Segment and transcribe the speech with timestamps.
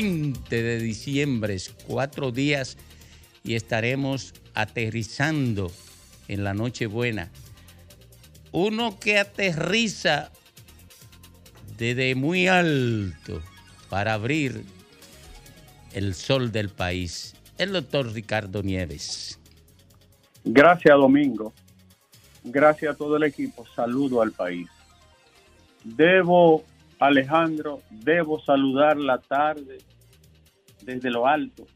[0.00, 1.56] 20 de diciembre,
[1.88, 2.76] cuatro días
[3.42, 5.72] y estaremos aterrizando
[6.28, 7.32] en la Nochebuena.
[8.52, 10.30] Uno que aterriza
[11.76, 13.42] desde muy alto
[13.90, 14.62] para abrir
[15.94, 19.40] el sol del país, el doctor Ricardo Nieves.
[20.44, 21.52] Gracias, Domingo.
[22.44, 23.66] Gracias a todo el equipo.
[23.74, 24.68] Saludo al país.
[25.82, 26.62] Debo,
[27.00, 29.87] Alejandro, debo saludar la tarde
[30.88, 31.66] desde lo alto,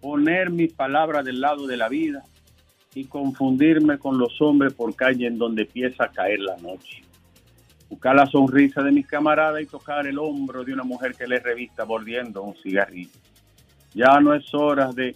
[0.00, 2.24] poner mis palabras del lado de la vida
[2.92, 7.02] y confundirme con los hombres por calle en donde empieza a caer la noche.
[7.88, 11.38] Buscar la sonrisa de mis camaradas y tocar el hombro de una mujer que le
[11.38, 13.12] revista mordiendo un cigarrillo.
[13.94, 15.14] Ya no es hora de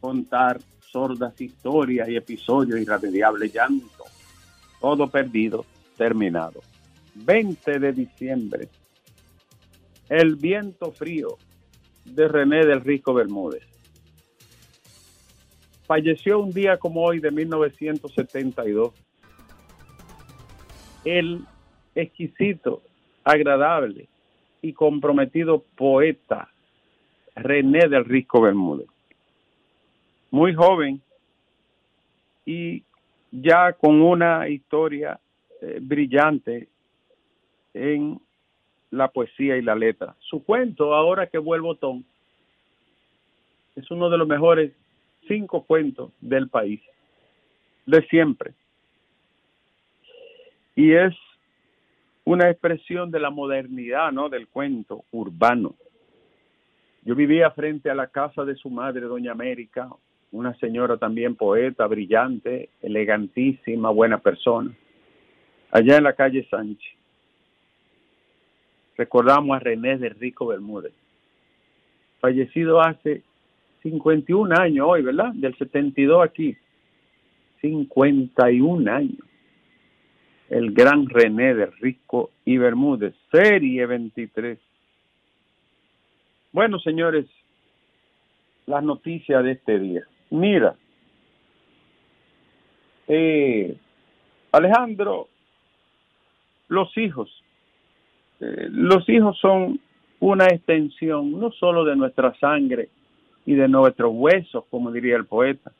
[0.00, 4.04] contar sordas historias y episodios irremediables llanto.
[4.80, 5.64] Todo perdido,
[5.96, 6.60] terminado.
[7.14, 8.68] 20 de diciembre.
[10.08, 11.38] El viento frío
[12.04, 13.62] de René del Rico Bermúdez.
[15.86, 18.94] Falleció un día como hoy de 1972.
[21.04, 21.44] El
[21.94, 22.82] exquisito,
[23.24, 24.08] agradable
[24.62, 26.48] y comprometido poeta
[27.34, 28.86] René del Rico Bermúdez.
[30.30, 31.02] Muy joven
[32.46, 32.84] y
[33.30, 35.18] ya con una historia
[35.60, 36.68] eh, brillante
[37.74, 38.20] en
[38.92, 40.14] la poesía y la letra.
[40.20, 42.04] Su cuento, ahora que vuelvo Tom,
[43.74, 44.72] es uno de los mejores
[45.26, 46.80] cinco cuentos del país,
[47.86, 48.52] de siempre.
[50.76, 51.14] Y es
[52.24, 54.28] una expresión de la modernidad, ¿no?
[54.28, 55.74] Del cuento urbano.
[57.02, 59.88] Yo vivía frente a la casa de su madre, Doña América,
[60.32, 64.70] una señora también poeta, brillante, elegantísima, buena persona,
[65.70, 67.01] allá en la calle Sánchez.
[68.96, 70.92] Recordamos a René de Rico Bermúdez,
[72.20, 73.22] fallecido hace
[73.82, 75.32] 51 años hoy, ¿verdad?
[75.34, 76.56] Del 72 aquí.
[77.60, 79.18] 51 años.
[80.50, 84.58] El gran René de Rico y Bermúdez, serie 23.
[86.52, 87.26] Bueno, señores,
[88.66, 90.02] las noticias de este día.
[90.30, 90.74] Mira,
[93.08, 93.76] eh,
[94.52, 95.28] Alejandro,
[96.68, 97.41] los hijos,
[98.42, 99.78] eh, los hijos son
[100.18, 102.88] una extensión no solo de nuestra sangre
[103.46, 105.70] y de nuestros huesos, como diría el poeta.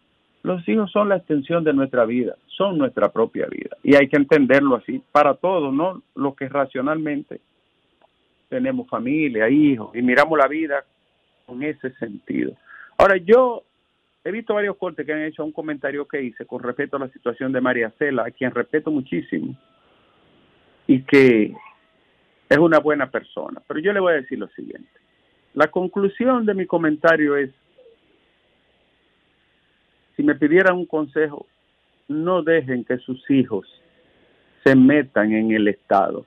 [0.44, 3.76] Los hijos son la extensión de nuestra vida, son nuestra propia vida.
[3.82, 7.40] Y hay que entenderlo así para todos, no los que racionalmente
[8.48, 10.84] tenemos familia, hijos, y miramos la vida
[11.46, 12.52] con ese sentido.
[12.98, 13.64] Ahora, yo
[14.24, 17.08] he visto varios cortes que han hecho un comentario que hice con respecto a la
[17.08, 19.56] situación de María Cela, a quien respeto muchísimo
[20.86, 21.54] y que
[22.52, 23.62] es una buena persona.
[23.66, 24.90] Pero yo le voy a decir lo siguiente.
[25.54, 27.50] La conclusión de mi comentario es,
[30.16, 31.46] si me pidieran un consejo,
[32.08, 33.66] no dejen que sus hijos
[34.64, 36.26] se metan en el Estado,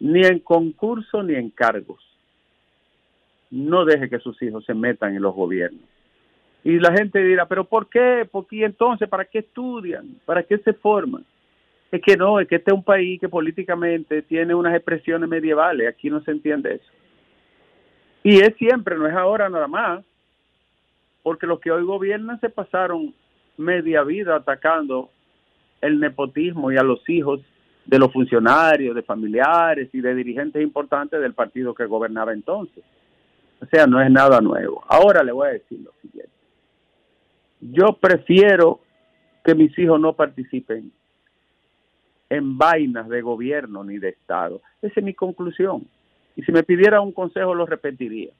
[0.00, 2.02] ni en concurso ni en cargos.
[3.50, 5.88] No deje que sus hijos se metan en los gobiernos.
[6.64, 8.26] Y la gente dirá, pero ¿por qué?
[8.30, 9.08] ¿Por qué entonces?
[9.08, 10.16] ¿Para qué estudian?
[10.24, 11.24] ¿Para qué se forman?
[11.92, 15.86] Es que no, es que este es un país que políticamente tiene unas expresiones medievales,
[15.86, 16.90] aquí no se entiende eso.
[18.24, 20.02] Y es siempre, no es ahora nada más,
[21.22, 23.14] porque los que hoy gobiernan se pasaron
[23.58, 25.10] media vida atacando
[25.82, 27.42] el nepotismo y a los hijos
[27.84, 32.82] de los funcionarios, de familiares y de dirigentes importantes del partido que gobernaba entonces.
[33.60, 34.82] O sea, no es nada nuevo.
[34.88, 36.32] Ahora le voy a decir lo siguiente.
[37.60, 38.80] Yo prefiero
[39.44, 40.90] que mis hijos no participen
[42.32, 44.62] en vainas de gobierno ni de Estado.
[44.80, 45.86] Esa es mi conclusión.
[46.34, 48.30] Y si me pidiera un consejo lo repetiría.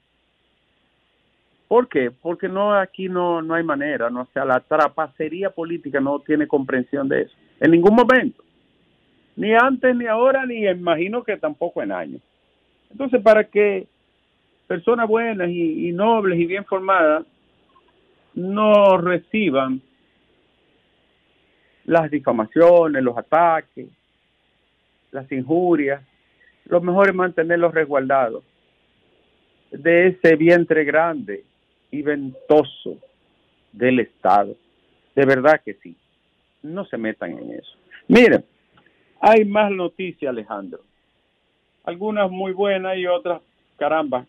[1.69, 2.11] ¿Por qué?
[2.11, 7.07] Porque no aquí no, no hay manera, no sea, la trapacería política no tiene comprensión
[7.07, 7.35] de eso.
[7.61, 8.43] En ningún momento.
[9.37, 12.23] Ni antes, ni ahora, ni imagino que tampoco en años.
[12.91, 13.87] Entonces, para que
[14.67, 17.27] personas buenas y nobles y bien formadas
[18.35, 19.83] no reciban
[21.85, 23.89] las difamaciones, los ataques,
[25.11, 26.03] las injurias.
[26.67, 28.45] Lo mejor es mantenerlos resguardados
[29.71, 31.45] de ese vientre grande
[31.91, 32.99] y ventoso
[33.73, 34.55] del Estado.
[35.15, 35.97] De verdad que sí.
[36.63, 37.77] No se metan en eso.
[38.09, 38.45] Miren,
[39.21, 40.81] hay más noticias, Alejandro.
[41.85, 43.43] Algunas muy buenas y otras,
[43.77, 44.27] caramba,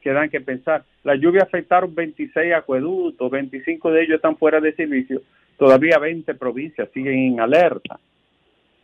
[0.00, 0.84] que dan que pensar.
[1.02, 5.22] Las lluvias afectaron 26 acueductos, 25 de ellos están fuera de servicio,
[5.58, 7.98] todavía 20 provincias siguen en alerta.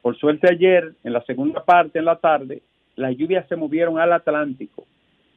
[0.03, 2.63] Por suerte ayer, en la segunda parte, en la tarde,
[2.97, 4.85] las lluvias se movieron al Atlántico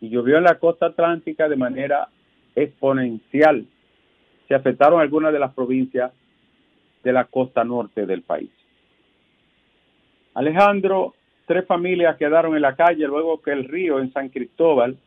[0.02, 2.10] y llovió en la costa atlántica de manera
[2.56, 3.66] exponencial.
[4.48, 6.12] Se afectaron algunas de las provincias
[7.04, 8.50] de la costa norte del país.
[10.34, 14.98] Alejandro, tres familias quedaron en la calle luego que el río en San Cristóbal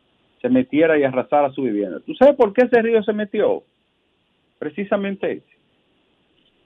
[0.41, 1.99] se metiera y arrasara su vivienda.
[2.05, 3.63] ¿Tú sabes por qué ese río se metió?
[4.57, 5.60] Precisamente ese.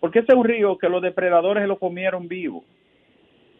[0.05, 2.63] Porque ese es un río que los depredadores lo comieron vivo.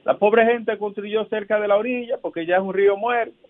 [0.03, 3.49] La pobre gente construyó cerca de la orilla porque ya es un río muerto.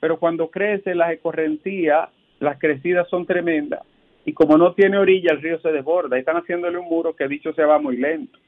[0.00, 2.08] Pero cuando crece las escorrentías,
[2.40, 3.86] las crecidas son tremendas.
[4.24, 6.16] Y como no tiene orilla, el río se desborda.
[6.16, 8.40] Y están haciéndole un muro que dicho se va muy lento.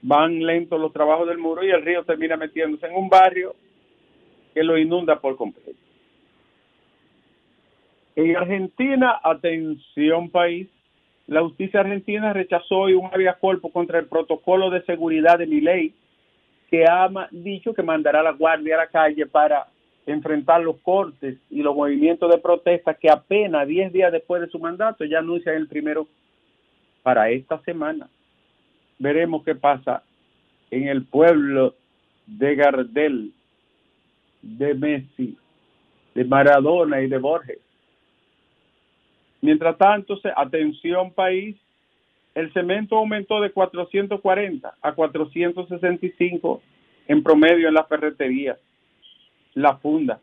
[0.00, 3.54] Van lentos los trabajos del muro y el río termina metiéndose en un barrio
[4.54, 5.78] que lo inunda por completo.
[8.16, 10.70] En Argentina, atención país,
[11.26, 13.36] la justicia argentina rechazó hoy un habeas
[13.72, 15.94] contra el protocolo de seguridad de mi ley
[16.70, 19.66] que ha dicho que mandará a la guardia a la calle para
[20.06, 24.58] enfrentar los cortes y los movimientos de protesta que apenas 10 días después de su
[24.58, 26.08] mandato ya anuncia el primero
[27.02, 28.08] para esta semana.
[28.98, 30.02] Veremos qué pasa
[30.70, 31.74] en el pueblo
[32.26, 33.32] de Gardel,
[34.40, 35.36] de Messi,
[36.14, 37.58] de Maradona y de Borges.
[39.42, 41.56] Mientras tanto, atención país,
[42.34, 46.62] el cemento aumentó de 440 a 465
[47.08, 48.56] en promedio en las ferreterías,
[49.54, 50.20] la funda.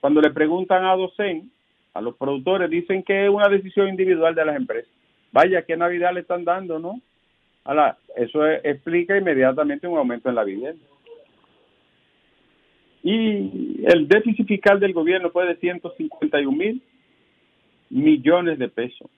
[0.00, 1.50] Cuando le preguntan a Docen,
[1.94, 4.90] a los productores, dicen que es una decisión individual de las empresas.
[5.30, 7.00] Vaya, ¿qué Navidad le están dando, no?
[8.16, 10.84] eso explica inmediatamente un aumento en la vivienda.
[13.02, 16.82] Y el déficit fiscal del gobierno fue de 151 mil
[17.90, 19.10] millones de pesos.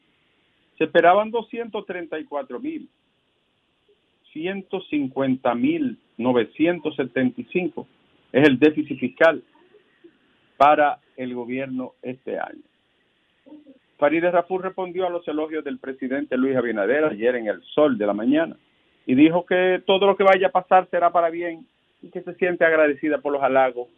[0.77, 2.89] Se esperaban 234 mil.
[4.33, 7.87] 150 mil 975
[8.33, 9.43] es el déficit fiscal
[10.57, 12.63] para el gobierno este año.
[13.99, 18.07] Farideh Rafur respondió a los elogios del presidente Luis Abinader ayer en el sol de
[18.07, 18.57] la mañana
[19.07, 21.67] y dijo que todo lo que vaya a pasar será para bien
[22.03, 23.89] y que se siente agradecida por los halagos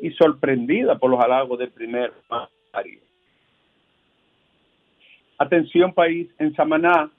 [0.00, 3.00] y sorprendida por los halagos del primer mandatario.
[5.38, 7.10] Atención país, en Samaná,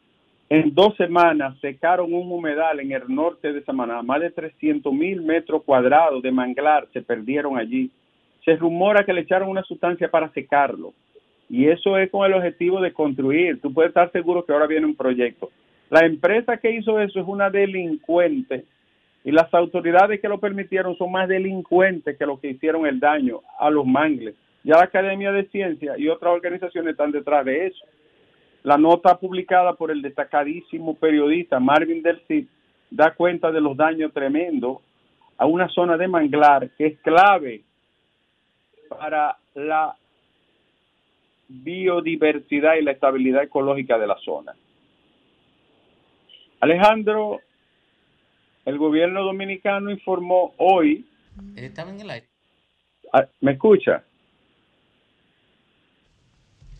[0.49, 5.21] en dos semanas secaron un humedal en el norte de Samaná, más de 300 mil
[5.21, 7.89] metros cuadrados de manglar se perdieron allí.
[8.43, 10.93] Se rumora que le echaron una sustancia para secarlo
[11.49, 13.61] y eso es con el objetivo de construir.
[13.61, 15.49] Tú puedes estar seguro que ahora viene un proyecto.
[15.89, 18.65] La empresa que hizo eso es una delincuente
[19.23, 23.41] y las autoridades que lo permitieron son más delincuentes que los que hicieron el daño
[23.59, 24.35] a los mangles.
[24.63, 27.85] Ya la Academia de Ciencias y otras organizaciones están detrás de eso.
[28.63, 32.47] La nota publicada por el destacadísimo periodista Marvin Del Cid
[32.91, 34.79] da cuenta de los daños tremendos
[35.37, 37.63] a una zona de manglar que es clave
[38.89, 39.95] para la
[41.47, 44.53] biodiversidad y la estabilidad ecológica de la zona.
[46.59, 47.39] Alejandro,
[48.65, 51.05] el gobierno dominicano informó hoy.
[51.55, 52.27] Estaba en el aire.
[53.13, 54.03] Ah, ¿Me escucha?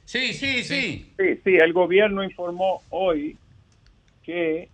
[0.10, 1.06] Sí, sí, sí.
[1.20, 3.38] Sí, sí, el gobierno informó hoy
[4.24, 4.68] que,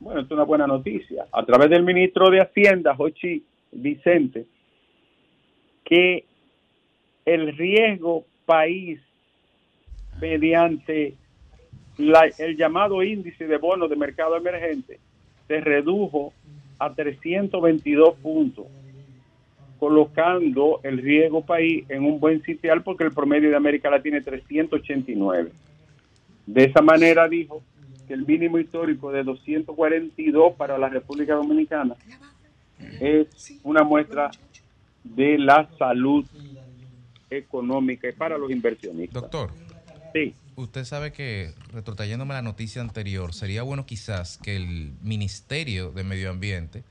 [0.00, 3.42] bueno, es una buena noticia, a través del ministro de Hacienda, Jochi
[3.72, 4.44] Vicente,
[5.82, 6.26] que
[7.24, 9.00] el riesgo país
[10.20, 11.14] mediante
[11.96, 15.00] el llamado índice de bonos de mercado emergente
[15.48, 16.34] se redujo
[16.78, 18.66] a 322 puntos
[19.78, 24.24] colocando el riesgo país en un buen sitial porque el promedio de América Latina es
[24.24, 25.50] 389.
[26.46, 27.62] De esa manera dijo
[28.06, 31.94] que el mínimo histórico de 242 para la República Dominicana
[33.00, 34.30] es una muestra
[35.02, 36.24] de la salud
[37.30, 39.22] económica y para los inversionistas.
[39.22, 39.50] Doctor.
[40.12, 40.34] Sí.
[40.56, 46.30] Usted sabe que, retrotrayéndome la noticia anterior, sería bueno quizás que el Ministerio de Medio
[46.30, 46.82] Ambiente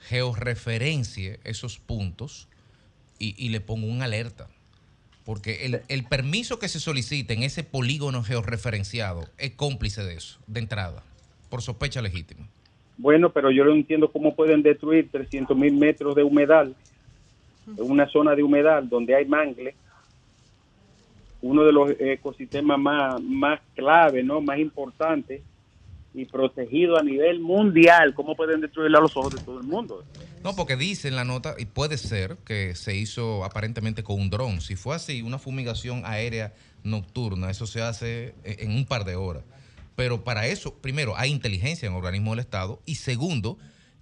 [0.00, 2.48] georreferencie esos puntos
[3.18, 4.48] y, le pongo un alerta.
[5.24, 10.40] Porque el, el, permiso que se solicite en ese polígono georreferenciado es cómplice de eso,
[10.46, 11.02] de entrada,
[11.50, 12.48] por sospecha legítima.
[12.96, 16.74] Bueno, pero yo no entiendo cómo pueden destruir 300 mil metros de humedal,
[17.66, 19.74] en una zona de humedal donde hay mangle,
[21.42, 24.40] uno de los ecosistemas más, más clave, ¿no?
[24.40, 25.42] más importantes
[26.12, 28.14] y protegido a nivel mundial.
[28.14, 30.04] ¿Cómo pueden destruirlo a los ojos de todo el mundo?
[30.42, 34.30] No, porque dice en la nota, y puede ser que se hizo aparentemente con un
[34.30, 34.60] dron.
[34.60, 39.44] Si fue así, una fumigación aérea nocturna, eso se hace en un par de horas.
[39.96, 43.58] Pero para eso, primero, hay inteligencia en organismos del Estado y segundo,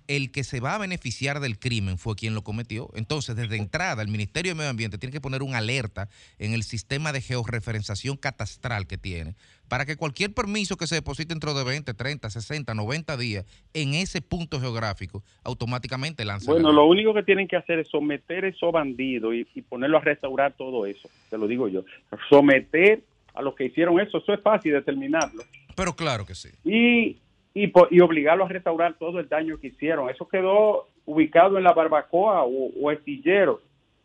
[0.09, 2.91] el que se va a beneficiar del crimen fue quien lo cometió.
[2.95, 6.63] Entonces, desde entrada, el Ministerio de Medio Ambiente tiene que poner una alerta en el
[6.63, 9.37] sistema de georreferenciación catastral que tiene
[9.69, 13.93] para que cualquier permiso que se deposite dentro de 20, 30, 60, 90 días en
[13.95, 16.51] ese punto geográfico, automáticamente lance.
[16.51, 20.01] Bueno, lo único que tienen que hacer es someter esos bandidos y, y ponerlo a
[20.01, 21.85] restaurar todo eso, te lo digo yo.
[22.31, 23.03] Someter
[23.35, 25.45] a los que hicieron eso, eso es fácil determinarlo.
[25.77, 26.49] Pero claro que sí.
[26.65, 27.19] Y
[27.65, 30.09] y, y obligarlo a restaurar todo el daño que hicieron.
[30.11, 33.61] Eso quedó ubicado en la Barbacoa o, o Estillero,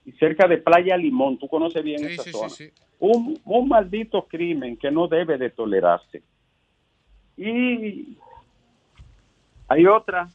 [0.06, 1.38] y cerca de Playa Limón.
[1.38, 2.50] Tú conoces bien Sí, esa sí, zona.
[2.50, 2.74] sí, sí.
[3.00, 6.22] Un, un maldito crimen que no debe de tolerarse.
[7.38, 8.18] Y
[9.68, 10.28] hay otra.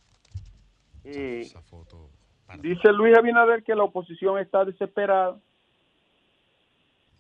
[1.05, 2.09] eh, Esa foto.
[2.61, 5.37] Dice Luis Abinader que la oposición está desesperada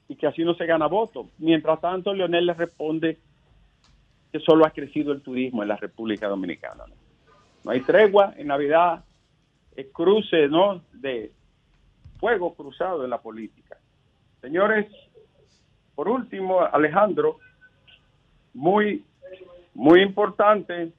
[0.08, 1.26] y que así no se gana votos.
[1.38, 3.18] Mientras tanto, Leonel le responde
[4.32, 6.84] que solo ha crecido el turismo en la República Dominicana.
[7.64, 9.04] No, hay tregua en Navidad,
[9.74, 10.82] es cruce ¿no?
[10.92, 11.32] de
[12.18, 13.78] fuego cruzado en la política.
[14.40, 14.86] Señores,
[15.94, 17.38] por último, Alejandro,
[18.54, 19.04] muy,
[19.74, 20.92] muy importante,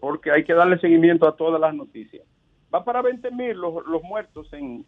[0.00, 2.26] porque hay que darle seguimiento a todas las noticias.
[2.74, 4.84] Va para 20 mil los, los muertos en,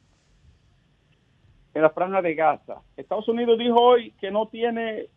[1.74, 2.82] en la franja de Gaza.
[2.96, 5.08] Estados Unidos dijo hoy que no tiene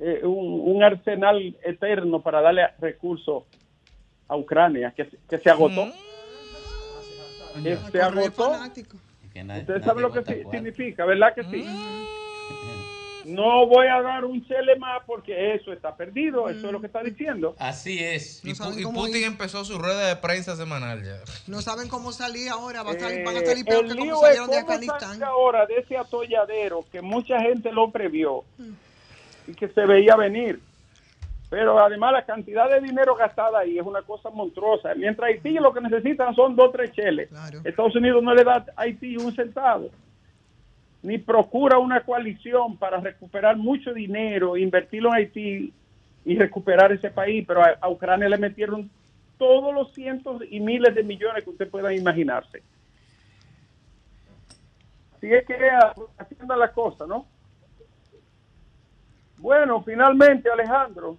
[0.00, 3.44] eh, un, un arsenal eterno para darle recursos
[4.28, 5.88] a Ucrania, que, se- que se agotó.
[7.62, 8.52] Que se agotó.
[9.32, 11.64] Que Usted sabe lo que significa, ¿verdad que sí?
[13.26, 16.86] No voy a dar un chele más porque eso está perdido, eso es lo que
[16.86, 17.54] está diciendo.
[17.58, 18.42] Así es.
[18.44, 18.52] Y,
[18.82, 19.24] No Putin ir.
[19.24, 21.18] empezó su rueda de prensa semanal ya.
[21.46, 24.00] No saben cómo salir ahora, va a salir- Eh, van a salir peor el que
[24.02, 25.22] lío como es salieron de cómo Afganistán.
[25.22, 28.42] ahora de ese atolladero que mucha gente lo previó
[29.54, 30.60] que se veía venir.
[31.48, 34.94] Pero además la cantidad de dinero gastada ahí es una cosa monstruosa.
[34.94, 37.28] Mientras Haití lo que necesitan son dos tres cheles.
[37.28, 37.60] Claro.
[37.64, 39.90] Estados Unidos no le da a Haití un centavo.
[41.02, 45.72] Ni procura una coalición para recuperar mucho dinero, invertirlo en Haití
[46.24, 47.44] y recuperar ese país.
[47.48, 48.88] Pero a, a Ucrania le metieron
[49.36, 52.62] todos los cientos y miles de millones que usted pueda imaginarse.
[55.16, 55.56] Así es que
[56.16, 57.26] haciendo la cosa, ¿no?
[59.40, 61.16] Bueno, finalmente, Alejandro.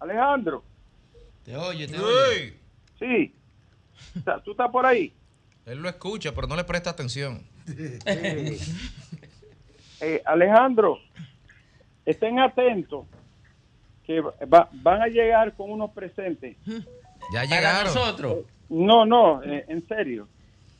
[0.00, 0.62] Alejandro,
[1.44, 2.56] Te oye, te oye.
[2.98, 3.34] Sí.
[4.18, 5.12] O sea, ¿Tú estás por ahí?
[5.64, 7.42] Él lo escucha, pero no le presta atención.
[9.98, 10.98] Eh, Alejandro,
[12.04, 13.06] estén atentos
[14.04, 16.54] que va- van a llegar con unos presentes.
[16.66, 16.82] Ya
[17.32, 17.94] Para llegaron.
[17.94, 18.36] nosotros.
[18.68, 20.28] No, no, eh, en serio.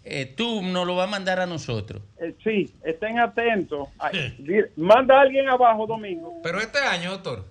[0.08, 2.00] Eh, tú nos lo vas a mandar a nosotros.
[2.20, 3.88] Eh, sí, estén atentos.
[3.98, 4.34] Ay,
[4.76, 6.40] manda a alguien abajo, Domingo.
[6.44, 7.44] Pero este año, doctor.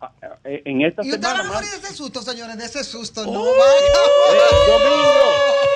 [0.00, 0.12] Ah,
[0.44, 1.38] eh, En esta Y semana.
[1.38, 3.24] van a morir de ese susto, señores, de ese susto.
[3.24, 3.44] No Oh.
[3.44, 5.75] van Eh, Domingo.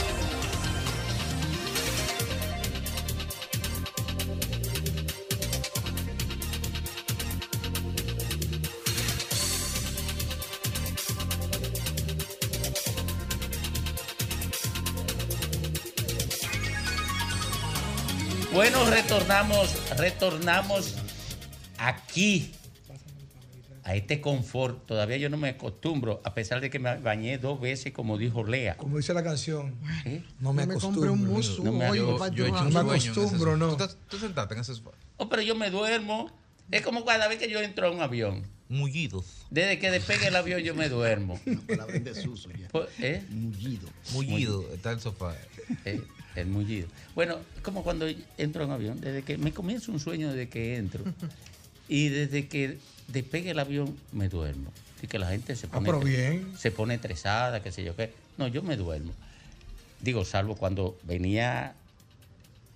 [18.81, 20.95] Bueno, retornamos, retornamos
[21.77, 22.51] aquí
[23.83, 24.87] a este confort.
[24.87, 28.43] Todavía yo no me acostumbro, a pesar de que me bañé dos veces, como dijo
[28.43, 28.77] Lea.
[28.77, 30.23] Como dice la canción, ¿Eh?
[30.39, 31.13] no me compré acostumbro.
[31.13, 31.19] un
[31.63, 33.75] No me- yo- he No me acostumbro, no.
[33.77, 34.89] ¿Tú, te- tú sentaste en ese sofá?
[35.17, 36.31] Oh, pero yo me duermo.
[36.71, 38.47] Es como cada vez que yo entro a un avión.
[38.67, 39.45] Mullidos.
[39.51, 41.39] Desde que despegue el avión yo me duermo.
[41.67, 42.67] palabra en desuso ya.
[42.69, 43.23] Pues, ¿eh?
[43.29, 43.87] Mullido.
[44.13, 45.35] Mullido está el sofá.
[45.85, 46.01] Eh,
[46.35, 46.87] el mullido.
[47.15, 48.07] Bueno, como cuando
[48.37, 51.03] entro un avión, desde que me comienzo un sueño desde que entro
[51.87, 54.71] y desde que despegue el avión me duermo.
[55.03, 56.53] Y que la gente se Ah, pone, pero bien.
[56.57, 58.11] se pone estresada, qué sé yo qué.
[58.37, 59.11] No, yo me duermo.
[59.99, 61.73] Digo, salvo cuando venía,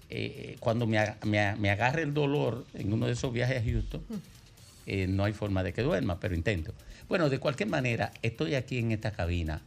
[0.09, 4.01] eh, cuando me, me, me agarre el dolor en uno de esos viajes a Houston,
[4.87, 6.73] eh, no hay forma de que duerma, pero intento.
[7.07, 9.61] Bueno, de cualquier manera, estoy aquí en esta cabina,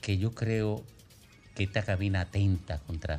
[0.00, 0.82] que yo creo
[1.58, 3.18] que esta cabina atenta contra,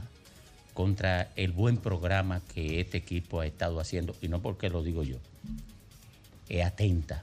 [0.74, 5.04] contra el buen programa que este equipo ha estado haciendo, y no porque lo digo
[5.04, 5.18] yo,
[6.48, 7.22] es atenta,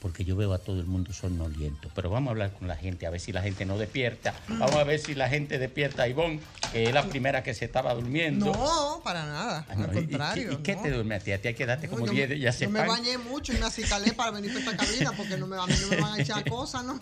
[0.00, 1.88] porque yo veo a todo el mundo somnoliento.
[1.94, 4.34] Pero vamos a hablar con la gente, a ver si la gente no despierta.
[4.48, 6.40] Vamos a ver si la gente despierta a Ivonne,
[6.72, 8.46] que es la primera que se estaba durmiendo.
[8.46, 9.64] No, para nada.
[9.68, 10.52] Ah, no, Al ¿y- y- contrario.
[10.52, 10.82] ¿Y, qué no.
[10.82, 11.30] te duerme a ti?
[11.30, 12.84] A ti hay que darte No, como yo 10 me- de ya se Yo me
[12.84, 15.74] bañé mucho y me acicalé para venir para esta cabina porque no me, a mí
[15.80, 16.98] no me van a echar cosas, ¿no?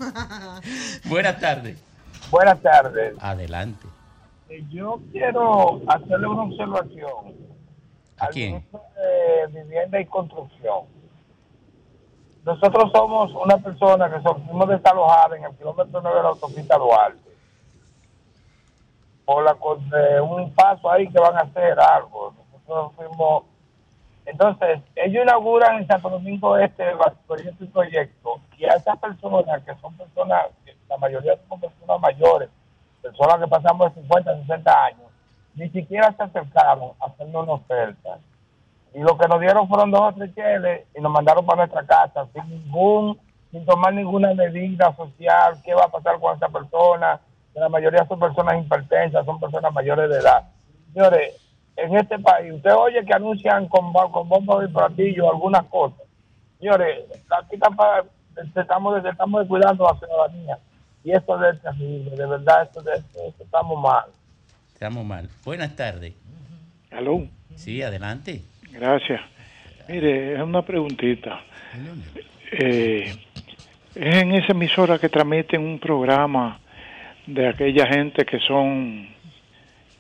[1.07, 1.79] Buenas tardes.
[2.33, 3.15] Buenas tardes.
[3.21, 3.87] Adelante.
[4.49, 7.35] Eh, Yo quiero hacerle una observación
[8.19, 8.65] ¿A al quién?
[9.53, 10.87] de Vivienda y Construcción.
[12.45, 17.21] Nosotros somos una persona que somos desalojadas en el kilómetro 9 de la autopista Duarte.
[19.27, 22.35] Por la, co- de un paso ahí que van a hacer algo.
[22.53, 23.45] Nosotros fuimos.
[24.33, 26.85] Entonces, ellos inauguran en Santo Domingo este
[27.27, 28.41] proyecto y proyecto.
[28.57, 30.47] Y a esas personas, que son personas,
[30.89, 32.49] la mayoría son personas mayores,
[33.03, 35.11] personas que pasamos de 50, 60 años,
[35.55, 38.19] ni siquiera se acercaron a hacernos una oferta.
[38.95, 41.85] Y lo que nos dieron fueron dos o tres cheles y nos mandaron para nuestra
[41.85, 43.21] casa sin ningún,
[43.51, 47.21] sin tomar ninguna medida social, qué va a pasar con esa persona.
[47.53, 50.49] La mayoría son personas hipertensas, son personas mayores de edad.
[50.95, 51.42] Señores,
[51.77, 55.99] en este país, usted oye que anuncian con, con bombos y platillos algunas cosas.
[56.59, 57.01] Señores,
[57.39, 58.05] aquí está para-
[58.57, 60.59] estamos, estamos descuidando a la ciudadanía.
[61.05, 64.05] Y esto es terrible, de verdad, esto, esto- esto estamos mal.
[64.73, 65.29] Estamos mal.
[65.45, 66.15] Buenas tardes.
[66.93, 68.43] Aló, Sí, adelante.
[68.71, 69.21] gracias.
[69.89, 71.41] Mire, es una preguntita.
[72.53, 73.15] Eh,
[73.95, 76.61] es en esa emisora que transmiten un programa
[77.27, 79.09] de aquella gente que son,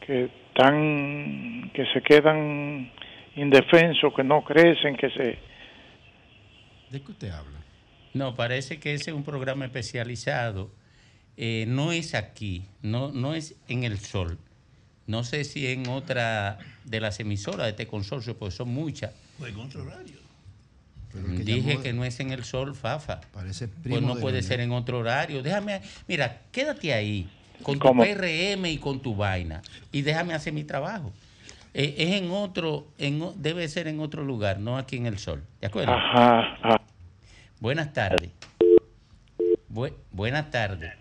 [0.06, 2.90] que están, que se quedan
[3.36, 5.38] indefensos, que no crecen, que se...
[6.90, 7.58] ¿De qué usted habla?
[8.12, 10.70] No, parece que ese es un programa especializado.
[11.38, 14.38] Eh, no es aquí, no, no es en el sol.
[15.06, 19.12] No sé si en otra de las emisoras de este consorcio, pues son muchas.
[19.38, 20.20] Pues en otro horario.
[21.44, 23.20] Dije que no es en el sol, Fafa.
[23.32, 25.42] Parece Pues primo no de puede ser en otro horario.
[25.42, 27.28] Déjame, mira, quédate ahí
[27.62, 27.88] con tu.
[27.96, 31.12] PRM y con tu vaina y déjame hacer mi trabajo.
[31.74, 35.42] Eh, es en otro, en, debe ser en otro lugar, no aquí en el sol.
[35.60, 35.92] ¿De acuerdo?
[35.92, 36.80] Ajá, ajá.
[37.60, 38.30] Buenas tardes.
[39.72, 40.92] Bu- buenas tardes.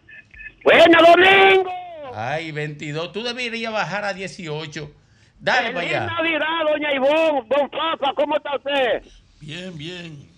[0.63, 1.69] ¡Buena, Domingo!
[2.13, 3.11] Ay, 22.
[3.11, 4.91] Tú deberías bajar a 18.
[5.39, 6.05] Dale para ¡Feliz allá.
[6.05, 7.47] Navidad, doña Ivonne!
[7.49, 9.03] Don Papa, ¿cómo está usted?
[9.41, 10.30] Bien, bien.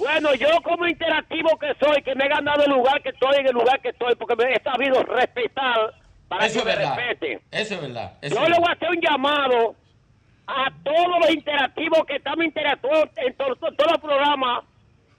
[0.00, 3.46] Bueno, yo como interactivo que soy, que me he ganado el lugar que estoy en
[3.46, 5.94] el lugar que estoy, porque me he sabido respetar
[6.28, 6.96] para Eso que es me verdad.
[6.96, 7.40] respeten.
[7.50, 8.12] Eso es verdad.
[8.22, 9.74] Eso Yo es le voy a hacer un llamado
[10.46, 14.64] a todos los interactivos que estamos interactuando en to- to- todos los programas,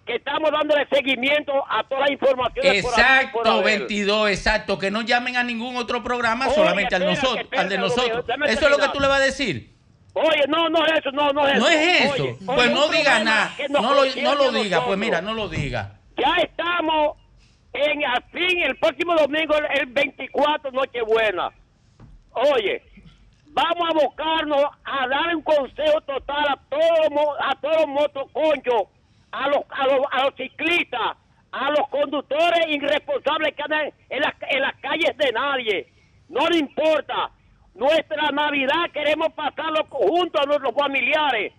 [0.05, 2.81] que estamos dándole seguimiento a todas las informaciones.
[2.83, 3.79] por haber y por Exacto, haber.
[3.79, 4.79] 22, exacto.
[4.79, 8.25] Que no llamen a ningún otro programa, Oye, solamente al, nosotros, al de nosotros.
[8.47, 9.69] Eso es lo que tú le vas a decir.
[10.13, 11.59] Oye, no, no es eso, no, no es eso.
[11.61, 12.23] No es eso.
[12.23, 13.51] Oye, pues oye, no diga nada.
[13.69, 14.85] No lo, no lo diga.
[14.85, 15.93] Pues mira, no lo diga.
[16.17, 17.17] Ya estamos
[17.73, 21.49] en al fin, el próximo domingo, el- el 24, Nochebuena.
[22.33, 22.81] Oye,
[23.47, 28.83] vamos a abocarnos a dar un consejo total a todos a todos los motoconchos,
[29.31, 31.17] a los, a los, a los ciclistas,
[31.53, 35.87] a los conductores irresponsables que andan en las, en las calles de nadie.
[36.29, 37.29] No le importa.
[37.73, 41.53] Nuestra Navidad queremos pasarlo junto a nuestros familiares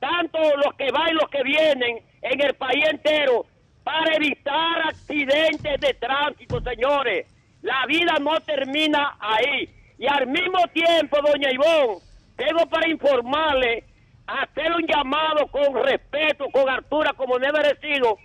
[0.00, 3.46] tanto los que van y los que vienen en el país entero,
[3.84, 7.26] para evitar accidentes de tránsito, señores.
[7.62, 9.68] La vida no termina ahí.
[9.98, 12.00] Y al mismo tiempo, doña Ivonne,
[12.36, 13.84] tengo para informarle,
[14.26, 18.18] hacer un llamado con respeto, con altura, como debe merecido,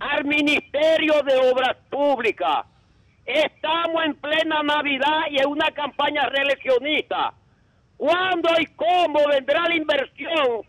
[0.00, 2.66] al Ministerio de Obras Públicas.
[3.32, 7.32] Estamos en plena Navidad y en una campaña reeleccionista.
[7.96, 10.62] ¿Cuándo y cómo vendrá la inversión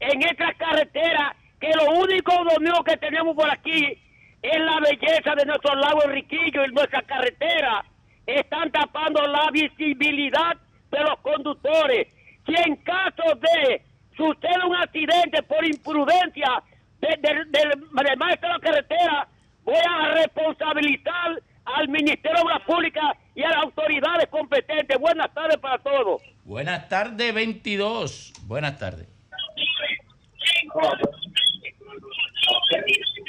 [0.00, 3.96] en esta carretera que lo único domingo que tenemos por aquí
[4.42, 7.84] es la belleza de nuestro lago Enriquillo y nuestra carretera?
[8.26, 10.56] Están tapando la visibilidad
[10.90, 12.08] de los conductores.
[12.44, 13.82] Si en caso de
[14.16, 16.60] sucede un accidente por imprudencia
[17.00, 19.28] de- de- del del maestro de la carretera,
[19.64, 21.40] voy a responsabilizar
[21.76, 23.04] al Ministerio de Obras Públicas
[23.34, 24.98] y a las autoridades competentes.
[24.98, 26.22] Buenas tardes para todos.
[26.44, 28.32] Buenas tardes, 22.
[28.46, 29.06] Buenas tardes.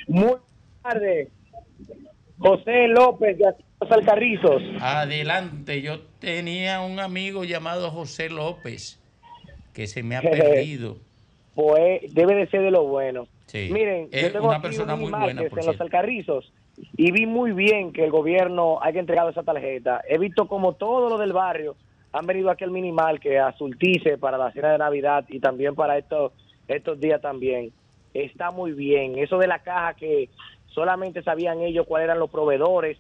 [0.07, 0.33] Muy
[0.83, 1.27] tarde.
[2.39, 3.45] José López de
[3.79, 4.61] Los Alcarrizos.
[4.81, 8.99] Adelante, yo tenía un amigo llamado José López
[9.73, 10.97] que se me ha perdido.
[11.55, 13.27] pues debe de ser de lo bueno.
[13.45, 13.69] Sí.
[13.71, 15.83] Miren, Es yo tengo una aquí persona un muy buena, por en los cierto.
[15.83, 16.51] Alcarrizos
[16.97, 20.01] y vi muy bien que el gobierno haya entregado esa tarjeta.
[20.07, 21.75] He visto como todo lo del barrio
[22.13, 25.75] han venido aquí al minimal que a surtirse para la cena de Navidad y también
[25.75, 26.33] para estos
[26.67, 27.71] estos días también.
[28.13, 29.17] Está muy bien.
[29.17, 30.29] Eso de la caja que
[30.73, 32.97] solamente sabían ellos cuáles eran los proveedores,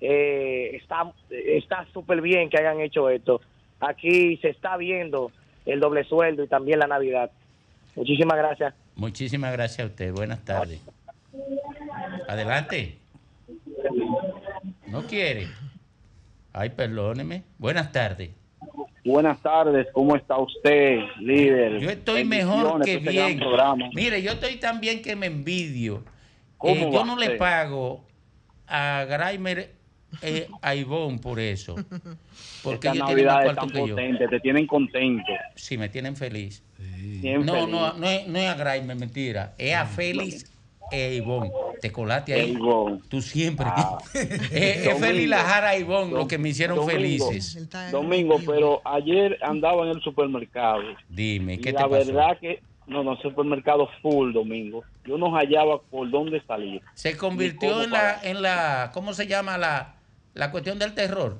[0.00, 3.40] eh, está está súper bien que hayan hecho esto.
[3.80, 5.30] Aquí se está viendo
[5.66, 7.30] el doble sueldo y también la Navidad.
[7.96, 8.74] Muchísimas gracias.
[8.96, 10.12] Muchísimas gracias a usted.
[10.12, 10.80] Buenas tardes.
[12.28, 12.98] Adelante.
[14.86, 15.48] ¿No quiere?
[16.52, 17.42] Ay, perdóneme.
[17.58, 18.30] Buenas tardes.
[19.04, 21.78] Buenas tardes, ¿cómo está usted, líder?
[21.78, 23.38] Yo estoy mejor que este bien.
[23.94, 26.02] Mire, yo estoy tan bien que me envidio.
[26.56, 28.02] ¿Cómo Eh, yo no le pago
[28.66, 29.72] a Graimer
[30.22, 31.74] eh, a Ivonne por eso.
[32.62, 33.94] Porque Estas ellos tienen más cuarto que yo.
[33.94, 35.32] potentes, te tienen contento.
[35.54, 36.62] Sí, me tienen feliz.
[37.44, 39.54] No, no, no es, no es a Graimer, mentira.
[39.58, 40.50] Es a Félix
[40.90, 41.50] e Ivonne.
[41.80, 42.52] Te colaste ahí.
[42.52, 43.00] Ivonne.
[43.08, 43.66] Tú siempre.
[43.68, 43.98] Ah.
[44.14, 44.98] es.
[44.98, 46.92] Félix Lajara e Ivonne lo que me hicieron Domingo.
[46.92, 47.68] felices.
[47.90, 50.82] Domingo, pero ayer andaba en el supermercado.
[51.08, 52.12] Dime, ¿qué te la pasó?
[52.12, 54.84] verdad que, no, no, supermercado full, Domingo.
[55.04, 56.82] Yo no hallaba por dónde salir.
[56.94, 59.96] Se convirtió en la, en la, ¿cómo se llama la,
[60.34, 61.38] la cuestión del terror?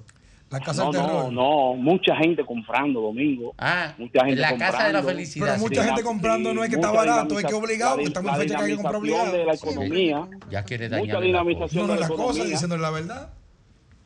[0.54, 3.54] La no, no, no, mucha gente comprando, Domingo.
[3.58, 4.72] Ah, mucha gente la comprando.
[4.76, 5.46] casa de la felicidad.
[5.46, 7.92] Pero mucha Sí, gente sí, comprando no es que está mucha barato, es que obligado,
[7.92, 9.38] porque estamos en fecha que hay que comprar dinamización obligado.
[9.38, 10.28] de la economía.
[10.50, 13.32] Ya quiere Mucha dañar dinamización No, no, de la la cosa, diciéndole la verdad.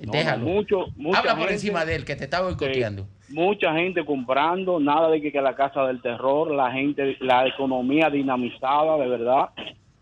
[0.00, 0.44] No, Déjalo.
[0.44, 3.06] mucho, mucha Habla por gente- encima de él, que te está boicoteando.
[3.30, 8.08] mucha gente comprando, nada de que, que la casa del terror, la gente, la economía
[8.08, 9.48] dinamizada, de verdad.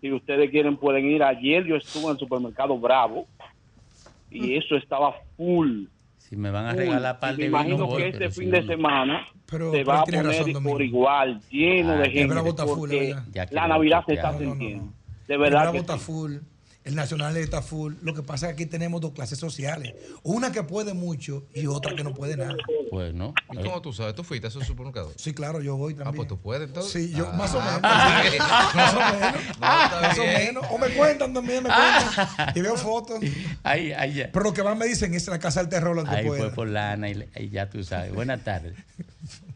[0.03, 1.23] Si ustedes quieren pueden ir.
[1.23, 3.27] Ayer yo estuve en el supermercado Bravo
[4.31, 5.85] y eso estaba full.
[6.29, 6.79] Si me van a full.
[6.81, 8.69] regalar par de me vino, imagino voy, que este si fin no, de no.
[8.69, 10.71] semana Pero- se va a poner razón, Domingo.
[10.73, 12.35] por igual, lleno Ah, de gente.
[12.35, 13.15] Full, porque.
[13.33, 14.93] Ya la Navidad se está No, no, sintiendo.
[15.29, 16.05] De verdad que está sí.
[16.05, 16.37] full,
[16.87, 17.95] el Nacional está full.
[18.01, 19.95] Lo que pasa es que aquí tenemos dos clases sociales.
[20.23, 22.57] Una que puede mucho y otra que no puede nada.
[22.91, 23.35] Pues no.
[23.53, 24.15] ¿Y cómo tú sabes?
[24.15, 25.13] ¿Tú fuiste a esos supermercados?
[25.17, 26.17] Sí, claro, yo voy Ah, también.
[26.17, 26.93] pues tú puedes entonces.
[26.93, 27.81] Sí, yo Ah, más o menos.
[27.81, 28.39] pues sí.
[28.77, 29.35] más o menos.
[29.61, 30.65] No, más o menos.
[30.71, 32.53] O me cuentan también, me cuentan.
[32.55, 33.19] Y veo fotos.
[33.65, 34.31] Ahí, ahí ya.
[34.33, 36.41] Pero lo que más me dicen es la casa del terror, lo que Ahí puede.
[36.41, 38.15] fue por lana y, le- y ya tú sabes.
[38.15, 38.75] Buenas tardes.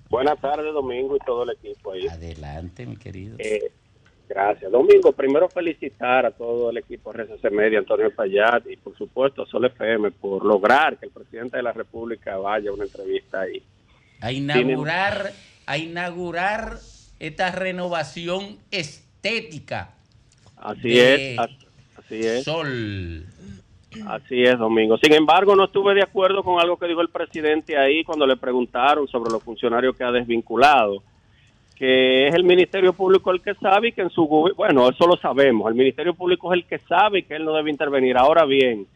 [0.09, 2.09] Buenas tardes, Domingo, y todo el equipo ahí.
[2.09, 3.37] Adelante, mi querido.
[3.38, 3.71] Eh,
[4.31, 4.73] gracias.
[4.73, 9.47] Domingo, primero felicitar a todo el equipo RCC Media, Antonio Payat y por supuesto a
[9.47, 13.62] Sol FM por lograr que el presidente de la República vaya a una entrevista ahí.
[14.23, 15.33] A inaugurar,
[15.66, 16.79] a inaugurar
[17.19, 19.90] esta renovación estética.
[20.57, 21.51] Así es, as-
[21.99, 22.45] así es.
[22.45, 23.27] Sol.
[24.07, 24.97] Así es, Domingo.
[24.99, 28.37] Sin embargo, no estuve de acuerdo con algo que dijo el presidente ahí cuando le
[28.37, 31.03] preguntaron sobre los funcionarios que ha desvinculado,
[31.81, 35.16] que es el Ministerio Público el que sabe y que en su bueno, eso lo
[35.16, 38.19] sabemos, el Ministerio Público es el que sabe y que él no debe intervenir.
[38.19, 38.87] Ahora bien,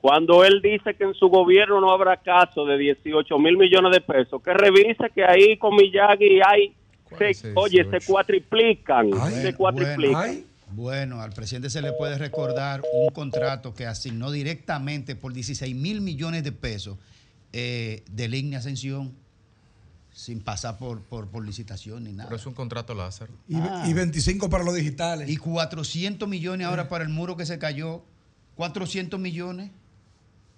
[0.00, 4.00] cuando él dice que en su gobierno no habrá caso de 18 mil millones de
[4.00, 6.72] pesos, que revise que ahí con Miyagi hay,
[7.16, 10.42] se- oye, se cuatriplican, se cuatriplican.
[10.72, 16.00] Bueno, al presidente se le puede recordar un contrato que asignó directamente por 16 mil
[16.00, 16.98] millones de pesos
[17.52, 19.12] eh, de línea Ascensión
[20.12, 22.28] sin pasar por, por, por licitación ni nada.
[22.28, 23.32] Pero es un contrato Lázaro.
[23.48, 23.84] Y, Ah.
[23.88, 25.28] y 25 para los digitales.
[25.30, 28.02] Y 400 millones ahora para el muro que se cayó.
[28.56, 29.70] 400 millones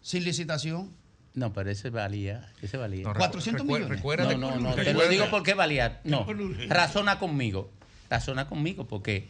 [0.02, 0.90] sin licitación.
[1.34, 3.04] No, pero ese valía, ese valía.
[3.04, 3.88] No, recu- 400 millones.
[3.88, 6.00] recuérdate- no, no, no, te lo digo porque valía.
[6.04, 6.26] No,
[6.68, 7.70] razona conmigo.
[8.10, 9.28] Razona conmigo porque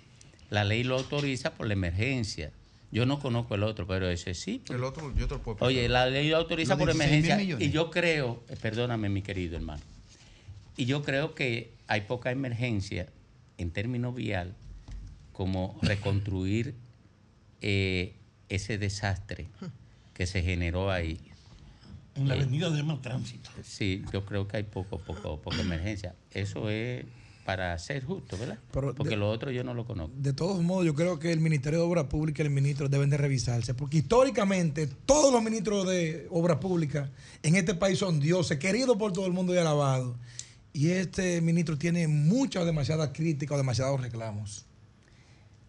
[0.51, 2.51] la ley lo autoriza por la emergencia.
[2.93, 4.63] Yo no conozco el otro, pero ese sí.
[4.69, 7.67] El otro, yo te lo puedo Oye, la ley lo autoriza por 16 mil emergencia.
[7.67, 9.83] Y yo creo, eh, perdóname mi querido hermano,
[10.77, 13.09] y yo creo que hay poca emergencia
[13.59, 14.55] en términos vial
[15.33, 16.75] como reconstruir
[17.61, 18.15] eh,
[18.49, 19.47] ese desastre
[20.13, 21.21] que se generó ahí.
[22.15, 23.51] En la Eh, avenida de más tránsito.
[23.65, 26.15] Sí, yo creo que hay poco, poco, poca emergencia.
[26.33, 27.05] Eso es
[27.45, 28.59] para ser justo, ¿verdad?
[28.73, 30.15] Pero Porque de- lo otro yo no lo conozco.
[30.17, 33.11] De todos modos, yo creo que el Ministerio de Obras Públicas y el ministro deben
[33.11, 37.11] de revisarse, porque históricamente todos los ministros de Obras Públicas
[37.43, 40.17] en este país son dioses, queridos por todo el mundo y alabados.
[40.77, 44.67] Y este ministro tiene muchas o demasiadas críticas o demasiados reclamos.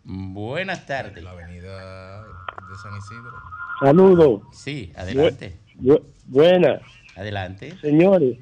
[0.04, 1.24] Buenas tardes.
[1.24, 3.32] La avenida de San Isidro.
[3.80, 4.42] Saludos.
[4.52, 5.60] Sí, adelante.
[5.80, 6.80] Bu- buena.
[7.16, 7.78] Adelante.
[7.82, 8.40] Señores,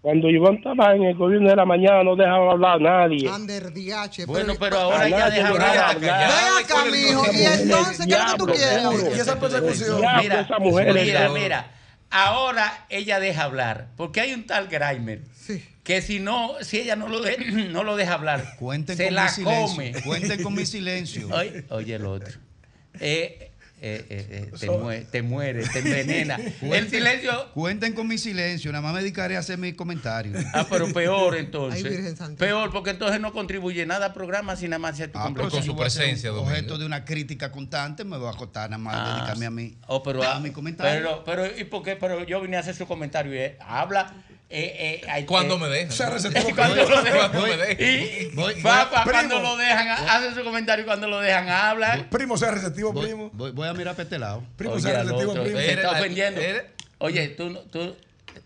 [0.00, 3.28] cuando Iván estaba en el gobierno de la mañana no dejaba hablar a nadie.
[3.28, 4.26] Ander DH.
[4.26, 6.00] Bueno, pero ahora ya deja hablar.
[6.00, 7.22] Ven acá, mijo.
[7.32, 9.16] Y entonces, ¿qué es lo que tú quieres?
[9.16, 10.00] Y esa persecución.
[10.20, 11.70] Mira, esa mujer es mira, mira.
[12.10, 15.22] Ahora ella deja hablar, porque hay un tal Grimer
[15.82, 17.36] que si no, si ella no lo, de-
[17.70, 19.66] no lo deja hablar, Cuenten se con la mi silencio.
[19.68, 19.92] come.
[20.02, 21.28] Cuenten con mi silencio.
[21.34, 22.38] Oye, oye el otro.
[23.00, 23.46] Eh,
[23.82, 26.38] eh, eh, eh, te, muere, te envenena.
[26.60, 27.50] El silencio.
[27.54, 30.44] Cuenten con mi silencio, nada más me dedicaré a hacer mis comentarios.
[30.52, 32.14] Ah, pero peor entonces.
[32.36, 35.48] Peor, porque entonces no contribuye nada al programa sin nada más ser tu Ah, pero
[35.48, 35.62] complejo.
[35.62, 38.68] si yo voy a ser un Objeto de una crítica constante, me voy a acostar
[38.68, 39.74] nada más a Ah, dedicarme a mí.
[39.86, 41.22] Oh, pero, a mi comentario.
[41.24, 41.96] Pero, pero, ¿y por qué?
[41.96, 44.12] Pero yo vine a hacer su comentario y eh, habla.
[44.52, 46.12] Eh, eh, Cuando eh, me dejan.
[46.12, 46.50] receptivo.
[46.56, 47.30] cuando Voy- lo dejan.
[47.30, 47.64] cuando.
[47.78, 52.06] Y, Voy- papá, cuando lo dejan, hace su comentario cuando lo dejan, habla.
[52.10, 53.30] Primo, sea receptivo, primo.
[53.32, 54.42] Voy, voy a mirar para este lado.
[54.56, 55.56] Primo, Oye, sea receptivo, primo.
[55.58, 56.40] Se está ofendiendo.
[56.98, 57.96] Oye, tú, tú,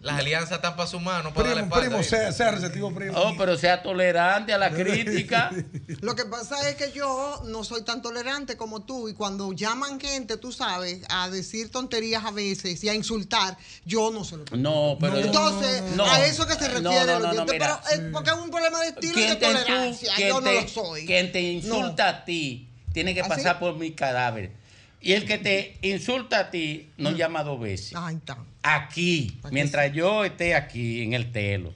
[0.05, 1.89] Las alianzas están para su mano, para darle Primo, espalda.
[1.89, 2.05] primo, ¿eh?
[2.05, 3.19] sea, sea receptivo, primo.
[3.19, 5.51] Oh, pero sea tolerante a la crítica.
[6.03, 9.99] Lo que pasa es que yo no soy tan tolerante como tú y cuando llaman
[9.99, 14.45] gente, tú sabes, a decir tonterías a veces y a insultar, yo no se lo
[14.57, 15.17] No, pero.
[15.19, 16.05] Entonces, no.
[16.05, 17.81] a eso que se refiere no, el no, no, oyente, mira.
[17.83, 20.69] pero es porque es un problema de estilo y de tolerancia, quien yo no lo
[20.69, 21.07] soy.
[21.07, 24.53] quien te insulta a ti tiene que ¿Ah, pasar por mi cadáver.
[25.01, 27.15] Y el que te insulta a ti no Mm.
[27.15, 27.93] llama dos veces.
[27.97, 28.37] Ay, está.
[28.67, 31.75] Aquí, mientras yo esté aquí en el telo,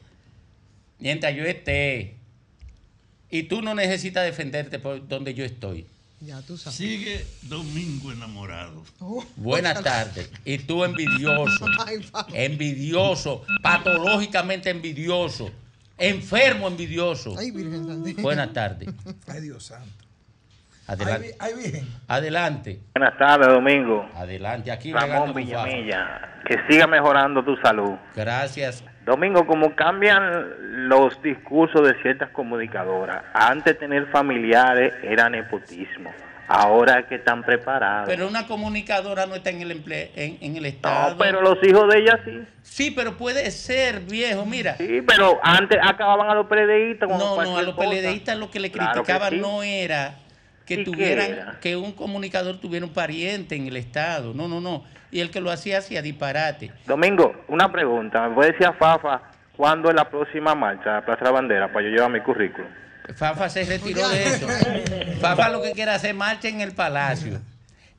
[0.99, 2.15] mientras yo esté,
[3.31, 5.87] y tú no necesitas defenderte por donde yo estoy.
[6.21, 6.79] Ya tú sabes.
[6.79, 8.83] Sigue Domingo enamorado.
[9.37, 10.31] Buenas tardes.
[10.47, 11.67] Y tú envidioso,
[12.33, 15.51] envidioso, patológicamente envidioso,
[15.99, 17.39] enfermo envidioso.
[17.39, 18.23] Ay, Virgen Santísima.
[18.23, 18.89] Buenas tardes.
[19.27, 20.09] Ay, Dios santo.
[20.89, 21.37] Adelante.
[21.39, 21.87] Ay, virgen.
[22.09, 22.81] Adelante.
[22.95, 24.09] Buenas tardes, Domingo.
[24.15, 25.35] Adelante, aquí Ramón.
[25.35, 26.38] Villamilla.
[26.49, 27.95] Que siga mejorando tu salud.
[28.17, 28.83] Gracias.
[29.05, 36.11] Domingo, como cambian los discursos de ciertas comunicadoras, antes tener familiares era nepotismo,
[36.47, 38.09] ahora que están preparados.
[38.09, 41.11] Pero una comunicadora no está en el emple- en, en el estado.
[41.13, 42.41] no, pero los hijos de ella sí.
[42.63, 44.77] Sí, pero puede ser, viejo, mira.
[44.77, 47.09] Sí, pero antes acababan a los peledeístas.
[47.09, 49.39] No, no, a los peledeístas lo que le Claro que criticaban sí.
[49.41, 50.15] no era
[50.69, 51.59] que ¿Y qué tuvieran, era?
[51.61, 54.35] que un comunicador tuviera un pariente en el estado.
[54.35, 54.85] No, no, no.
[55.11, 56.71] Y el que lo hacía hacía disparate.
[56.87, 58.29] Domingo, una pregunta.
[58.29, 59.23] ¿Me puede decir a Fafa
[59.57, 62.21] cuándo es la próxima marcha a la Plaza de la Bandera para yo llevar mi
[62.21, 62.69] currículum?
[63.17, 64.47] Fafa se retiró de eso.
[65.21, 67.41] Fafa lo que quiere hacer marcha en el palacio.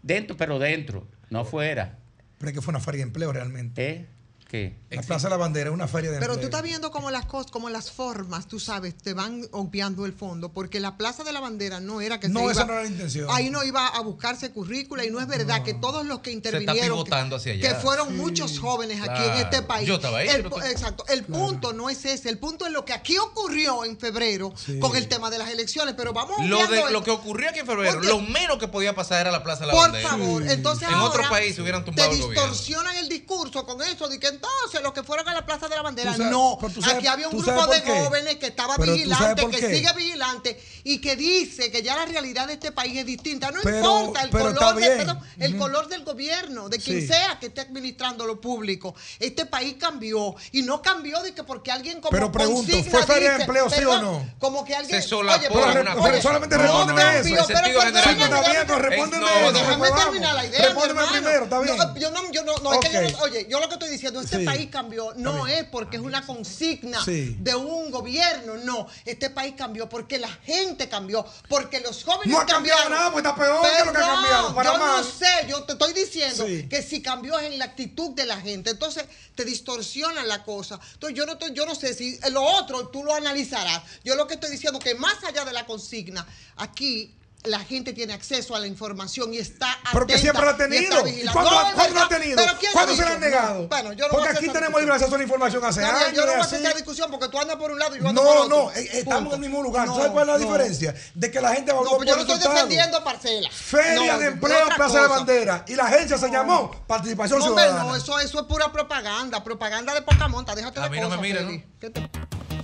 [0.03, 1.97] Dentro, pero dentro, no fuera.
[2.38, 3.89] Pero es que fue una feria de empleo realmente.
[3.89, 4.05] ¿Eh?
[4.47, 4.75] ¿Qué?
[4.91, 6.49] La Plaza de la Bandera es una feria de Pero empleo.
[6.49, 10.13] tú estás viendo como las cosas, como las formas, tú sabes, te van obviando el
[10.13, 12.73] fondo, porque la Plaza de la Bandera no era que No, se esa iba- no
[12.73, 13.28] era la intención.
[13.30, 16.49] Ahí no iba a buscarse currícula y no es verdad que todos los que está
[16.49, 17.69] intervinieron, que- pivotando hacia allá.
[17.69, 19.88] que fueron muchos jóvenes aquí en este país.
[19.88, 21.06] Yo estaba ahí, El exacto.
[21.08, 24.95] El punto no es ese, el punto es lo que aquí ocurrió en febrero con
[24.95, 27.93] el tema de las elecciones, pero vamos Lo, de, lo que ocurrió aquí en febrero,
[27.93, 30.10] Porque- lo menos que podía pasar era la Plaza de la Por Bandera.
[30.10, 32.41] favor, entonces en ahora otro país se hubieran te tumbado el gobierno.
[32.41, 35.75] distorsionan el discurso con eso de que entonces los que fueron a la Plaza de
[35.75, 39.47] la Bandera, sabes- no, sabes- aquí había un grupo de jóvenes que estaba Pero vigilante,
[39.49, 43.51] que sigue vigilante y que dice que ya la realidad de este país es distinta.
[43.51, 45.59] No Pero- importa el color, de- perdón, el Ujú.
[45.63, 47.07] color del gobierno, de quien Sí.
[47.07, 48.95] sea que esté administrando lo público.
[49.19, 53.03] Este país cambió y no cambió de que porque alguien como Pero pregunto, consigna ¿fue
[53.15, 54.29] feria de empleo, sí o no?
[54.39, 56.21] Como que alguien Se Oye, pero- Pero cosa.
[56.21, 57.23] solamente No, respóndeme no, eso.
[57.47, 60.61] Pero, respóndeme no, Déjame terminar la idea.
[60.61, 61.77] Respóndeme primero, está bien.
[61.77, 63.89] No, yo no, yo no, no, es que yo no- oye, yo lo que estoy
[63.89, 64.45] diciendo, este Sí.
[64.69, 67.36] País cambió, no es porque es una consigna Sí.
[67.39, 68.88] de un gobierno, no.
[69.05, 72.91] Este país cambió porque la gente cambió, porque los jóvenes No ha cambiado cambiaron.
[72.91, 75.73] nada, pues está peor que lo que ha cambiado, para yo no sé, yo te
[75.73, 76.67] estoy diciendo Sí.
[76.69, 79.05] que si cambió es en la actitud de la gente, entonces
[79.36, 80.79] te distorsionan la cosa.
[80.93, 83.82] Entonces yo no, estoy- yo no sé si lo otro tú lo analizarás.
[84.03, 86.25] Yo lo que estoy diciendo que más allá de la consigna,
[86.58, 87.13] aquí
[87.45, 90.58] la gente tiene acceso a la información y está Pero que atenta siempre la ha
[90.58, 91.08] tenido.
[91.08, 92.36] ¿Y cuándo, No, la ha tenido?
[92.36, 93.67] ¿Pero ¿Cuándo se la han negado?
[93.69, 96.13] Bueno, yo no Porque a aquí tenemos libre acceso a la información hace años.
[96.13, 98.10] yo no voy a hacer esa discusión porque tú andas por un lado y yo
[98.10, 98.58] ando por No, otro.
[98.65, 99.36] no, eh, estamos Punto.
[99.36, 99.88] en el mismo lugar.
[99.88, 100.45] No, ¿Sabes cuál es la no.
[100.52, 100.95] diferencia?
[101.15, 102.54] De que la gente va No, pues yo no estoy resultado.
[102.56, 103.54] defendiendo parcelas.
[103.56, 105.08] Feria No, de empleo Plaza de.
[105.08, 105.65] Bandera.
[105.67, 107.84] Y la agencia se llamó Participación No, Ciudadana.
[107.84, 111.10] no, eso, eso es pura propaganda, propaganda de poca monta, déjate A de mí no
[111.10, 111.45] me cosas.
[111.45, 112.59] ¿no?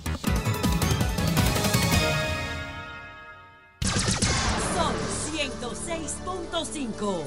[5.86, 7.22] 106.5.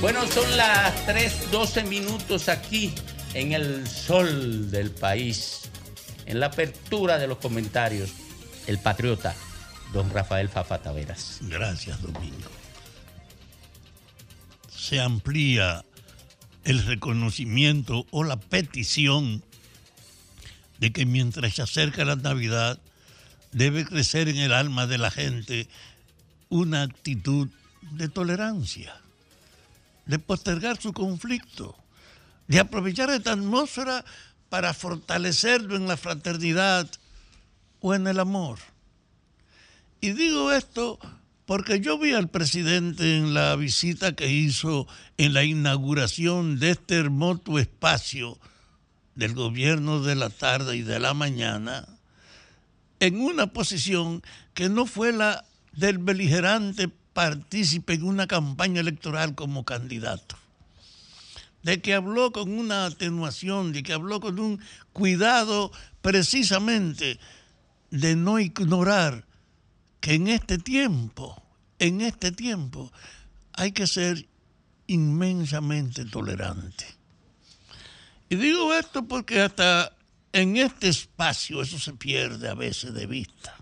[0.00, 2.94] Bueno, son las 3.12 minutos aquí
[3.34, 5.57] en el sol del país.
[6.28, 8.10] En la apertura de los comentarios,
[8.66, 9.34] el patriota,
[9.94, 11.38] don Rafael Fafa Taveras.
[11.40, 12.50] Gracias, Domingo.
[14.68, 15.86] Se amplía
[16.64, 19.42] el reconocimiento o la petición
[20.78, 22.78] de que mientras se acerca la Navidad
[23.52, 25.66] debe crecer en el alma de la gente
[26.50, 27.48] una actitud
[27.92, 28.94] de tolerancia,
[30.04, 31.74] de postergar su conflicto,
[32.48, 34.04] de aprovechar esta atmósfera
[34.48, 36.88] para fortalecerlo en la fraternidad
[37.80, 38.58] o en el amor.
[40.00, 40.98] Y digo esto
[41.46, 46.96] porque yo vi al presidente en la visita que hizo en la inauguración de este
[46.96, 48.38] hermoso espacio
[49.14, 51.88] del gobierno de la tarde y de la mañana,
[53.00, 54.22] en una posición
[54.54, 60.36] que no fue la del beligerante partícipe en una campaña electoral como candidato.
[61.68, 64.58] De que habló con una atenuación, de que habló con un
[64.94, 67.20] cuidado precisamente
[67.90, 69.26] de no ignorar
[70.00, 71.42] que en este tiempo,
[71.78, 72.90] en este tiempo,
[73.52, 74.26] hay que ser
[74.86, 76.86] inmensamente tolerante.
[78.30, 79.94] Y digo esto porque hasta
[80.32, 83.54] en este espacio eso se pierde a veces de vista.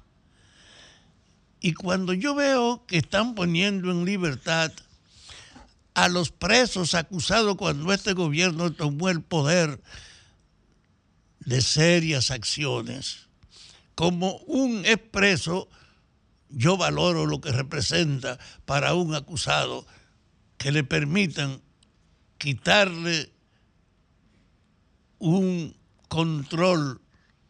[1.61, 4.71] Y cuando yo veo que están poniendo en libertad
[5.96, 9.80] a los presos acusados cuando este gobierno tomó el poder
[11.40, 13.28] de serias acciones,
[13.94, 15.70] como un expreso,
[16.50, 19.87] yo valoro lo que representa para un acusado
[20.59, 21.62] que le permitan
[22.37, 23.32] quitarle
[25.18, 25.74] un
[26.09, 27.00] control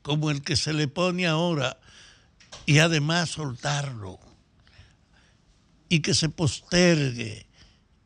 [0.02, 1.80] como el que se le pone ahora
[2.64, 4.20] y además soltarlo
[5.88, 7.45] y que se postergue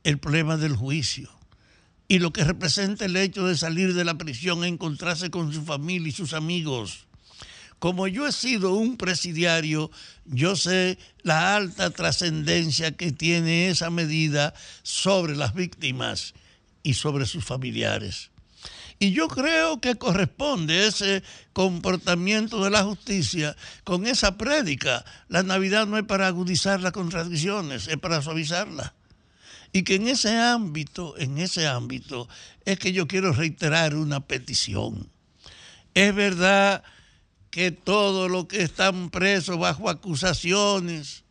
[0.05, 1.31] el problema del juicio
[2.09, 5.65] y lo que representa el hecho de salir de la prisión e encontrarse con su
[5.65, 7.07] familia y sus amigos.
[7.79, 9.91] Como yo he sido un presidiario,
[10.27, 16.35] yo sé la alta trascendencia que tiene esa medida sobre las víctimas
[16.83, 18.31] y sobre sus familiares.
[18.99, 21.23] Y yo creo que corresponde ese
[21.55, 25.05] comportamiento de la justicia con esa prédica.
[25.29, 28.93] La Navidad no es para agudizar las contradicciones, es para suavizarlas.
[29.73, 32.29] Y que en ese ámbito, en ese ámbito,
[32.65, 35.09] es que yo quiero reiterar una petición.
[35.95, 36.83] Es verdad
[37.51, 41.25] que todos los que están presos bajo acusaciones,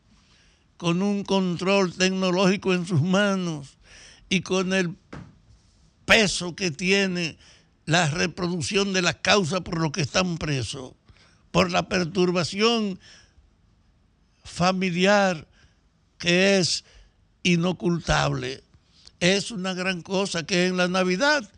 [0.80, 3.78] con un control tecnológico en sus manos
[4.30, 4.95] y con el
[6.06, 7.38] peso que tiene
[7.86, 10.93] la reproducción de la causa por lo que están presos,
[11.52, 12.97] por la perturbación
[14.45, 15.49] familiar
[16.17, 16.86] que es
[17.43, 18.63] inocultable.
[19.19, 21.49] Es una gran cosa que en la Navidad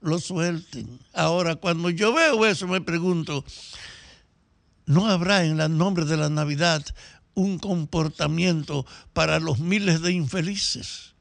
[0.00, 0.98] lo suelten.
[1.12, 3.44] Ahora, cuando yo veo eso, me pregunto,
[4.86, 6.84] ¿no habrá en el nombre de la Navidad
[7.34, 11.14] un comportamiento para los miles de infelices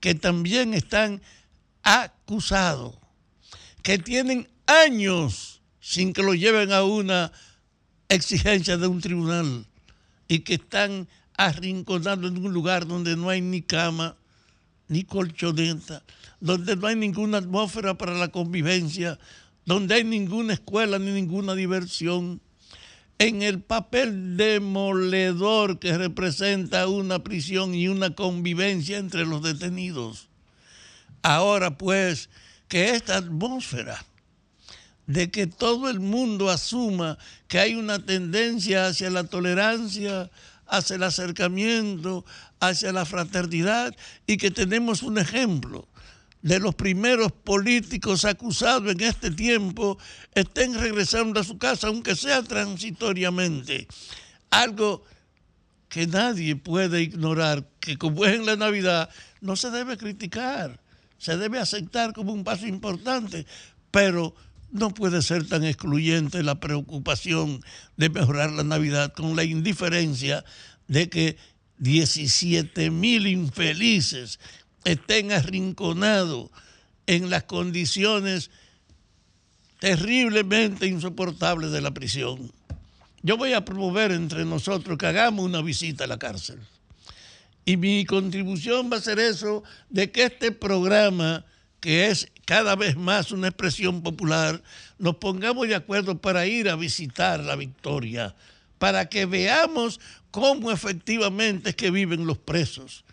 [0.00, 1.22] que también están
[1.82, 2.94] acusados?
[3.86, 7.30] que tienen años sin que lo lleven a una
[8.08, 9.64] exigencia de un tribunal
[10.26, 14.16] y que están arrinconados en un lugar donde no hay ni cama,
[14.88, 16.02] ni colchoneta,
[16.40, 19.18] donde no hay ninguna atmósfera para la convivencia,
[19.64, 22.40] donde hay ninguna escuela ni ninguna diversión,
[23.18, 30.28] en el papel demoledor que representa una prisión y una convivencia entre los detenidos.
[31.22, 32.28] Ahora pues,
[32.68, 34.04] que esta atmósfera
[35.06, 37.16] de que todo el mundo asuma
[37.48, 40.30] que hay una tendencia hacia la tolerancia,
[40.66, 42.24] hacia el acercamiento,
[42.60, 43.94] hacia la fraternidad
[44.26, 45.88] y que tenemos un ejemplo
[46.42, 49.98] de los primeros políticos acusados en este tiempo
[50.34, 53.88] estén regresando a su casa, aunque sea transitoriamente.
[54.50, 55.04] Algo
[55.88, 59.10] que nadie puede ignorar, que como es en la Navidad,
[59.40, 60.80] no se debe criticar
[61.18, 63.46] se debe aceptar como un paso importante,
[63.90, 64.34] pero
[64.76, 67.60] no puede ser tan excluyente la preocupación
[67.96, 70.44] de mejorar la Navidad con la indiferencia
[70.88, 71.36] de que
[71.78, 74.38] 17 mil infelices
[74.84, 76.50] estén arrinconados
[77.06, 78.50] en las condiciones
[79.80, 82.52] terriblemente insoportables de la prisión.
[83.22, 86.60] Yo voy a promover entre nosotros que hagamos una visita a la cárcel.
[87.64, 91.44] Y mi contribución va a ser eso, de que este programa,
[91.80, 94.62] que es cada vez más una expresión popular,
[94.98, 98.34] nos pongamos de acuerdo para ir a visitar la victoria,
[98.78, 103.04] para que veamos cómo efectivamente es que viven los presos.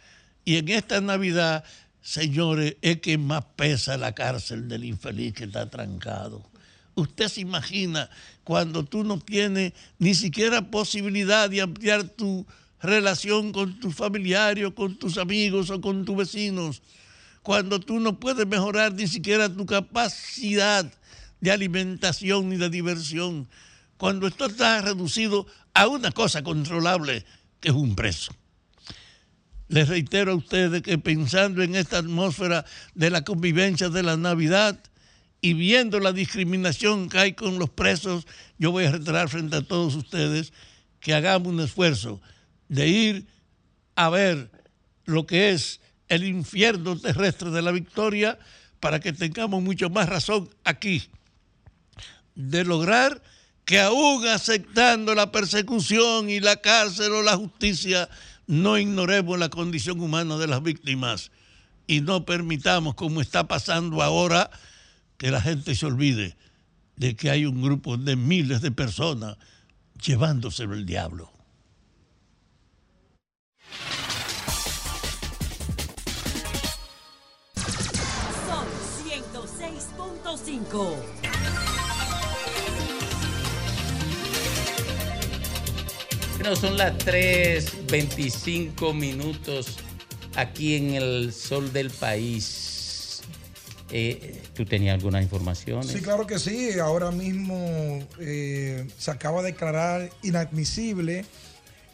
[0.45, 1.63] Y en esta Navidad,
[2.01, 6.47] señores, es que más pesa la cárcel del infeliz que está trancado.
[6.95, 8.09] Usted se imagina
[8.43, 12.45] cuando tú no tienes ni siquiera posibilidad de ampliar tu
[12.84, 16.84] relación con tus familiares con tus amigos o con tus vecinos.
[17.44, 20.91] Cuando tú no puedes mejorar ni siquiera tu capacidad
[21.41, 23.50] de alimentación ni de diversión,
[23.98, 27.26] cuando esto está reducido a una cosa controlable,
[27.60, 28.34] que es un preso.
[29.68, 32.66] Les reitero a ustedes que pensando en esta atmósfera
[32.96, 34.80] de la convivencia de la Navidad
[35.41, 38.26] y viendo la discriminación que hay con los presos,
[38.58, 40.54] yo voy a reiterar frente a todos ustedes
[41.02, 42.22] que hagamos un esfuerzo
[42.70, 43.28] de ir
[43.96, 44.50] a ver
[45.06, 45.82] lo que es
[46.14, 48.39] el infierno terrestre de la victoria
[48.80, 51.03] para que tengamos mucho más razón aquí
[52.36, 53.22] de lograr
[53.66, 58.09] que aún aceptando la persecución y la cárcel o la justicia,
[58.45, 61.32] no ignoremos la condición humana de las víctimas
[61.88, 64.49] y no permitamos, como está pasando ahora,
[65.18, 66.36] que la gente se olvide
[66.97, 69.38] de que hay un grupo de miles de personas
[70.01, 71.32] llevándoselo el diablo.
[80.54, 80.95] 106.5.
[86.38, 89.78] Bueno, son las 3.25 minutos
[90.36, 93.22] aquí en el sol del país.
[93.89, 95.88] Eh, ¿Tú tenías algunas informaciones?
[95.88, 96.80] Sí, claro que sí.
[96.80, 101.26] Ahora mismo eh, se acaba de declarar inadmisible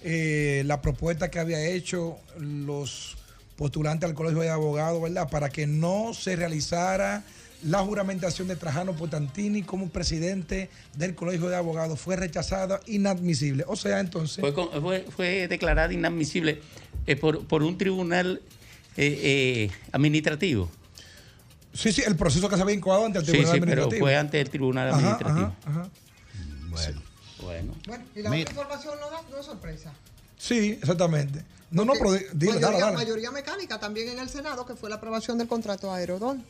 [0.04, 3.18] eh, la propuesta que había hecho los
[3.58, 5.30] postulantes al Colegio de Abogados, ¿verdad?
[5.30, 7.26] Para que no se realizara
[7.64, 12.00] la juramentación de Trajano Potantini como presidente del Colegio de Abogados.
[12.00, 13.64] Fue rechazada, inadmisible.
[13.68, 14.40] O sea, entonces...
[14.40, 16.62] Fue, con- fue- fue declarada inadmisible
[17.06, 18.42] eh, por, por un tribunal
[18.98, 20.70] eh, eh, administrativo.
[21.74, 24.06] Sí, sí, el proceso que se había incoado ante el Sí, Tribunal sí, pero Administrativo.
[24.06, 25.56] fue ante el Tribunal Ajá, Administrativo.
[25.66, 25.90] ajá, ajá.
[26.70, 27.02] Bueno.
[27.42, 27.74] Bueno.
[27.88, 28.42] Bueno, y la Mira.
[28.44, 29.94] otra información no, da, no es sorpresa.
[30.38, 31.44] Sí, exactamente.
[31.72, 32.98] No, no, pero di- dile, mayoría, dale, dale.
[32.98, 36.44] mayoría mecánica también en el Senado, que fue la aprobación del contrato a Aerodón.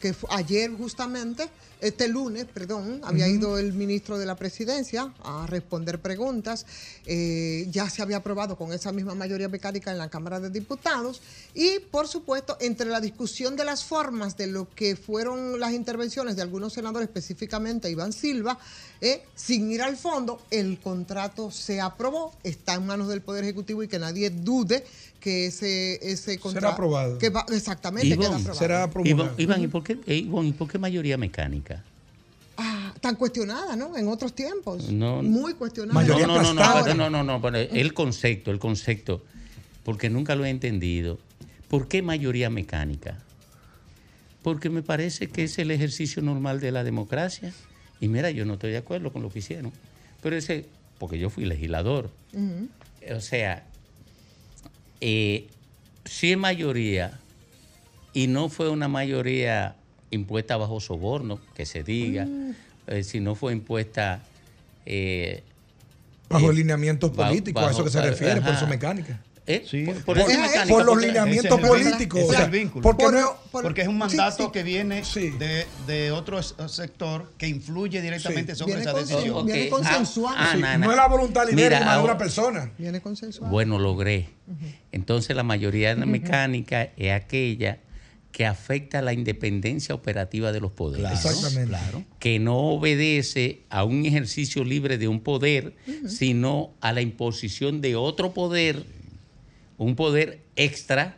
[0.00, 1.48] Que ayer justamente,
[1.80, 6.66] este lunes, perdón, había ido el ministro de la presidencia a responder preguntas.
[7.06, 11.20] Eh, ya se había aprobado con esa misma mayoría mecánica en la Cámara de Diputados.
[11.54, 16.36] Y, por supuesto, entre la discusión de las formas de lo que fueron las intervenciones
[16.36, 18.58] de algunos senadores, específicamente Iván Silva,
[19.00, 23.82] eh, sin ir al fondo, el contrato se aprobó, está en manos del Poder Ejecutivo
[23.82, 24.84] y que nadie dude
[25.20, 26.68] que ese, ese contrato...
[26.74, 27.18] aprobado.
[27.18, 29.34] Que va- exactamente, queda Ivonne, aprobado.
[29.38, 31.82] Iván, ¿y por qué, eh, Ivonne, ¿y por qué mayoría mecánica?
[32.56, 33.96] Ah, tan cuestionada, ¿no?
[33.96, 34.90] En otros tiempos.
[34.90, 36.02] No, Muy cuestionada.
[36.06, 39.22] no, no, no, no, no, no, no, el concepto, el concepto,
[39.84, 41.18] porque nunca lo he entendido.
[41.68, 43.18] ¿Por qué mayoría mecánica?
[44.42, 47.52] Porque me parece que es el ejercicio normal de la democracia.
[48.00, 49.72] Y mira, yo no estoy de acuerdo con lo que hicieron.
[50.22, 50.66] Pero ese,
[50.98, 52.10] porque yo fui legislador.
[53.14, 53.66] O sea,
[55.00, 55.46] eh,
[56.04, 57.18] si es mayoría
[58.12, 59.74] y no fue una mayoría
[60.10, 62.54] impuesta bajo soborno, que se diga, Mm.
[62.86, 64.20] eh, si no fue impuesta
[64.86, 65.42] eh,
[66.28, 69.20] Bajo eh, lineamientos políticos, a eso que se refiere, por su mecánica.
[69.48, 69.64] ¿Eh?
[69.86, 72.20] por, por por mecánica, los lineamientos políticos.
[72.26, 72.82] O es sea, vínculo.
[72.82, 74.50] porque Por- no- porque es un sí, mandato sí.
[74.52, 75.02] que viene
[75.38, 78.58] de, de otro sector que influye directamente Sí.
[78.58, 79.46] sobre Viene esa decisión.
[79.46, 79.70] Viene Ok.
[79.70, 80.36] consensuado.
[80.38, 82.72] Ah, Sí, na, no es la voluntad libre de una persona.
[82.76, 83.50] Viene consensuado.
[83.52, 84.28] Bueno, logré.
[84.92, 87.78] Entonces la mayoría de la mecánica es aquella
[88.32, 91.10] que afecta la independencia operativa de los poderes.
[91.24, 91.74] Exactamente.
[92.18, 95.74] Que no obedece a un ejercicio libre de un poder,
[96.06, 98.84] sino a la imposición de otro poder,
[99.78, 101.16] un poder extra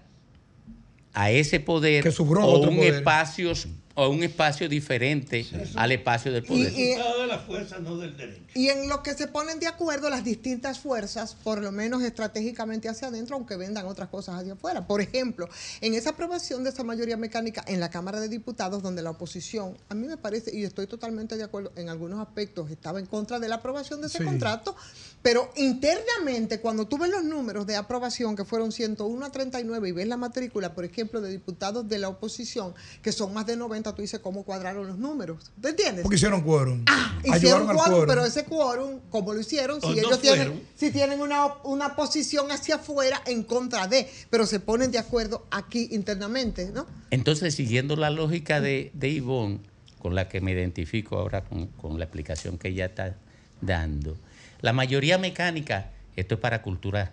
[1.14, 2.94] a ese poder Que o otro un poder.
[2.94, 3.52] espacio
[4.00, 5.44] o un espacio diferente
[5.74, 6.72] al espacio del poder.
[6.72, 8.42] Y- y- de la fuerza, no del derecho.
[8.54, 12.88] Y en lo que se ponen de acuerdo las distintas fuerzas, por lo menos estratégicamente
[12.88, 14.86] hacia adentro, aunque vendan otras cosas hacia afuera.
[14.86, 15.48] Por ejemplo,
[15.80, 19.76] en esa aprobación de esa mayoría mecánica en la Cámara de Diputados, donde la oposición,
[19.88, 23.40] a mí me parece, y estoy totalmente de acuerdo, en algunos aspectos estaba en contra
[23.40, 24.24] de la aprobación de ese Sí.
[24.24, 24.76] contrato,
[25.22, 29.92] pero internamente, cuando tú ves los números de aprobación, que fueron 101 a 39, y
[29.92, 33.94] ves la matrícula, por ejemplo, de diputados de la oposición, que son más de 90,
[33.94, 35.50] tú dices cómo cuadraron los números.
[35.60, 36.02] ¿Te entiendes?
[36.02, 36.84] Porque hicieron quórum.
[37.24, 40.62] Hicieron Ayudaron al quórum, pero ese quórum, como lo hicieron, si O no ellos tienen,
[40.76, 45.46] si tienen una, una posición hacia afuera en contra de, pero se ponen de acuerdo
[45.50, 46.86] aquí internamente, ¿no?
[47.10, 49.60] Entonces, siguiendo la lógica de, de Ivonne,
[49.98, 53.16] con la que me identifico ahora con, con la explicación que ella está
[53.60, 54.16] dando,
[54.61, 57.12] la mayoría mecánica, esto es para cultura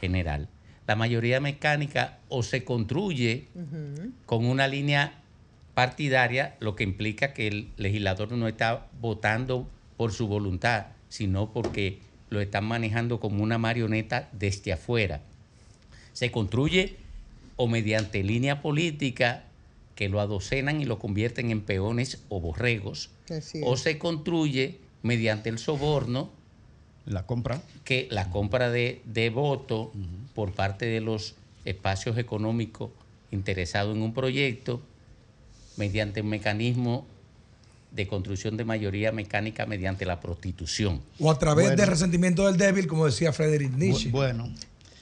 [0.00, 0.48] general,
[0.86, 3.48] la mayoría mecánica o se construye
[4.26, 5.14] con una línea
[5.72, 12.00] partidaria, lo que implica que el legislador no está votando por su voluntad, sino porque
[12.30, 15.20] lo están manejando como una marioneta desde afuera.
[16.12, 16.96] Se construye
[17.56, 19.44] o mediante línea política
[19.94, 23.10] que lo adocenan y lo convierten en peones o borregos,
[23.62, 26.30] o se construye mediante el soborno.
[27.06, 27.60] La compra.
[27.84, 29.92] Que la compra de, de voto
[30.34, 31.34] por parte de los
[31.64, 32.90] espacios económicos
[33.30, 34.80] interesados en un proyecto
[35.76, 37.06] mediante un mecanismo
[37.90, 41.00] de construcción de mayoría mecánica mediante la prostitución.
[41.20, 41.80] O a través Bueno.
[41.80, 44.10] del resentimiento del débil, como decía Friedrich Nietzsche.
[44.10, 44.52] Bueno.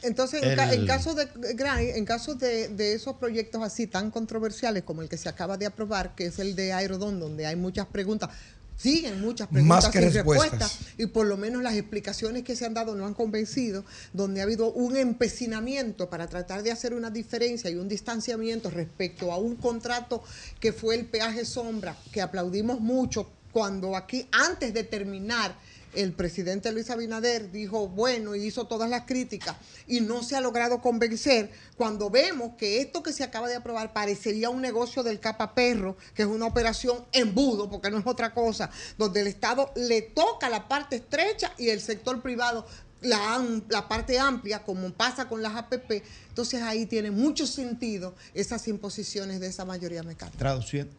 [0.03, 3.86] Entonces, en, ca- en El- caso de Gray, en caso de, de esos proyectos así
[3.86, 7.46] tan controversiales como el que se acaba de aprobar, que es el de Aerodón, donde
[7.46, 8.30] hay muchas preguntas,
[8.77, 10.61] siguen muchas preguntas Más que sin respuestas.
[10.61, 14.41] respuesta, y por lo menos las explicaciones que se han dado no han convencido, donde
[14.41, 19.37] ha habido un empecinamiento para tratar de hacer una diferencia y un distanciamiento respecto a
[19.37, 20.23] un contrato
[20.61, 25.55] que fue el peaje sombra, que aplaudimos mucho cuando aquí, antes de terminar,
[25.95, 30.40] el presidente Luis Abinader dijo, bueno, y hizo todas las críticas y no se ha
[30.40, 35.20] logrado convencer, cuando vemos que esto que se acaba de aprobar parecería un negocio del
[35.20, 39.72] capa perro, que es una operación embudo, porque no es otra cosa, donde el Estado
[39.76, 42.66] le toca la parte estrecha y el sector privado
[43.03, 49.40] la, parte amplia, como pasa con las APP, entonces ahí tiene mucho sentido esas imposiciones
[49.40, 50.38] de esa mayoría mecánica.
[50.38, 50.95] Traduciendo,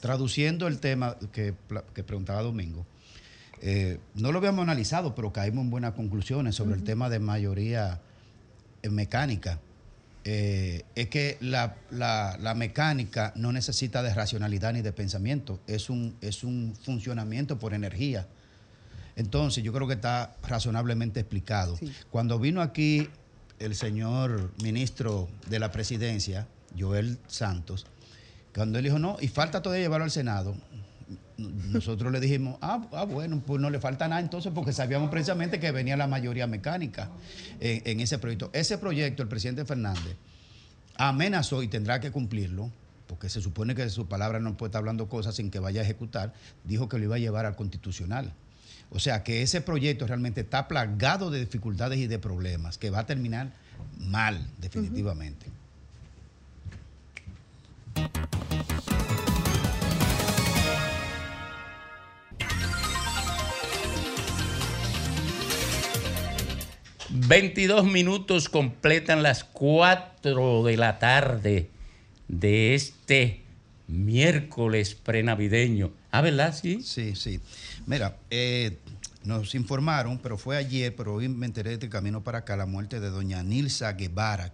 [0.00, 1.54] traduciendo el tema que,
[1.94, 2.86] que preguntaba Domingo,
[3.62, 8.00] eh, no lo habíamos analizado, pero caímos en buenas conclusiones sobre el tema de mayoría
[8.82, 9.60] eh, mecánica.
[10.24, 15.90] Eh, es que la, la- la mecánica no necesita de racionalidad ni de pensamiento, es
[15.90, 18.26] un, es un funcionamiento por energía.
[19.16, 21.76] Entonces, yo creo que está razonablemente explicado.
[22.10, 23.08] Cuando vino aquí
[23.58, 26.46] el señor ministro de la presidencia,
[26.78, 27.86] Joel Santos,
[28.54, 30.56] cuando él dijo, no, y falta todavía llevarlo al Senado,
[31.36, 35.58] nosotros le dijimos, ah, ah, bueno, pues no le falta nada entonces porque sabíamos precisamente
[35.58, 37.10] que venía la mayoría mecánica
[37.60, 38.50] en, ese proyecto.
[38.52, 40.16] Ese proyecto, el presidente Fernández
[40.96, 42.70] amenazó y tendrá que cumplirlo,
[43.06, 45.80] porque se supone que de su palabra no puede estar hablando cosas sin que vaya
[45.80, 46.32] a ejecutar,
[46.64, 48.32] dijo que lo iba a llevar al constitucional.
[48.90, 53.00] O sea que ese proyecto realmente está plagado de dificultades y de problemas, que va
[53.00, 53.50] a terminar
[53.98, 55.46] mal, definitivamente.
[67.28, 71.70] 22 minutos completan las 4 de la tarde
[72.26, 73.42] de este
[73.86, 75.92] miércoles prenavideño.
[76.10, 76.52] Ah, ¿verdad?
[76.52, 76.82] Sí.
[76.82, 77.40] Sí, sí.
[77.86, 78.78] Mira, eh,
[79.22, 82.98] nos informaron, pero fue ayer, pero hoy me enteré de camino para acá, la muerte
[82.98, 84.52] de doña Nilsa Guevara.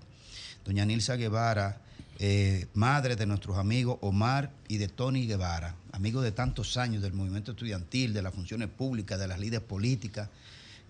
[0.67, 1.81] Doña Nilsa Guevara,
[2.19, 7.15] eh, madre de nuestros amigos Omar y de Tony Guevara, amigos de tantos años del
[7.15, 10.29] movimiento estudiantil, de las funciones públicas, de las líderes políticas.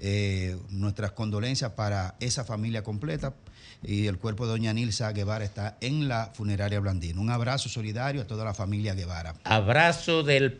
[0.00, 3.34] Eh, nuestras condolencias para esa familia completa
[3.82, 7.20] y el cuerpo de doña Nilsa Guevara está en la funeraria Blandino.
[7.20, 9.34] Un abrazo solidario a toda la familia Guevara.
[9.42, 10.50] Abrazo de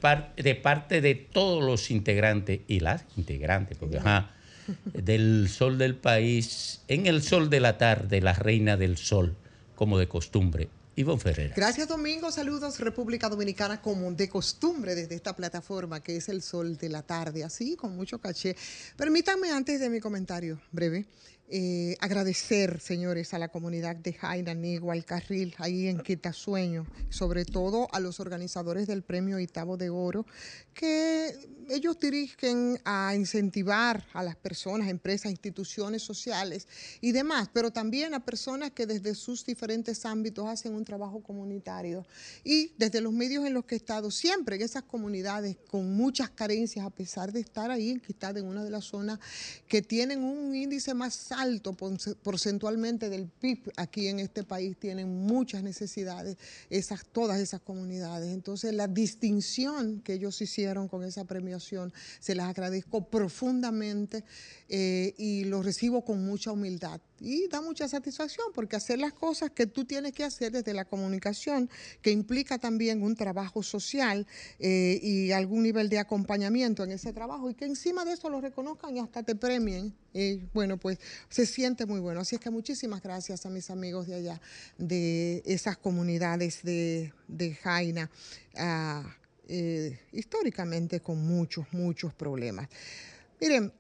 [0.61, 4.01] parte de todos los integrantes y las integrantes, porque
[4.93, 9.36] del sol del país, en el sol de la tarde, la reina del sol,
[9.74, 10.68] como de costumbre.
[10.99, 11.55] Ivonne Ferreira.
[11.55, 16.76] Gracias Domingo, saludos República Dominicana como de costumbre desde esta plataforma que es el sol
[16.76, 18.57] de la tarde, así con mucho caché.
[18.96, 21.07] Permítanme antes de mi comentario breve.
[21.51, 27.46] Eh, agradecer, señores, a la comunidad de Jaina, Nigua, al Carril, ahí en Quitasueño, sobre
[27.46, 30.26] todo a los organizadores del premio Itavo de Oro,
[30.74, 31.34] que
[31.70, 36.68] ellos dirigen a incentivar a las personas, empresas, instituciones sociales
[37.01, 42.07] y demás, pero también a personas que desde sus diferentes ámbitos hacen un trabajo comunitario.
[42.44, 46.28] Y desde los medios en los que he estado, siempre en esas comunidades con muchas
[46.28, 49.18] carencias, a pesar de estar ahí en Quitad, en una de las zonas
[49.66, 51.38] que tienen un índice más alto
[51.76, 56.36] porce- porcentualmente del PIB aquí en este país, tienen muchas necesidades,
[56.70, 58.32] esas, todas esas comunidades.
[58.32, 64.24] Entonces, la distinción que ellos hicieron con esa premiación, se las agradezco profundamente
[64.68, 67.01] eh, y lo recibo con mucha humildad.
[67.20, 70.84] Y da mucha satisfacción porque hacer las cosas que tú tienes que hacer desde la
[70.84, 71.68] comunicación,
[72.01, 74.24] que implica también un trabajo social
[74.61, 78.41] eh, y algún nivel de acompañamiento en ese trabajo y que encima de eso lo
[78.41, 80.98] reconozcan y hasta te premien, eh, bueno, pues
[81.28, 82.22] se siente muy bueno.
[82.22, 84.40] Así es que muchísimas gracias a mis amigos de allá,
[84.76, 88.10] de esas comunidades de, de Jaina,
[88.56, 89.04] ah,
[89.46, 92.68] eh, históricamente con muchos, muchos problemas.
[93.40, 93.72] Miren,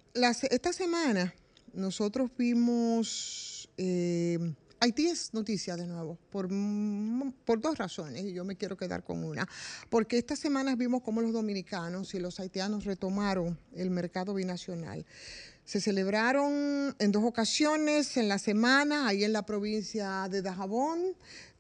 [0.48, 1.34] esta semana
[1.74, 4.38] nosotros vimos, eh,
[4.78, 9.02] Haití es noticia de nuevo, por, mm, por dos razones, y yo me quiero quedar
[9.02, 9.48] con una.
[9.90, 15.04] Porque esta semana vimos cómo los dominicanos y los haitianos retomaron el mercado binacional.
[15.68, 20.98] Se celebraron en dos ocasiones en la semana, ahí en la provincia de Dajabón,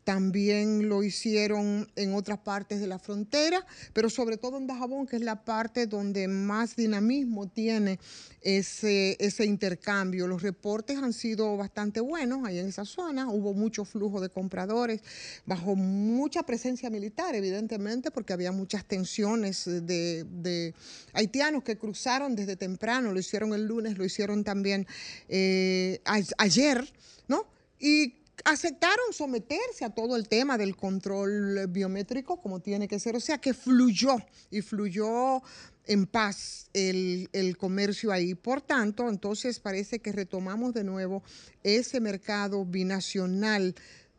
[0.08, 5.16] también lo hicieron en otras partes de la frontera, pero sobre todo en Dajabón, que
[5.16, 7.98] es la parte donde más dinamismo tiene
[8.40, 10.26] ese, ese intercambio.
[10.26, 15.02] Los reportes han sido bastante buenos ahí en esa zona, hubo mucho flujo de compradores,
[15.44, 20.74] bajo mucha presencia militar, evidentemente, porque había muchas tensiones de, de
[21.12, 24.86] haitianos que cruzaron desde temprano, lo hicieron el lunes, lo hicieron también
[25.28, 26.00] eh,
[26.38, 26.90] ayer,
[27.28, 27.46] ¿no?
[27.78, 33.20] Y aceptaron someterse a todo el tema del control biométrico como tiene que ser, o
[33.20, 34.16] sea que fluyó
[34.50, 35.42] y fluyó
[35.86, 38.34] en paz el, el comercio ahí.
[38.34, 41.22] Por tanto, entonces parece que retomamos de nuevo
[41.62, 43.74] ese mercado binacional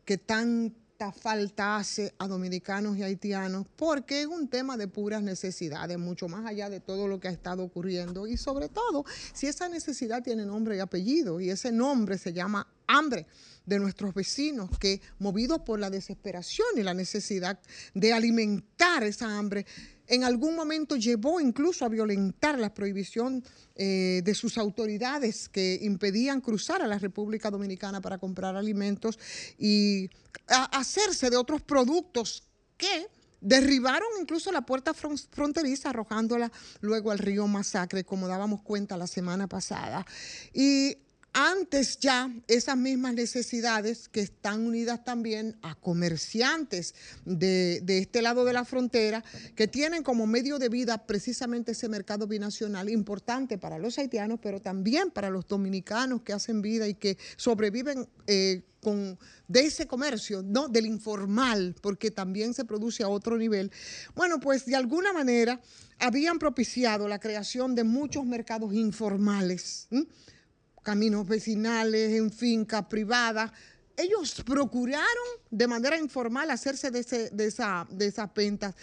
[0.06, 5.98] que tanta falta hace a dominicanos y haitianos, porque es un tema de puras necesidades,
[5.98, 9.70] mucho más allá de todo lo que ha estado ocurriendo y sobre todo si esa
[9.70, 13.28] necesidad tiene nombre y apellido y ese nombre se llama hambre
[13.70, 17.60] de nuestros vecinos que movidos por la desesperación y la necesidad
[17.94, 19.66] de alimentar esa hambre
[20.08, 23.44] en algún momento llevó incluso a violentar la prohibición
[23.76, 29.20] eh, de sus autoridades que impedían cruzar a la República Dominicana para comprar alimentos
[29.60, 30.10] y
[30.48, 32.42] hacerse de otros productos
[32.76, 33.08] que
[33.40, 36.52] derribaron incluso la puerta fron- fronteriza arrojándola
[36.82, 40.06] luego al río Masacre, como dábamos cuenta la semana pasada.
[40.54, 40.98] Y
[41.34, 48.46] antes ya esas mismas necesidades que están unidas también a comerciantes de, de este lado
[48.46, 49.24] de la frontera
[49.56, 54.60] que tienen como medio de vida precisamente ese mercado binacional importante para los haitianos, pero
[54.60, 59.18] también para los dominicanos que hacen vida y que sobreviven eh, con,
[59.48, 60.68] de ese comercio, ¿no?
[60.68, 63.72] del informal, porque también se produce a otro nivel.
[64.16, 65.60] Bueno, pues de alguna manera
[66.00, 69.88] habían propiciado la creación de muchos mercados informales.
[70.90, 73.52] Caminos vecinales, en fincas privadas.
[73.96, 78.74] Ellos procuraron de manera informal hacerse de, ese- de esa, de esas ventas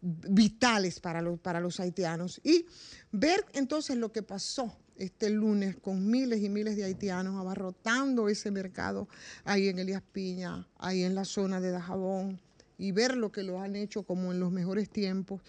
[0.00, 2.40] vitales para los, para los haitianos.
[2.42, 2.66] Y
[3.12, 8.50] ver entonces lo que pasó este lunes con miles y miles de haitianos abarrotando ese
[8.50, 9.08] mercado
[9.44, 12.40] ahí en Elías Piña, ahí en la zona de Dajabón,
[12.76, 15.42] y ver lo que lo han hecho como en los mejores tiempos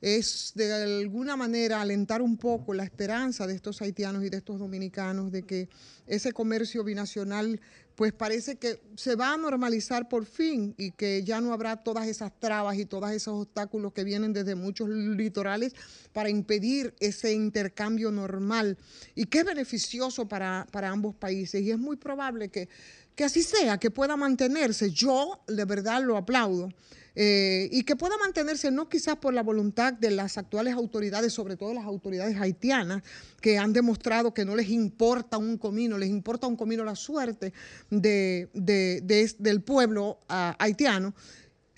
[0.00, 4.58] es de alguna manera alentar un poco la esperanza de estos haitianos y de estos
[4.58, 5.68] dominicanos de que
[6.06, 7.60] ese comercio binacional
[8.00, 12.06] pues parece que se va a normalizar por fin y que ya no habrá todas
[12.06, 15.74] esas trabas y todos esos obstáculos que vienen desde muchos litorales
[16.14, 18.78] para impedir ese intercambio normal
[19.14, 22.70] y que es beneficioso para, para ambos países y es muy probable que,
[23.14, 24.90] que así sea, que pueda mantenerse.
[24.90, 26.70] Yo de verdad lo aplaudo.
[27.14, 31.56] Eh, y que pueda mantenerse no quizás por la voluntad de las actuales autoridades, sobre
[31.56, 33.02] todo las autoridades haitianas,
[33.40, 37.52] que han demostrado que no les importa un comino, les importa un comino la suerte
[37.90, 41.14] de, de- del pueblo ah, haitiano,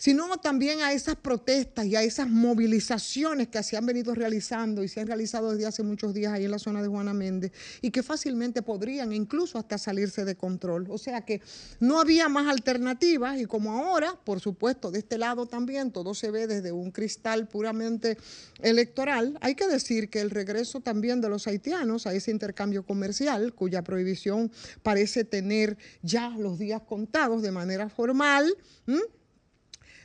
[0.03, 4.89] sino también a esas protestas y a esas movilizaciones que se han venido realizando y
[4.89, 7.93] se han realizado desde hace muchos días ahí en la zona de Juana Méndez y
[7.93, 10.89] que fácilmente podrían incluso hasta salirse de control.
[10.91, 11.41] O sea que
[11.79, 16.33] no había más alternativas y como ahora, por supuesto, de este lado también todo se
[16.33, 18.19] ve desde un cristal puramente
[18.61, 23.55] electoral, hay que decir que el regreso también de los haitianos a ese intercambio comercial,
[23.55, 24.51] cuya prohibición
[24.83, 28.53] parece tener ya los días contados de manera formal.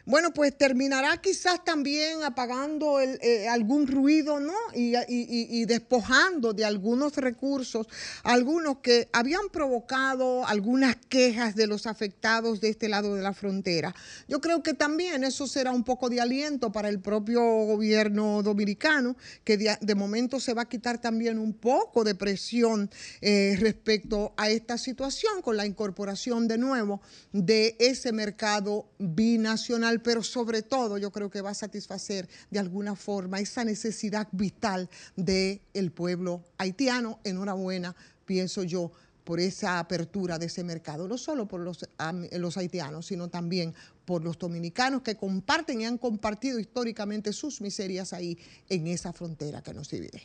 [0.07, 4.53] Bueno, pues terminará quizás también apagando el, eh, algún ruido, ¿no?
[4.73, 7.87] Y, despojando de algunos recursos,
[8.23, 13.93] algunos que habían provocado algunas quejas de los afectados de este lado de la frontera.
[14.29, 19.17] Yo creo que también eso será un poco de aliento para el propio gobierno dominicano,
[19.43, 22.89] que de, de momento se va a quitar también un poco de presión
[23.19, 27.01] eh, respecto a esta situación con la incorporación de nuevo
[27.33, 32.95] de ese mercado binacional, pero sobre todo yo creo que va a satisfacer de alguna
[32.95, 37.19] forma esa necesidad vital del el pueblo haitiano.
[37.23, 37.95] Enhorabuena,
[38.25, 38.91] pienso yo,
[39.27, 43.73] por esa apertura de ese mercado, no solo por los, haitianos, sino también
[44.05, 48.37] por los dominicanos que comparten y han compartido históricamente sus miserias ahí
[48.69, 50.23] en esa frontera que nos divide.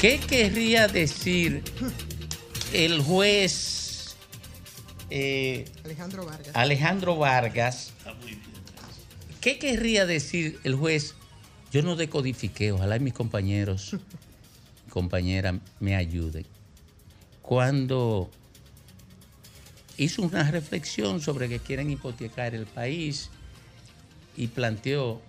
[0.00, 1.62] ¿Qué querría decir
[2.72, 4.16] el juez
[5.10, 6.50] eh, Alejandro Vargas.
[6.54, 7.92] Alejandro Vargas?
[9.40, 11.14] ¿Qué querría decir el juez?
[11.70, 13.96] Yo no decodifiqué, ojalá y mis compañeros
[14.90, 16.44] compañera me ayuden.
[17.42, 18.30] Cuando
[19.96, 23.30] hizo una reflexión sobre que quieren hipotecar el país
[24.36, 25.20] y planteó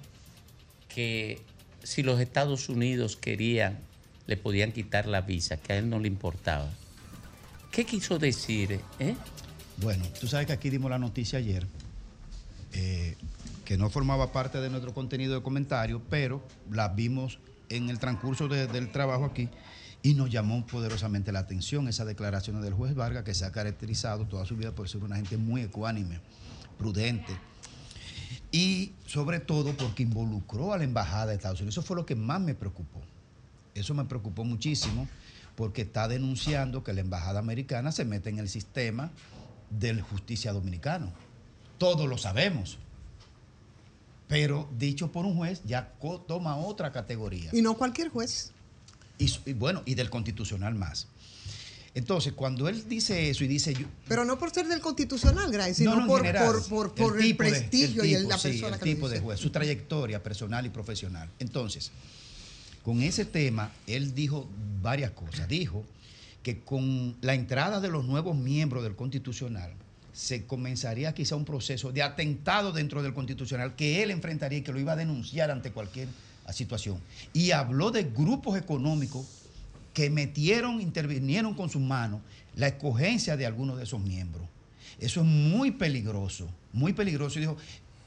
[0.87, 1.41] que
[1.83, 3.79] si los Estados Unidos querían,
[4.31, 6.69] le podían quitar la visa, que a él no le importaba.
[7.69, 8.79] ¿Qué quiso decir?
[8.97, 9.15] eh?
[9.77, 11.67] Bueno, tú sabes que aquí dimos la noticia ayer,
[12.71, 13.17] eh,
[13.65, 18.47] que no formaba parte de nuestro contenido de comentario, pero la vimos en el transcurso
[18.47, 19.49] de- del trabajo aquí
[20.01, 24.25] y nos llamó poderosamente la atención esa declaración del juez Vargas, que se ha caracterizado
[24.27, 26.21] toda su vida por ser una gente muy ecuánime,
[26.77, 27.33] prudente,
[28.49, 31.73] y sobre todo porque involucró a la embajada de Estados Unidos.
[31.75, 33.01] Eso fue lo que más me preocupó.
[33.75, 35.07] Eso me preocupó muchísimo
[35.55, 39.11] porque está denunciando que la embajada americana se mete en el sistema
[39.69, 41.11] del justicia dominicano.
[41.77, 42.77] Todos lo sabemos.
[44.27, 45.93] Pero dicho por un juez ya
[46.27, 47.49] toma otra categoría.
[47.53, 48.51] Y no cualquier juez.
[49.17, 51.07] Y, y bueno, y del constitucional más.
[51.93, 55.73] Entonces, cuando él dice eso y dice yo, Pero no por ser del constitucional, Grace,
[55.75, 58.29] sino no, no, en por, general, por, por, por el, de- prestigio y el- tipo,
[58.29, 61.29] la sí, persona el que lo de juez, su trayectoria personal y profesional.
[61.39, 61.91] Entonces,
[62.83, 64.47] con ese tema, él dijo
[64.81, 65.47] varias cosas.
[65.47, 65.83] Dijo
[66.43, 69.71] que con la entrada de los nuevos miembros del Constitucional
[70.13, 74.73] se comenzaría quizá un proceso de atentado dentro del Constitucional que él enfrentaría y que
[74.73, 76.07] lo iba a denunciar ante cualquier
[76.51, 76.99] situación.
[77.33, 79.25] Y habló de grupos económicos
[79.93, 82.21] que metieron, intervinieron con sus manos
[82.55, 84.47] la escogencia de algunos de esos miembros.
[84.99, 87.39] Eso es muy peligroso, muy peligroso.
[87.39, 87.57] Y dijo,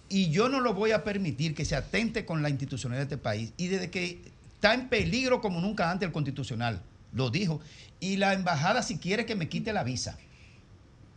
[0.09, 3.23] y yo no lo voy a permitir que se atente con la institucionalidad de este
[3.23, 3.53] país.
[3.57, 4.21] Y desde que
[4.65, 6.81] está en peligro como nunca antes el constitucional,
[7.13, 7.61] lo dijo.
[8.01, 10.17] Y la embajada si quiere que me quite la visa.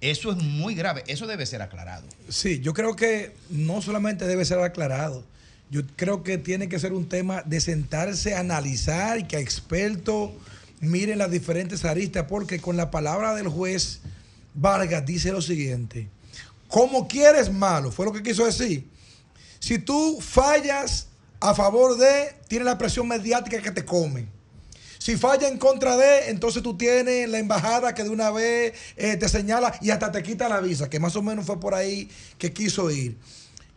[0.01, 2.05] Eso es muy grave, eso debe ser aclarado.
[2.27, 5.23] Sí, yo creo que no solamente debe ser aclarado,
[5.71, 10.31] yo creo que tiene que ser un tema de sentarse a analizar y que expertos
[10.81, 14.01] miren las diferentes aristas, porque con la palabra del juez
[14.55, 16.09] Vargas dice lo siguiente,
[16.67, 18.85] como quieres malo, fue lo que quiso decir.
[19.59, 21.07] Si tú fallas
[21.39, 24.27] a favor de, tienes la presión mediática que te come.
[24.97, 29.15] Si falla en contra de, entonces tú tienes la embajada que de una vez eh,
[29.15, 32.09] te señala y hasta te quita la visa, que más o menos fue por ahí
[32.37, 33.17] que quiso ir.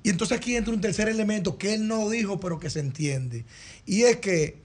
[0.03, 3.45] Y entonces aquí entra un tercer elemento que él no dijo, pero que se entiende.
[3.85, 4.57] Y es que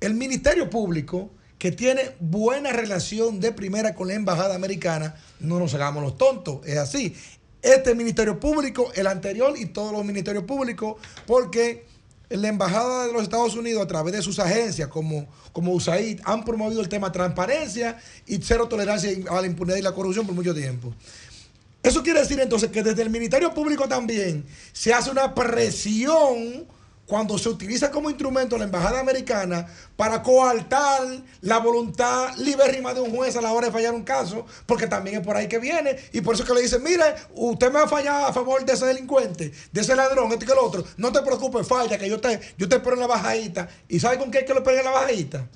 [0.00, 5.72] el Ministerio Público, que tiene buena relación de primera con la embajada americana, no nos
[5.74, 7.14] hagamos los tontos, es así.
[7.62, 10.96] Este Ministerio Público, el anterior y todos los ministerios públicos,
[11.28, 11.86] porque
[12.36, 16.44] la embajada de los Estados Unidos a través de sus agencias como, como USAID han
[16.44, 20.54] promovido el tema transparencia y cero tolerancia a la impunidad y la corrupción por mucho
[20.54, 20.94] tiempo.
[21.82, 26.66] Eso quiere decir entonces que desde el Ministerio Público también se hace una presión
[27.12, 31.02] cuando se utiliza como instrumento la embajada americana para coartar
[31.42, 35.18] la voluntad libérrima de un juez a la hora de fallar un caso, porque también
[35.18, 37.04] es por ahí que viene, y por eso que le dicen, mire,
[37.34, 40.58] usted me ha fallado a favor de ese delincuente, de ese ladrón, este que el
[40.58, 43.68] otro, no te preocupes, falla, que yo te, yo te espero en la bajadita.
[43.90, 45.46] ¿Y sabe con qué es que lo espero en la bajadita?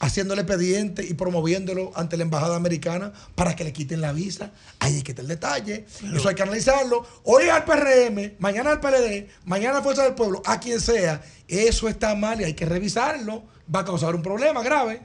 [0.00, 4.52] Haciéndole expediente y promoviéndolo ante la embajada americana para que le quiten la visa.
[4.78, 5.86] Ahí es que está el detalle.
[6.14, 7.06] Eso hay que analizarlo.
[7.24, 11.22] Hoy al PRM, mañana al PLD, mañana a Fuerza del Pueblo, a quien sea.
[11.48, 13.44] Eso está mal y hay que revisarlo.
[13.74, 15.02] Va a causar un problema grave.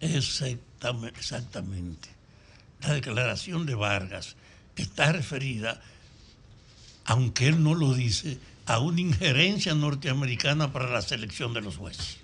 [0.00, 2.08] Exactamente, exactamente.
[2.82, 4.36] La declaración de Vargas
[4.76, 5.80] está referida,
[7.04, 12.18] aunque él no lo dice, a una injerencia norteamericana para la selección de los jueces.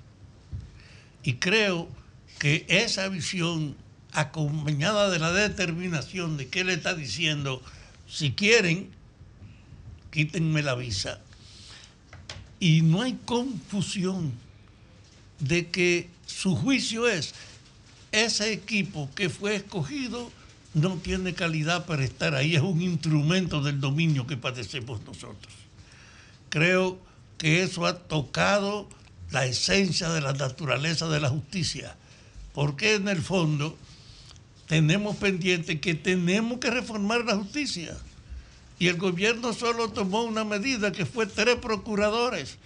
[1.25, 1.89] Y creo
[2.39, 3.77] que esa visión,
[4.13, 7.63] acompañada de la determinación de que él está diciendo,
[8.09, 8.91] si quieren,
[10.11, 11.21] quítenme la visa.
[12.61, 14.33] Y no hay confusión
[15.41, 17.35] de que su juicio es,
[18.13, 20.31] ese equipo que fue escogido
[20.73, 25.53] no tiene calidad para estar ahí, es un instrumento del dominio que padecemos nosotros.
[26.49, 26.99] Creo
[27.39, 28.89] que eso ha tocado
[29.31, 31.97] la esencia de la naturaleza de la justicia,
[32.55, 33.77] porque en el fondo
[34.67, 37.95] tenemos pendiente que tenemos que reformar la justicia.
[38.79, 42.57] Y el gobierno solo tomó una medida que fue tres procuradores.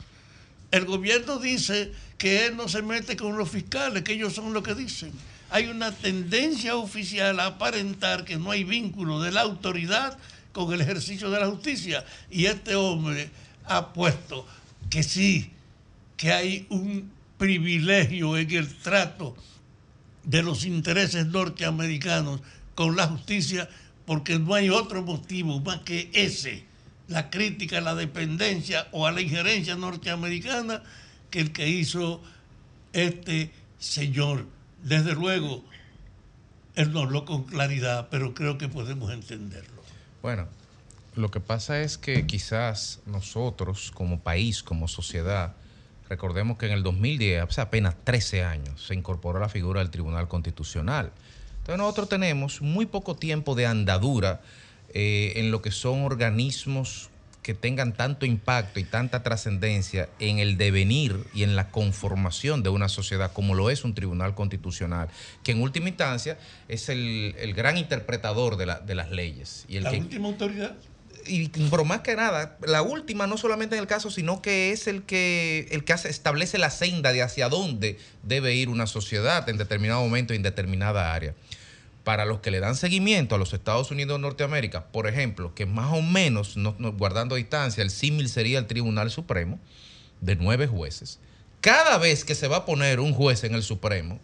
[0.71, 4.63] El gobierno dice que él no se mete con los fiscales, que ellos son lo
[4.63, 5.11] que dicen.
[5.51, 10.19] Hay una tendencia oficial a aparentar que no hay vínculo de la autoridad
[10.53, 12.05] con el ejercicio de la justicia.
[12.31, 13.31] Y este hombre
[13.65, 14.47] ha puesto
[14.91, 15.51] que sí,
[16.19, 19.35] que hay un privilegio en el trato
[20.29, 22.41] de los intereses norteamericanos
[22.75, 23.69] con la justicia,
[24.07, 26.65] porque no hay otro motivo más que ese,
[27.09, 30.83] la crítica a la dependencia o a la injerencia norteamericana,
[31.31, 32.23] que el que hizo
[32.93, 34.47] este Señor,
[34.83, 35.65] desde luego,
[36.75, 39.83] él no habló con claridad, pero creo que podemos entenderlo.
[40.21, 40.47] Bueno,
[41.17, 45.55] lo que pasa es que quizás nosotros como país, como sociedad,
[46.09, 50.29] recordemos que en el 2010, hace apenas 13 años, se incorporó la figura del Tribunal
[50.29, 51.13] Constitucional.
[51.59, 54.41] Entonces nosotros tenemos muy poco tiempo de andadura
[54.95, 57.11] eh, en lo que son organismos
[57.43, 62.69] que tengan tanto impacto y tanta trascendencia en el devenir y en la conformación de
[62.69, 65.09] una sociedad como lo es un tribunal constitucional,
[65.43, 66.37] que en última instancia
[66.69, 69.65] es el, el gran interpretador de, la- de las leyes.
[69.67, 70.77] Y el La que, última autoridad.
[71.29, 74.87] Y pero más que nada, la última no solamente en el caso, sino que es
[74.87, 79.59] el que, el que establece la senda de hacia dónde debe ir una sociedad en
[79.59, 81.35] determinado momento en determinada área.
[82.05, 85.67] Para los que le dan seguimiento a los Estados Unidos de Norteamérica, por ejemplo, que
[85.67, 89.61] más o menos, no- no- guardando distancia, el símil sería el Tribunal Supremo,
[90.23, 91.19] de nueve jueces.
[91.61, 94.19] Cada vez que se va a poner un juez en el Supremo,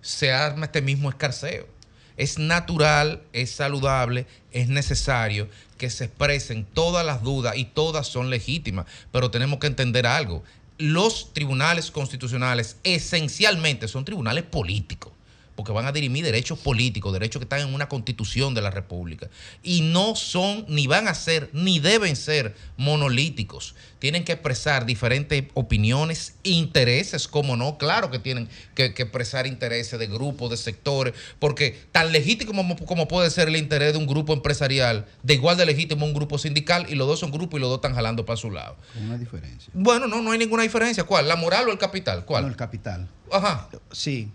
[0.00, 1.68] se arma este mismo escarceo.
[2.16, 5.48] Es natural, es saludable, es necesario
[5.78, 10.44] que se expresen todas las dudas y todas son legítimas, pero tenemos que entender algo.
[10.76, 15.12] Los tribunales constitucionales esencialmente son tribunales políticos
[15.58, 19.28] porque van a dirimir derechos políticos, derechos que están en una constitución de la República.
[19.64, 23.74] Y no son, ni van a ser, ni deben ser monolíticos.
[23.98, 29.98] Tienen que expresar diferentes opiniones, intereses, como no, claro que tienen que, que expresar intereses
[29.98, 34.06] de grupos, de sectores, porque tan legítimo como, como puede ser el interés de un
[34.06, 37.62] grupo empresarial, de igual de legítimo un grupo sindical, y los dos son grupos y
[37.62, 38.76] los dos están jalando para su lado.
[39.04, 39.72] Una diferencia.
[39.74, 41.02] Bueno, no, no hay ninguna diferencia.
[41.02, 41.26] ¿Cuál?
[41.26, 42.24] ¿La moral o el capital?
[42.24, 42.44] ¿Cuál?
[42.44, 43.08] No, el capital.
[43.32, 43.68] Ajá.
[43.90, 44.30] Sí.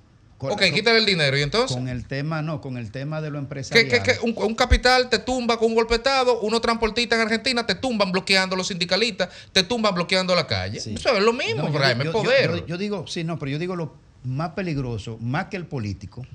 [0.52, 1.38] Ok, quítale el dinero.
[1.38, 1.76] ¿Y entonces?
[1.76, 3.88] Con el tema, no, con el tema de lo empresarial.
[3.88, 7.76] que- que un, un capital te tumba con un golpetado, unos transportistas en Argentina te
[7.76, 10.78] tumban bloqueando los sindicalistas, te tumban bloqueando la calle.
[10.80, 12.52] Eso es lo mismo, No, yo- Jaime, yo- poder.
[12.62, 16.26] Yo, yo digo, sí, no, pero yo digo lo más peligroso, más que el político,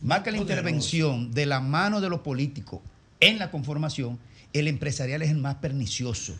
[0.00, 0.40] más que la Poderoso.
[0.42, 2.80] intervención de la mano de los políticos
[3.20, 4.18] en la conformación,
[4.52, 6.34] el empresarial es el más pernicioso,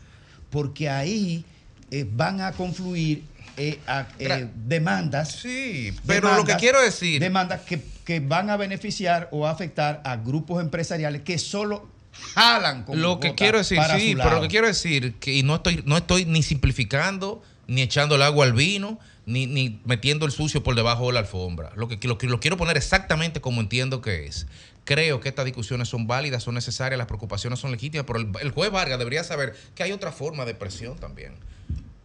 [0.50, 1.44] porque ahí
[1.90, 3.24] eh, van a confluir
[3.56, 5.32] eh, a- eh, demandas.
[5.32, 10.16] Sí, pero lo que quiero decir- Demandas que, que van a beneficiar o afectar a
[10.16, 11.88] grupos empresariales que solo
[12.34, 15.56] jalan con Lo que quiero decir, sí, pero lo que quiero decir, que y no
[15.56, 20.32] estoy, no estoy ni simplificando, ni echando el agua al vino, ni, ni metiendo el
[20.32, 21.72] sucio por debajo de la alfombra.
[21.76, 24.46] Lo que, lo lo quiero poner exactamente como entiendo que es.
[24.84, 28.50] Creo que estas discusiones son válidas, son necesarias, las preocupaciones son legítimas, pero el, el
[28.50, 31.32] juez Vargas debería saber que hay otra forma de presión también.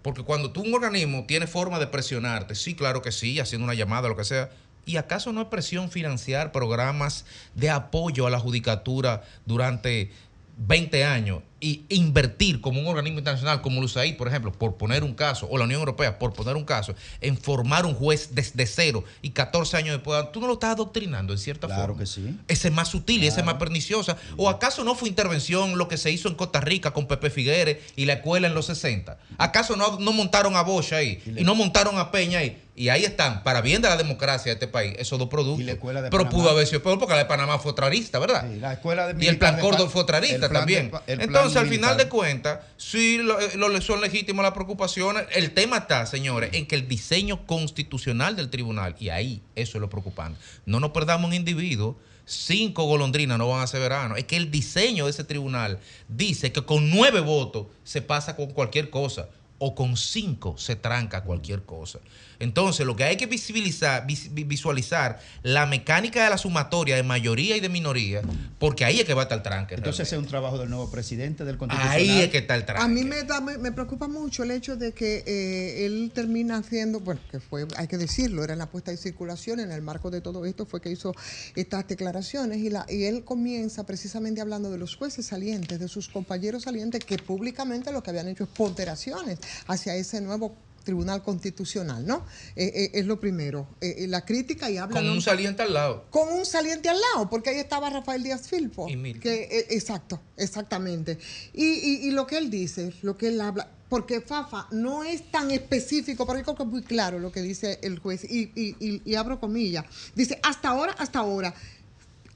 [0.01, 3.73] Porque cuando tú un organismo tiene forma de presionarte, sí, claro que sí, haciendo una
[3.73, 4.49] llamada, lo que sea,
[4.85, 7.25] ¿y acaso no es presión financiar programas
[7.55, 10.11] de apoyo a la judicatura durante
[10.57, 15.03] 20 años y invertir como un organismo internacional como el USAID, por ejemplo, por poner
[15.03, 18.65] un caso, o la Unión Europea, por poner un caso, en formar un juez desde
[18.65, 21.99] cero y 14 años después, tú no lo estás adoctrinando en cierta Claro forma.
[21.99, 22.37] que sí.
[22.47, 24.17] Ese es más sutil y ese es más perniciosa.
[24.37, 27.77] ¿O acaso no fue intervención lo que se hizo en Costa Rica con Pepe Figueres
[27.95, 29.17] y la escuela en los 60?
[29.37, 32.63] ¿Acaso no, no montaron a Bosch ahí y no montaron a Peña ahí?
[32.75, 35.67] Y ahí están, para bien de la democracia de este país, esos dos productos.
[35.67, 36.37] escuela de Pero Panamá.
[36.43, 38.49] pudo haber sido peor porque la de Panamá fue otrarista, ¿verdad?
[38.55, 40.89] La escuela de Y el plan Córdoba fue otrarista también.
[41.05, 45.23] de plan Entonces, al final de cuentas, sí lo- eh, lo- son legítimas las preocupaciones.
[45.33, 49.81] El tema está, señores, en que el diseño constitucional del tribunal, y ahí eso es
[49.81, 51.97] lo preocupante, no nos perdamos un individuo.
[52.25, 54.15] Cinco golondrinas no van a ser verano.
[54.15, 58.51] Es que el diseño de ese tribunal dice que con nueve votos se pasa con
[58.51, 61.99] cualquier cosa o con cinco se tranca cualquier cosa.
[62.39, 67.03] Entonces, lo que hay que visibilizar, vis- vi- visualizar la mecánica de la sumatoria de
[67.03, 68.21] mayoría y de minoría,
[68.59, 69.75] porque ahí es que va a estar el tranque.
[69.75, 71.97] Entonces ese es un trabajo del nuevo presidente del Constitucional.
[71.99, 72.83] Ahí es que está el tranque.
[72.83, 76.57] A mí me, da, me, me preocupa mucho el hecho de que eh, él termina
[76.57, 80.09] haciendo, bueno, que fue, hay que decirlo, era la puesta en circulación en el marco
[80.09, 81.13] de todo esto, fue que hizo
[81.55, 86.07] estas declaraciones y, la, y él comienza precisamente hablando de los jueces salientes, de sus
[86.07, 90.55] compañeros salientes, que públicamente lo que habían hecho es ponderaciones hacia ese nuevo
[90.89, 92.25] Tribunal Constitucional, ¿no?
[92.55, 93.67] Eh, eh, es lo primero.
[93.79, 94.99] Eh, la crítica y habla...
[94.99, 96.05] Con un saliente al lado.
[96.09, 98.89] con un saliente al lado, porque ahí estaba Rafael Díaz Filpo.
[98.89, 99.21] Y Milton.
[99.21, 101.19] que, exacto, exactamente.
[101.53, 105.29] Y, y- y lo que él dice, lo que él habla, porque Fafa no es
[105.31, 108.75] tan específico, yo creo que es muy claro lo que dice el juez, y, y-
[108.79, 109.85] y- y abro comillas.
[110.15, 111.53] Dice, hasta ahora, hasta ahora,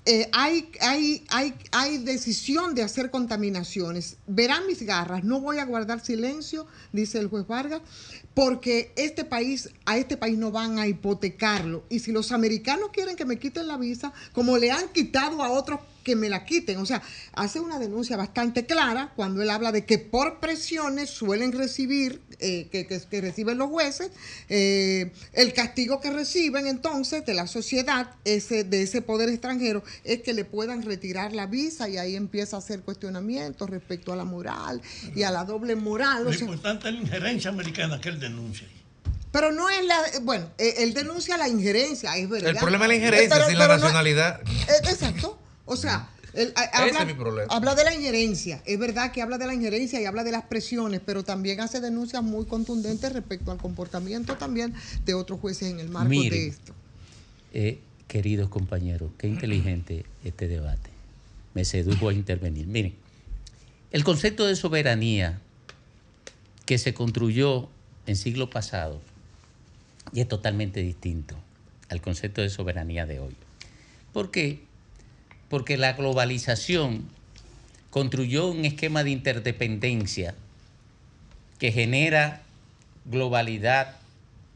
[0.06, 4.18] eh, hay, hay, hay, hay decisión de hacer contaminaciones.
[4.28, 7.82] Verán mis garras, no voy a guardar silencio, dice el juez Vargas,
[8.34, 11.86] porque este país, a este país no van a hipotecarlo.
[11.90, 15.52] Y si los americanos quieren que me quiten la visa, como le han quitado a
[15.52, 16.78] otros que me la quiten.
[16.78, 17.02] O sea,
[17.34, 22.68] hace una denuncia bastante clara cuando él habla de que por presiones suelen recibir, eh,
[22.72, 24.12] que, que- que reciben los jueces,
[24.50, 30.22] eh, el castigo que reciben entonces de la sociedad, ese, de ese poder extranjero, es
[30.22, 34.26] que le puedan retirar la visa y ahí empieza a hacer cuestionamientos respecto a la
[34.26, 34.82] moral
[35.16, 36.22] y a la doble moral.
[36.24, 38.68] o Lo sea, importante es la injerencia americana que él denuncia.
[39.32, 40.00] pero no es la.
[40.22, 42.50] Bueno, eh, él denuncia la injerencia, es verdad.
[42.52, 44.42] El problema es la injerencia, Pero- sin la no- nacionalidad.
[44.42, 45.40] eh, exacto.
[45.74, 47.54] O sea, él, a- Ese habla, es mi problema.
[47.54, 48.62] habla de la injerencia.
[48.66, 51.80] Es verdad que habla de la injerencia y habla de las presiones, pero también hace
[51.82, 54.74] denuncias muy contundentes respecto al comportamiento también
[55.06, 56.74] de otros jueces en el marco de esto.
[57.54, 60.90] eh, queridos compañeros, qué inteligente este debate.
[61.54, 62.66] Me sedujo a intervenir.
[62.68, 62.96] Miren,
[63.92, 65.40] el concepto de soberanía
[66.66, 67.70] que se construyó
[68.08, 69.02] en siglo pasado
[70.14, 71.36] y es totalmente distinto
[71.90, 73.36] al concepto de soberanía de hoy.
[74.14, 74.64] ¿Por qué?
[75.54, 77.08] Porque la globalización
[77.92, 80.34] construyó un esquema de interdependencia
[81.60, 82.42] que genera
[83.06, 83.98] globalidad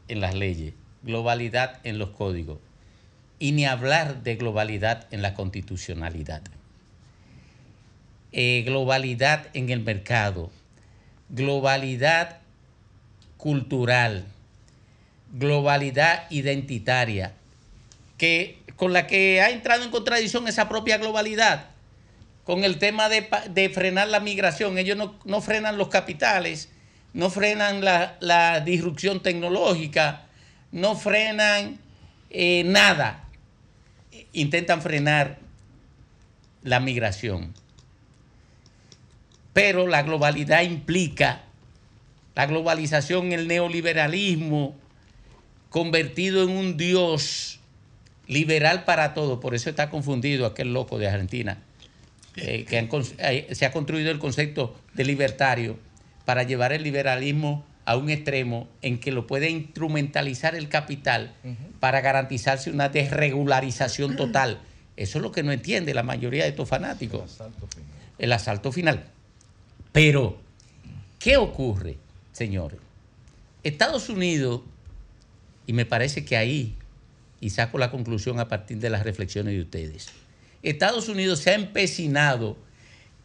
[0.08, 0.74] en las leyes,
[1.04, 2.58] globalidad en los códigos
[3.38, 6.42] y ni hablar de globalidad en la constitucionalidad.
[8.32, 10.50] Eh, globalidad en el mercado,
[11.28, 12.38] globalidad
[13.36, 14.24] cultural,
[15.32, 17.34] globalidad identitaria,
[18.18, 21.70] que, con la que ha entrado en contradicción esa propia globalidad,
[22.44, 24.78] con el tema de, de frenar la migración.
[24.78, 26.70] Ellos no, no frenan los capitales,
[27.12, 30.26] no frenan la, la disrupción tecnológica,
[30.72, 31.78] no frenan
[32.30, 33.24] eh, nada.
[34.32, 35.38] Intentan frenar
[36.62, 37.54] la migración.
[39.52, 41.42] Pero la globalidad implica
[42.34, 44.76] la globalización, el neoliberalismo,
[45.70, 47.57] convertido en un Dios
[48.28, 49.40] liberal para todo.
[49.40, 51.58] Por eso está confundido aquel loco de Argentina,
[52.36, 55.78] eh, que han eh, se ha construido el concepto de libertario
[56.24, 61.32] para llevar el liberalismo a un extremo en que lo puede instrumentalizar el capital
[61.80, 64.60] para garantizarse una desregularización total.
[64.98, 67.38] Eso es lo que no entiende la mayoría de estos fanáticos.
[68.18, 69.04] El asalto final.
[69.92, 70.38] Pero,
[71.18, 71.96] ¿qué ocurre,
[72.32, 72.78] señores?
[73.62, 74.60] Estados Unidos,
[75.66, 76.76] y me parece que ahí,
[77.40, 80.08] y saco la conclusión a partir de las reflexiones de ustedes,
[80.62, 82.56] Estados Unidos se ha empecinado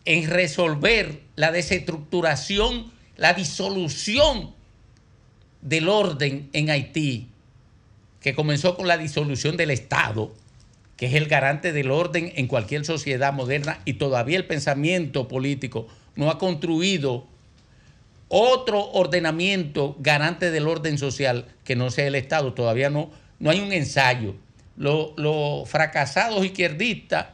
[0.05, 4.53] en resolver la desestructuración, la disolución
[5.61, 7.29] del orden en Haití,
[8.21, 10.33] que comenzó con la disolución del Estado,
[10.97, 15.87] que es el garante del orden en cualquier sociedad moderna, y todavía el pensamiento político
[16.15, 17.25] no ha construido
[18.27, 22.53] otro ordenamiento garante del orden social que no sea el Estado.
[22.53, 23.11] Todavía no,
[23.43, 24.35] no hay un ensayo.
[24.77, 27.27] Lo- Los fracasados izquierdistas,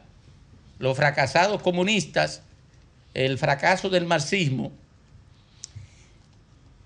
[0.79, 2.41] los fracasados comunistas,
[3.13, 4.71] el fracaso del marxismo,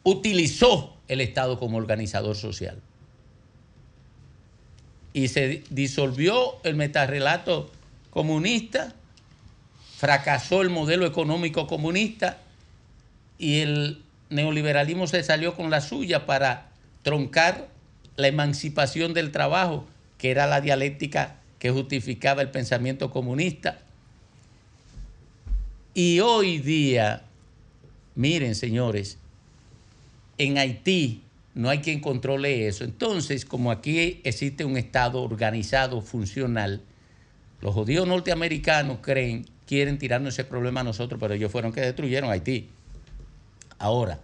[0.04, 2.82] utilizó el Estado como organizador social.
[5.14, 7.72] Y se disolvió el metarrelato
[8.10, 8.94] comunista,
[9.98, 12.40] fracasó el modelo económico comunista
[13.38, 16.72] y el neoliberalismo se salió con la suya para
[17.04, 17.70] troncar
[18.16, 19.86] la emancipación del trabajo,
[20.18, 23.80] que era la dialéctica que justificaba el pensamiento comunista.
[25.94, 27.24] Y hoy día,
[28.16, 29.18] miren señores,
[30.38, 31.22] en Haití
[31.54, 32.84] no hay quien controle eso.
[32.84, 36.82] Entonces, como aquí existe un Estado organizado, funcional,
[37.62, 42.32] los judíos norteamericanos creen, quieren tirarnos ese problema a nosotros, pero ellos fueron que destruyeron
[42.32, 42.70] Haití.
[43.78, 44.20] Ahora,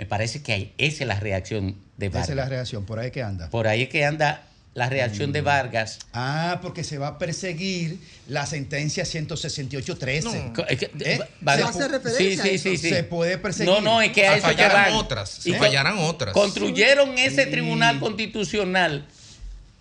[0.00, 2.22] me parece que hay- esa es la reacción de Vargas.
[2.24, 3.50] Esa es la reacción, por ahí que anda.
[3.50, 5.98] Por ahí es que anda la reacción de Vargas.
[6.14, 10.52] Ah, porque se va a perseguir la sentencia 168.13.
[10.54, 11.20] Co- es que- ¿Eh?
[11.46, 12.82] va- Se hace referencia Sí, sí, a sí, eso.
[12.82, 12.88] sí.
[12.88, 13.70] Se puede perseguir.
[13.74, 14.94] No, no, es que a eso que Fallarán van.
[14.94, 16.32] otras, Y fallarán otras.
[16.32, 19.06] Construyeron ese tribunal constitucional.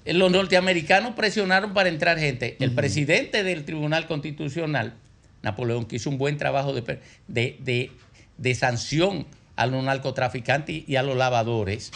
[0.03, 2.57] Eh, Los norteamericanos presionaron para entrar gente.
[2.59, 4.95] El presidente del tribunal constitucional,
[5.43, 6.99] Napoleón, que hizo un buen trabajo de,
[7.29, 7.91] de-
[8.37, 9.25] de sanción
[9.59, 11.91] a los narcotraficantes y a los lavadores,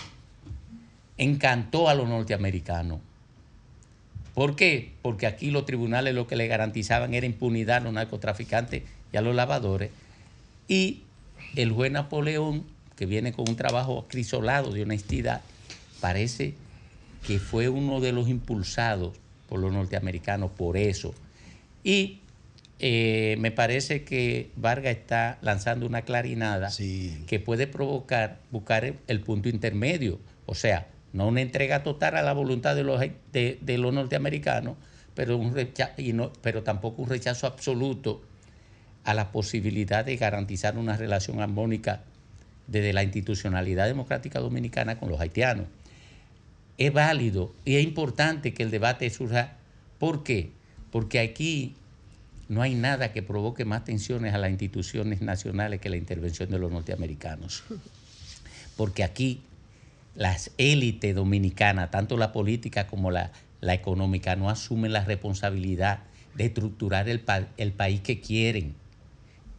[1.17, 2.99] encantó a los norteamericanos.
[4.33, 4.91] ¿Por qué?
[5.01, 8.83] Porque aquí los tribunales lo que le garantizaban era impunidad a los narcotraficantes
[9.13, 9.91] y a los lavadores.
[10.67, 11.03] Y
[11.55, 12.65] el juez Napoleón,
[12.97, 15.39] que viene con un trabajo acrisolado de honestidad,
[16.01, 16.55] parece
[17.25, 19.13] que fue uno de los impulsados
[19.47, 21.13] por los norteamericanos por eso.
[21.81, 22.19] Y
[22.85, 26.69] eh, me parece que Vargas está lanzando una clarinada
[27.27, 30.19] que puede provocar, buscar el, el punto intermedio.
[30.45, 32.99] O sea, no una entrega total a la voluntad de los,
[33.31, 34.75] de, de los norteamericanos,
[35.15, 38.21] pero, un recha- y no- pero tampoco un rechazo absoluto
[39.05, 42.01] a la posibilidad de garantizar una relación armónica
[42.67, 45.67] desde la institucionalidad democrática dominicana con los haitianos.
[46.77, 49.53] Es válido y es importante que el debate surja.
[49.99, 50.51] ¿Por qué?
[50.91, 51.75] Porque aquí
[52.53, 56.59] no hay nada que provoque más tensiones a las instituciones nacionales que la intervención de
[56.59, 57.63] los norteamericanos.
[58.77, 59.41] Porque aquí
[60.15, 63.31] las élites dominicanas, tanto la política como la,
[63.61, 65.99] económica, no asumen la responsabilidad
[66.35, 67.23] de estructurar el,
[67.57, 68.75] el país que quieren.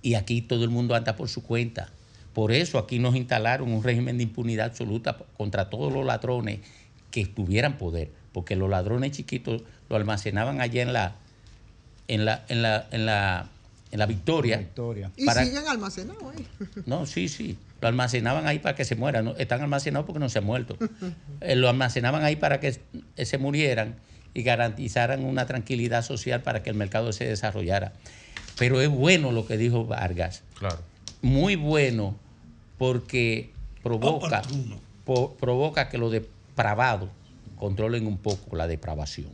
[0.03, 1.91] Y aquí todo el mundo anda por su cuenta.
[2.35, 6.61] Por eso aquí nos instalaron un régimen de impunidad absoluta contra todos los ladrones
[7.11, 11.17] que tuvieran poder, porque los ladrones chiquitos lo almacenaban allá en la,
[12.09, 13.47] en la, en la, en la,
[13.91, 14.57] en la Victoria.
[15.17, 16.47] Y para- siguen almacenados ahí.
[16.87, 17.57] no, sí, sí.
[17.81, 19.25] Lo almacenaban ahí para que se mueran.
[19.27, 19.37] ¿no?
[19.37, 20.77] Están almacenados porque no se han muerto.
[21.41, 22.79] Eh, lo almacenaban ahí para que
[23.17, 23.97] eh, se murieran
[24.33, 27.93] y garantizaran una tranquilidad social para que el mercado se desarrollara.
[28.59, 30.43] Pero es bueno lo que dijo Vargas.
[30.59, 30.79] Claro.
[31.23, 32.17] Muy bueno
[32.79, 33.51] porque
[33.83, 34.43] provoca,
[35.05, 37.11] po- provoca que los depravados
[37.57, 39.29] controlen un poco la depravación.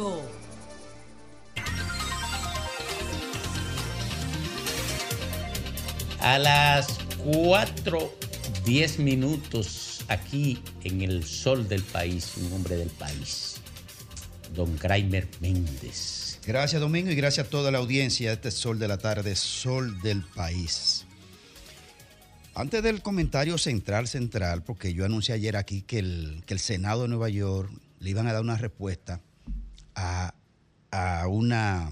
[0.00, 0.20] 106.5.
[6.20, 13.56] A las 4.10 minutos aquí en el sol del país, un hombre del país,
[14.54, 16.40] don Kraimer Méndez.
[16.46, 20.00] Gracias Domingo y gracias a toda la audiencia de este Sol de la Tarde, Sol
[20.00, 21.06] del País.
[22.54, 27.02] Antes del comentario central, central, porque yo anuncié ayer aquí que el, que el Senado
[27.02, 27.70] de Nueva York
[28.00, 29.20] le iban a dar una respuesta
[30.90, 31.90] a, una,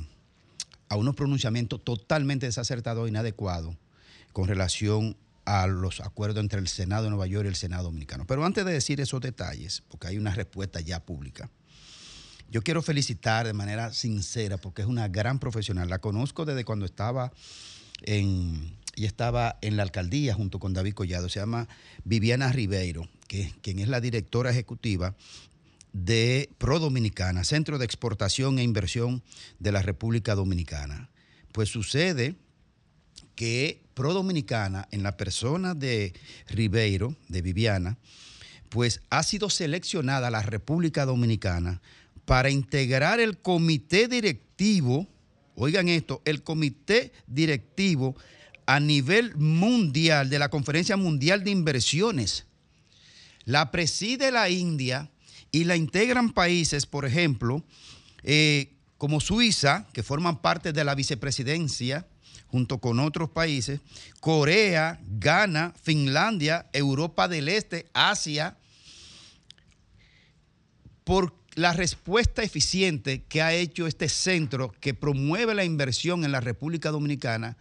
[0.89, 3.77] a unos pronunciamientos totalmente desacertados e inadecuados
[4.33, 8.27] con relación a los acuerdos entre el Senado de Nueva York y el Senado Dominicano.
[8.27, 11.51] Pero antes de decir esos detalles, porque hay una respuesta ya pública,
[12.51, 15.89] yo quiero felicitar de manera sincera porque es una gran profesional.
[15.89, 17.33] La conozco desde cuando estaba
[18.03, 21.29] en, ella estaba en la alcaldía junto con David Collado.
[21.29, 21.69] Se llama
[22.05, 25.15] Viviana Ribeiro, que, quien es la directora ejecutiva
[25.93, 29.23] de Pro Dominicana, Centro de Exportación e Inversión
[29.59, 31.11] de la República Dominicana.
[31.53, 32.37] Pues sucede
[33.35, 36.13] que Pro Dominicana, en la persona de
[36.49, 37.99] Ribeiro, de Viviana,
[38.69, 41.81] pues ha sido seleccionada la República Dominicana
[42.25, 45.07] para integrar el comité directivo,
[45.55, 48.15] oigan esto, el comité directivo
[48.67, 52.45] a nivel mundial de la Conferencia Mundial de Inversiones.
[53.45, 55.11] La preside la India
[55.51, 57.65] y la integran países, por ejemplo,
[58.23, 62.07] eh, como Suiza, que forman parte de la vicepresidencia,
[62.49, 63.81] junto con otros países,
[64.21, 68.57] Corea, Ghana, Finlandia, Europa del Este, Asia,
[71.05, 76.41] por la respuesta eficiente que ha hecho este centro que promueve la inversión en la
[76.41, 77.57] República Dominicana,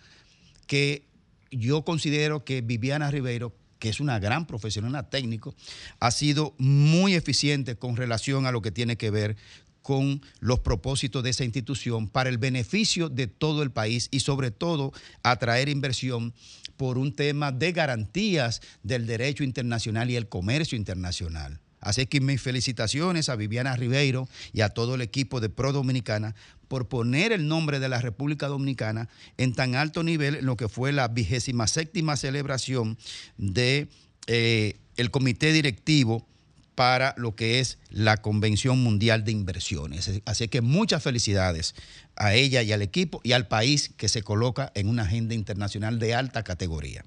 [0.67, 1.07] que
[1.49, 5.55] yo considero que Viviana Ribeiro, que es una gran profesional, una técnico,
[5.99, 9.37] ha sido muy eficiente con relación a lo que tiene que ver
[9.81, 14.51] con los propósitos de esa institución para el beneficio de todo el país y sobre
[14.51, 14.91] todo
[15.23, 16.33] atraer inversión
[16.75, 21.61] por un tema de garantías del derecho internacional y el comercio internacional.
[21.79, 26.35] Así que mis felicitaciones a Viviana Ribeiro y a todo el equipo de Pro Dominicana
[26.67, 30.69] por poner el nombre de la República Dominicana en tan alto nivel en lo que
[30.69, 32.97] fue la vigésima séptima celebración
[33.37, 33.87] de
[34.27, 36.27] eh, el comité directivo
[36.75, 40.21] para lo que es la Convención Mundial de Inversiones.
[40.25, 41.73] Así que muchas felicidades
[42.15, 45.97] a ella y al equipo y al país que se coloca en una agenda internacional
[45.97, 47.03] de alta categoría.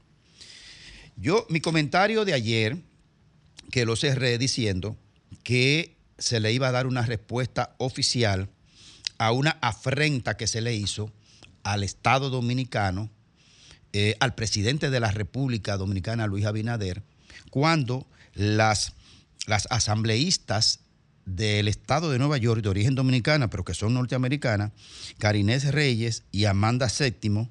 [1.16, 2.78] Yo, mi comentario de ayer,
[3.70, 4.96] que lo cerré diciendo
[5.42, 8.48] que se le iba a dar una respuesta oficial
[9.18, 11.12] a una afrenta que se le hizo
[11.62, 13.10] al Estado Dominicano,
[13.92, 17.02] eh, al presidente de la República Dominicana, Luis Abinader,
[17.50, 18.94] cuando las,
[19.46, 20.80] las asambleístas
[21.26, 24.72] del Estado de Nueva York, de origen dominicana, pero que son norteamericanas,
[25.18, 27.50] Carinés Reyes y Amanda Séptimo,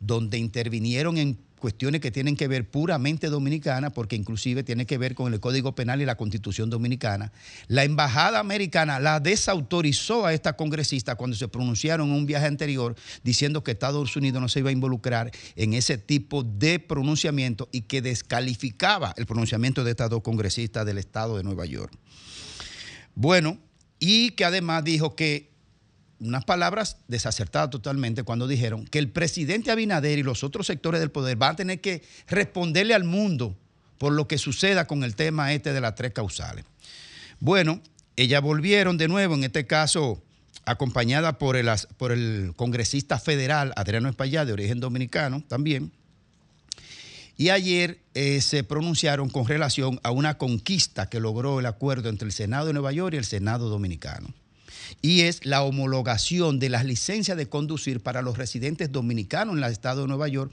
[0.00, 5.14] donde intervinieron en cuestiones que tienen que ver puramente dominicana, porque inclusive tiene que ver
[5.14, 7.32] con el Código Penal y la Constitución Dominicana.
[7.66, 12.96] La Embajada Americana la desautorizó a esta congresista cuando se pronunciaron en un viaje anterior
[13.22, 17.82] diciendo que Estados Unidos no se iba a involucrar en ese tipo de pronunciamiento y
[17.82, 21.92] que descalificaba el pronunciamiento de estas dos congresistas del Estado de Nueva York.
[23.14, 23.58] Bueno,
[23.98, 25.50] y que además dijo que
[26.20, 31.10] unas palabras desacertadas totalmente cuando dijeron que el presidente Abinader y los otros sectores del
[31.10, 33.56] poder van a tener que responderle al mundo
[33.98, 36.64] por lo que suceda con el tema este de las tres causales.
[37.40, 37.80] Bueno,
[38.16, 40.22] ellas volvieron de nuevo, en este caso
[40.64, 45.92] acompañada por el, por el congresista federal Adriano Espaillá, de origen dominicano también,
[47.36, 52.26] y ayer eh, se pronunciaron con relación a una conquista que logró el acuerdo entre
[52.26, 54.34] el Senado de Nueva York y el Senado dominicano.
[55.02, 59.70] Y es la homologación de las licencias de conducir para los residentes dominicanos en el
[59.70, 60.52] estado de Nueva York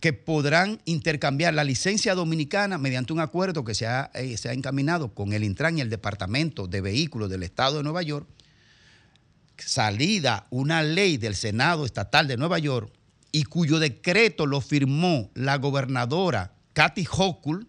[0.00, 4.54] que podrán intercambiar la licencia dominicana mediante un acuerdo que se ha, eh, se ha
[4.54, 8.26] encaminado con el Intran y el Departamento de Vehículos del Estado de Nueva York,
[9.58, 12.90] salida una ley del Senado Estatal de Nueva York
[13.30, 17.68] y cuyo decreto lo firmó la gobernadora Kathy Hochul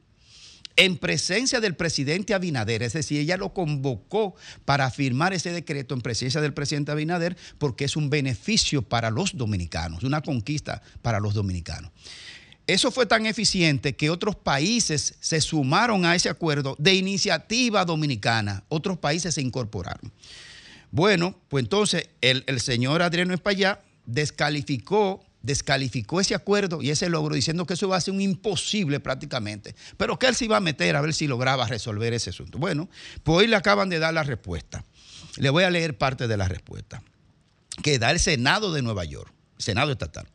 [0.76, 4.36] en presencia del presidente Abinader, es decir, ella lo convocó
[4.66, 9.38] para firmar ese decreto en presencia del presidente Abinader porque es un beneficio para los
[9.38, 11.92] dominicanos, una conquista para los dominicanos.
[12.68, 18.64] Eso fue tan eficiente que otros países se sumaron a ese acuerdo de iniciativa dominicana,
[18.70, 20.12] otros países se incorporaron.
[20.92, 27.66] Bueno, pues entonces el, señor Adriano Espaillá descalificó, descalificó ese acuerdo y ese logro diciendo
[27.66, 30.96] que eso iba a ser un imposible prácticamente, pero que él se iba a meter
[30.96, 32.58] a ver si lograba resolver ese asunto.
[32.58, 32.90] Bueno,
[33.24, 34.84] pues hoy le acaban de dar la respuesta.
[35.38, 37.02] Le voy a leer parte de la respuesta
[37.82, 40.28] que da el Senado de Nueva York, Senado estatal.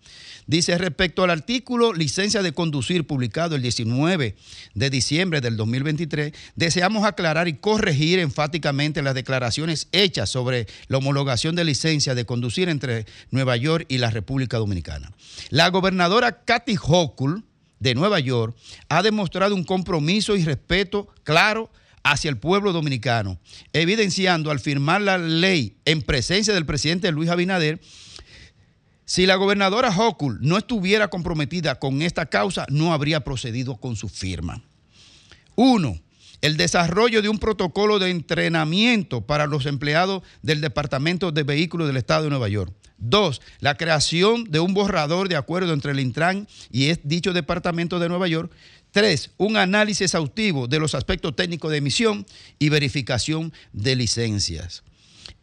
[0.46, 4.36] Dice, respecto al artículo licencia de conducir publicado el 19
[4.74, 11.56] de diciembre del 2023, deseamos aclarar y corregir enfáticamente las declaraciones hechas sobre la homologación
[11.56, 15.12] de licencia de conducir entre Nueva York y la República Dominicana.
[15.50, 17.44] La gobernadora Kathy Hochul
[17.80, 18.56] de Nueva York
[18.88, 21.70] ha demostrado un compromiso y respeto claro
[22.04, 23.38] hacia el pueblo dominicano,
[23.72, 27.80] evidenciando al firmar la ley en presencia del presidente Luis Abinader
[29.06, 34.08] si la gobernadora Hochul no estuviera comprometida con esta causa, no habría procedido con su
[34.08, 34.62] firma.
[35.54, 35.98] Uno,
[36.42, 41.96] el desarrollo de un protocolo de entrenamiento para los empleados del Departamento de Vehículos del
[41.96, 42.74] Estado de Nueva York.
[42.98, 48.08] Dos, la creación de un borrador de acuerdo entre el Intran y dicho Departamento de
[48.08, 48.52] Nueva York.
[48.90, 52.26] Tres, un análisis exhaustivo de los aspectos técnicos de emisión
[52.58, 54.82] y verificación de licencias.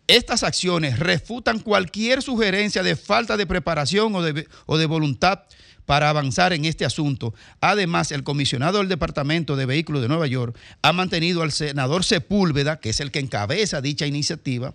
[0.08, 5.44] Estas acciones refutan cualquier sugerencia de falta de preparación o de, o de voluntad
[5.86, 7.34] para avanzar en este asunto.
[7.62, 12.80] Además, el comisionado del Departamento de Vehículos de Nueva York ha mantenido al senador Sepúlveda,
[12.80, 14.74] que es el que encabeza dicha iniciativa,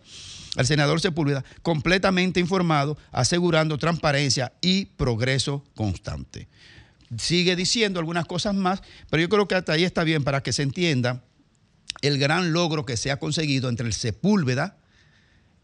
[0.57, 6.49] al senador Sepúlveda completamente informado, asegurando transparencia y progreso constante.
[7.17, 10.53] Sigue diciendo algunas cosas más, pero yo creo que hasta ahí está bien para que
[10.53, 11.25] se entienda
[12.03, 14.77] el gran logro que se ha conseguido entre el Sepúlveda,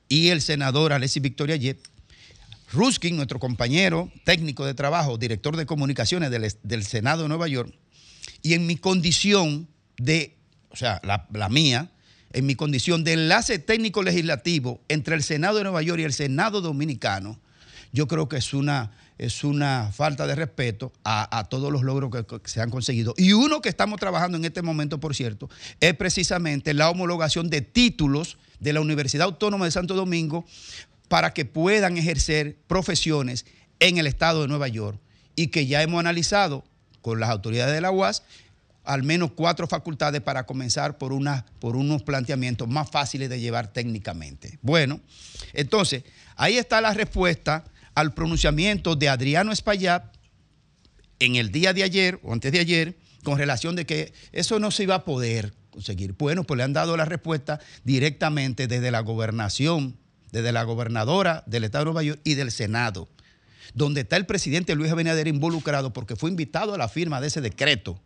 [0.08, 1.78] y el senador Alexis Victoria Yep.
[2.74, 7.72] Ruskin, nuestro compañero técnico de trabajo, director de comunicaciones del, Senado de Nueva York,
[8.42, 10.36] y en mi condición de,
[10.70, 11.90] o sea, la, mía,
[12.32, 16.12] en mi condición de enlace técnico legislativo entre el Senado de Nueva York y el
[16.12, 17.38] Senado dominicano,
[17.92, 22.48] yo creo que es una, es una falta de respeto a, todos los logros que
[22.48, 23.14] se han conseguido.
[23.16, 25.48] Y uno que estamos trabajando en este momento, por cierto,
[25.78, 30.44] es precisamente la homologación de títulos de la Universidad Autónoma de Santo Domingo
[31.08, 33.46] para que puedan ejercer profesiones
[33.80, 34.98] en el estado de Nueva York
[35.36, 36.64] y que ya hemos analizado
[37.02, 38.22] con las autoridades de la UAS
[38.84, 43.72] al menos cuatro facultades para comenzar por, una, por unos planteamientos más fáciles de llevar
[43.72, 44.58] técnicamente.
[44.60, 45.00] Bueno,
[45.54, 46.04] entonces,
[46.36, 47.64] ahí está la respuesta
[47.94, 50.04] al pronunciamiento de Adriano Espaillat
[51.18, 54.70] en el día de ayer o antes de ayer con relación de que eso no
[54.70, 56.12] se iba a poder conseguir.
[56.12, 59.96] Bueno, pues le han dado la respuesta directamente desde la gobernación,
[60.30, 63.08] desde la gobernadora del Estado de Nueva York y del Senado,
[63.74, 67.40] donde está el presidente Luis Abinader involucrado porque fue invitado a la firma de ese
[67.40, 68.00] decreto.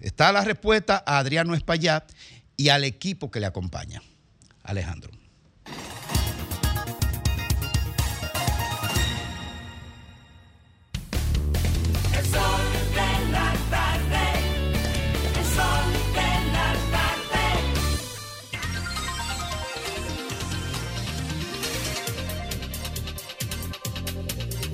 [0.00, 2.10] Está la respuesta a Adriano Espaillat
[2.56, 4.02] y al equipo que le acompaña.
[4.64, 5.12] Alejandro.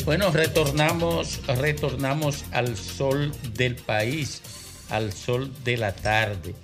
[0.04, 4.42] Bueno, retornamos, retornamos al sol del país,
[4.90, 6.56] al sol de la tarde.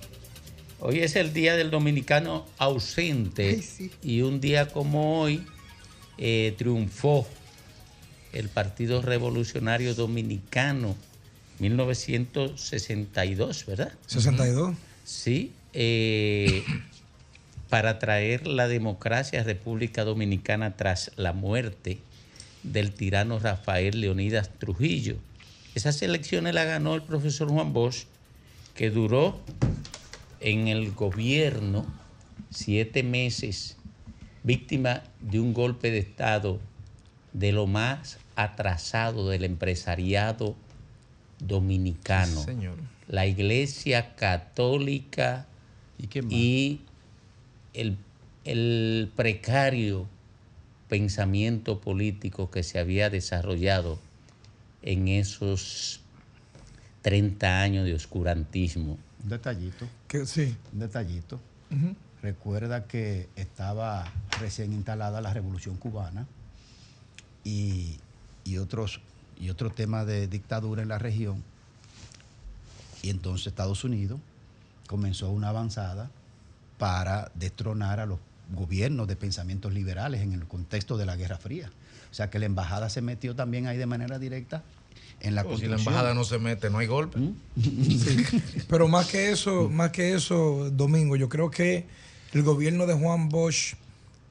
[0.81, 3.63] Hoy es el día del dominicano ausente
[4.03, 5.47] y un día como hoy
[6.19, 7.29] eh, triunfó
[8.33, 10.97] el Partido Revolucionario Dominicano,
[11.61, 13.93] 1962, ¿verdad?
[14.07, 14.75] 62.
[15.05, 15.53] Sí.
[15.75, 16.65] eh,
[17.69, 22.01] para traer la democracia a República Dominicana tras la muerte
[22.63, 25.17] del tirano Rafael Leonidas Trujillo.
[25.75, 28.07] Esas elecciones las ganó el profesor Juan Bosch,
[28.75, 29.41] que duró
[30.41, 31.87] en el gobierno
[32.51, 33.77] siete meses,
[34.43, 36.61] víctima de un golpe de Estado
[37.33, 40.57] de lo más atrasado del empresariado
[41.39, 42.43] dominicano.
[42.43, 42.77] Señor.
[43.09, 45.47] La Iglesia Católica
[45.99, 46.81] y,
[47.75, 47.97] el,
[48.45, 50.07] el precario
[50.89, 53.99] pensamiento político que se había desarrollado
[54.83, 56.01] en esos
[57.03, 58.99] 30 años de oscurantismo.
[59.23, 59.87] Un detallito.
[60.07, 60.57] Que, sí.
[60.73, 61.41] Un detallito.
[62.23, 64.11] Recuerda que estaba
[64.41, 66.27] recién instalada la Revolución Cubana
[67.45, 67.99] y,
[68.45, 69.01] y otros
[69.41, 71.45] y otro tema de dictadura en la región.
[73.03, 74.21] Y entonces Estados Unidos
[74.87, 76.11] comenzó una avanzada
[76.79, 78.19] para destronar a los
[78.55, 81.71] gobiernos de pensamientos liberales en el contexto de la Guerra Fría.
[82.11, 84.63] O sea que la embajada se metió también ahí de manera directa
[85.21, 87.19] en la O si la embajada no se mete, no hay golpe.
[87.61, 88.25] Sí.
[88.69, 91.87] Pero más que eso, más que eso, Domingo, yo creo que
[92.33, 93.75] el gobierno de Juan Bosch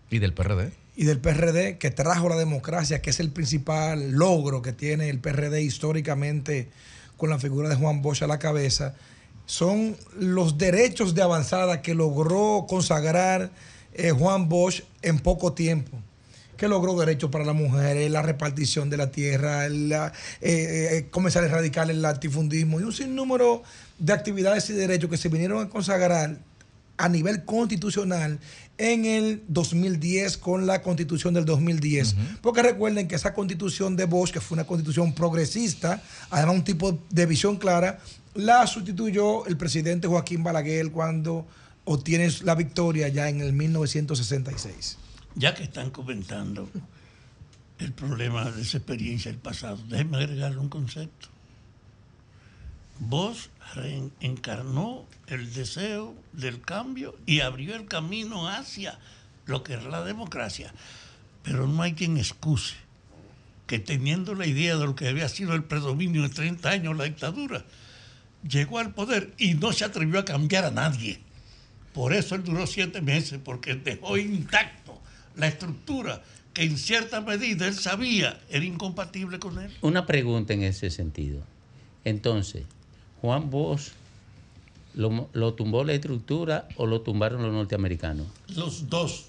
[0.10, 0.72] Y del PRD.
[0.96, 5.20] y del PRD, que trajo la democracia, que es el principal logro que tiene el
[5.20, 6.70] PRD históricamente
[7.18, 8.96] con la figura de Juan Bosch a la cabeza,
[9.46, 13.52] son los derechos de avanzada que logró consagrar
[13.98, 15.98] eh, Juan Bosch en poco tiempo
[16.58, 20.12] que logró derechos para las mujeres, la repartición de la tierra, la,
[20.42, 23.62] eh, eh, comenzar a erradicar el latifundismo y un sinnúmero
[24.00, 26.40] de actividades y derechos que se vinieron a consagrar
[26.98, 28.40] a nivel constitucional
[28.80, 32.16] en el 2010 con la constitución del 2010.
[32.42, 36.02] Porque recuerden que esa constitución de Bosch, que fue una constitución progresista,
[36.32, 38.00] además un tipo de visión clara,
[38.34, 41.46] la sustituyó el presidente Joaquín Balaguer cuando
[41.88, 44.98] obtiene la victoria ya en el 1966.
[45.36, 46.70] Ya que están comentando
[47.80, 51.30] el problema de esa experiencia del pasado, déjenme agregarle un concepto.
[53.00, 53.50] Vos
[54.20, 59.00] encarnó el deseo del cambio y abrió el camino hacia
[59.46, 60.74] lo que es la democracia.
[61.44, 62.76] Pero no hay quien excuse
[63.66, 67.04] que teniendo la idea de lo que había sido el predominio de 30 años la
[67.04, 67.66] dictadura,
[68.48, 71.22] llegó al poder y no se atrevió a cambiar a nadie.
[71.98, 75.02] Por eso él duró siete meses, porque dejó intacto
[75.36, 76.22] la estructura
[76.54, 79.76] que en cierta medida él sabía era incompatible con él.
[79.82, 81.42] Una pregunta en ese sentido.
[82.06, 82.66] Entonces,
[83.20, 83.94] Juan Bosch
[84.94, 88.28] lo, lo tumbó la estructura o lo tumbaron los norteamericanos.
[88.56, 89.26] Los dos.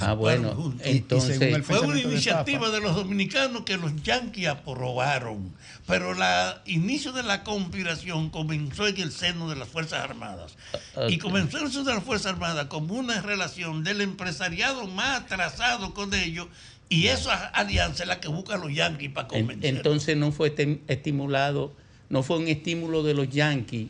[0.00, 0.80] Ah, bueno, juntos.
[0.86, 5.52] entonces fue una iniciativa de los dominicanos que los yanquis aprobaron,
[5.86, 10.56] pero el inicio de la conspiración comenzó en el seno de las Fuerzas Armadas.
[11.08, 11.22] Y Ok.
[11.22, 15.92] comenzó en el seno de las Fuerzas Armadas como una relación del empresariado más atrasado
[15.92, 16.46] con ellos,
[16.88, 19.76] y esa alianza es la que buscan los yanquis para En- convencer.
[19.76, 21.72] entonces no fue estim- estimulado,
[22.08, 23.88] no fue un estímulo de los yanquis,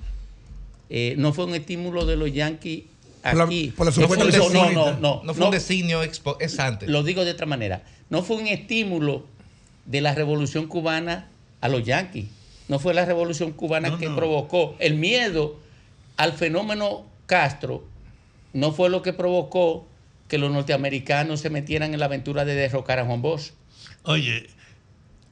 [0.91, 2.85] eh, no fue un estímulo de los yanquis
[3.30, 3.72] Por la- aquí.
[3.76, 6.86] por la No fue no, no, no, No fue un designio expo- ex ante.
[6.86, 7.82] Lo digo de otra manera.
[8.10, 9.24] No fue un estímulo
[9.86, 11.28] de la revolución cubana
[11.60, 12.26] a los yanquis.
[12.68, 14.16] No fue la revolución cubana No, que no.
[14.16, 15.56] provocó el miedo
[16.16, 17.84] al fenómeno Castro.
[18.52, 19.86] No fue lo que provocó
[20.28, 23.52] que los norteamericanos se metieran en la aventura de derrocar a Juan Bosch.
[24.05, 24.46] Oye,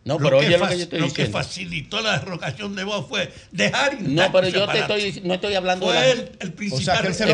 [0.05, 1.33] No, lo pero que oye lo que yo estoy lo diciendo.
[1.39, 5.55] que facilitó la derrocación de Bosch fue dejar No, pero yo te estoy, no estoy
[5.55, 7.33] hablando Fue de la- el- el principal Espérate,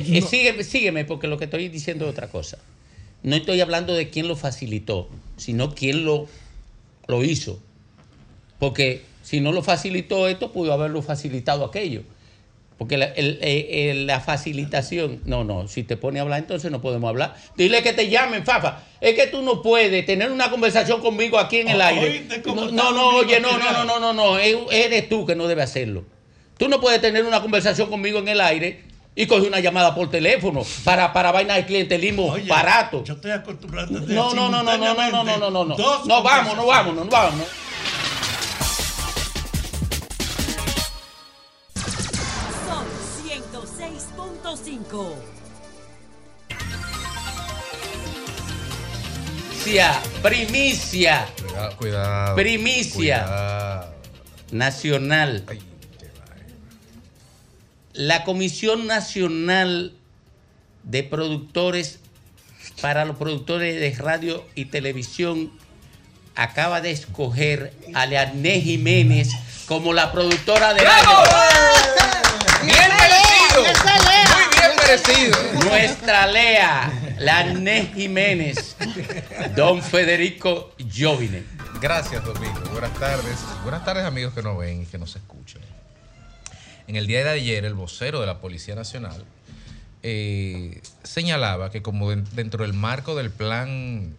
[0.00, 0.12] buscó.
[0.16, 0.26] eh, No.
[0.28, 2.58] sígueme, sígueme, porque lo que estoy diciendo es otra cosa.
[3.22, 6.26] No estoy hablando de quién lo facilitó, sino quién lo,
[7.06, 7.60] lo hizo.
[8.58, 12.02] Porque si no lo facilitó esto, pudo haberlo facilitado aquello.
[12.78, 16.70] Porque la, el- eh, eh, la facilitación, no, no, si te pone a hablar, entonces
[16.70, 17.34] no podemos hablar.
[17.56, 18.82] Dile que te llamen, Fafa.
[19.00, 22.26] Es que tú no puedes tener una conversación conmigo aquí en el aire.
[22.54, 25.48] No, no, no, oye, no, no, no, no, no, no, es- eres tú que no
[25.48, 26.04] debes hacerlo.
[26.56, 28.84] Tú no puedes tener una conversación conmigo en el aire
[29.16, 33.02] y coger una llamada por teléfono para, para vainas de clientelismo barato.
[33.02, 35.74] Yo estoy acostumbrado a No, no, no, no, no, no, no, no, no, no, no.
[35.76, 37.46] dos No, vamos, no vamos, no vamos.
[44.56, 45.14] 106.5.
[49.50, 52.34] Primicia, primicia, Cuidado, cuidado.
[52.36, 53.94] primicia Cuidado.
[54.52, 55.44] nacional.
[57.92, 59.92] La Comisión Nacional
[60.84, 61.98] de Productores
[62.80, 65.52] para los productores de radio y televisión
[66.36, 69.30] acaba de escoger a Leanné Jiménez
[69.66, 71.18] como la productora del año.
[72.62, 74.07] ¡Bien merecido!
[74.88, 75.36] Parecido.
[75.68, 78.74] Nuestra Lea, la Né Jiménez,
[79.54, 81.42] don Federico Jovine.
[81.78, 82.58] Gracias, Domingo.
[82.72, 83.36] Buenas tardes.
[83.62, 85.60] Buenas tardes, amigos que nos ven y que nos escuchan.
[86.86, 89.26] En el día de ayer, el vocero de la Policía Nacional
[90.02, 94.16] eh, señalaba que como den- dentro del marco del plan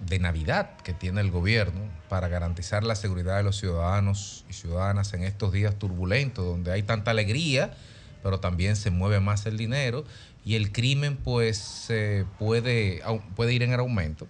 [0.00, 1.80] de Navidad que tiene el gobierno
[2.10, 6.82] para garantizar la seguridad de los ciudadanos y ciudadanas en estos días turbulentos, donde hay
[6.82, 7.72] tanta alegría,
[8.22, 10.04] pero también se mueve más el dinero
[10.44, 11.88] y el crimen pues
[12.38, 13.02] puede,
[13.36, 14.26] puede ir en aumento,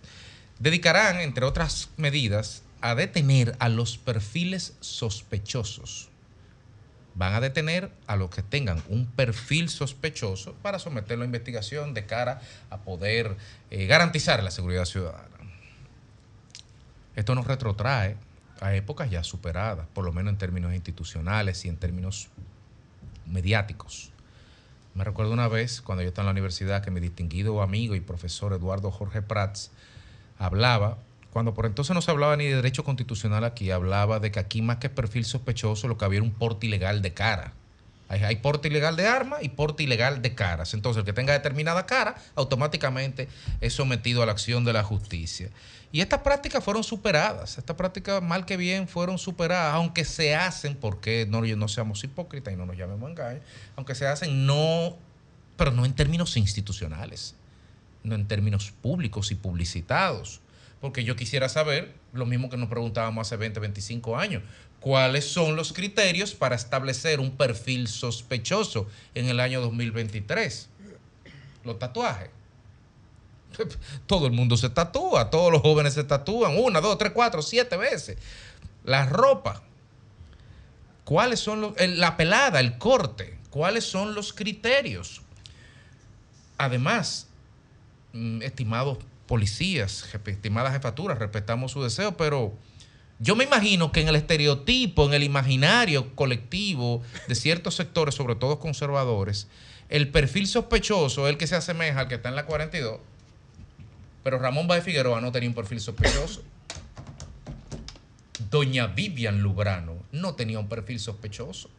[0.59, 6.11] dedicarán, entre otras medidas, a detener a los perfiles sospechosos
[7.15, 12.07] van a detener a los que tengan un perfil sospechoso para someterlo a investigación de
[12.07, 12.41] cara
[12.71, 13.37] a poder
[13.71, 15.29] eh, garantizar la seguridad ciudadana.
[17.17, 18.17] Esto nos retrotrae
[18.61, 22.29] a épocas ya superadas, por lo menos en términos institucionales y en términos
[23.31, 24.11] mediáticos.
[24.95, 28.01] Me recuerdo una vez cuando yo estaba en la universidad que mi distinguido amigo y
[28.01, 29.71] profesor Eduardo Jorge Prats
[30.39, 30.99] hablaba,
[31.33, 34.63] cuando por entonces no se hablaba ni de derecho constitucional aquí, hablaba de que aquí
[34.63, 37.53] más que perfil sospechoso lo que había era un porte ilegal de cara.
[38.09, 40.75] Hay, porte ilegal de armas y porte ilegal de caras.
[40.75, 43.29] Entonces el que tenga determinada cara automáticamente
[43.61, 45.49] es sometido a la acción de la justicia.
[45.93, 50.77] Y estas prácticas fueron superadas, estas prácticas mal que bien fueron superadas, aunque se hacen,
[50.77, 53.43] porque no, seamos hipócritas y no nos llamemos engaños,
[53.75, 54.97] aunque se hacen no,
[55.57, 57.35] pero no en términos institucionales,
[58.05, 60.41] no en términos públicos y publicitados.
[60.81, 64.45] Porque yo quisiera saber, lo mismo que nos preguntábamos hace 20, 25 años,
[64.79, 70.69] cuáles son los criterios para establecer un perfil sospechoso en el año 2023.
[71.65, 72.31] Los tatuajes.
[74.07, 77.77] Todo el mundo se tatúa, todos los jóvenes se tatúan una, dos, tres, cuatro, siete
[77.77, 78.19] veces.
[78.85, 79.63] La ropa.
[81.05, 83.39] ¿Cuáles son los, la pelada, el corte?
[83.51, 85.23] ¿Cuáles son los criterios?
[86.57, 87.27] Además,
[88.13, 92.55] mm, estimados policías, estimadas jefaturas, respetamos su deseo, pero
[93.19, 98.35] yo me imagino que en el estereotipo, en el imaginario colectivo de ciertos sectores, sobre
[98.35, 99.47] todo conservadores,
[99.91, 103.01] el perfil sospechoso el que se asemeja al que está en la 42,
[104.23, 106.43] pero Ramón Baez Figueroa no tenía un perfil sospechoso.
[108.51, 111.71] Doña Vivian Lubrano no tenía un perfil sospechoso.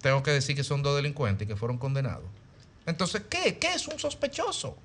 [0.00, 2.24] Tengo que decir que son dos delincuentes que fueron condenados.
[2.86, 3.58] Entonces, ¿qué?
[3.58, 4.76] ¿Qué es un sospechoso?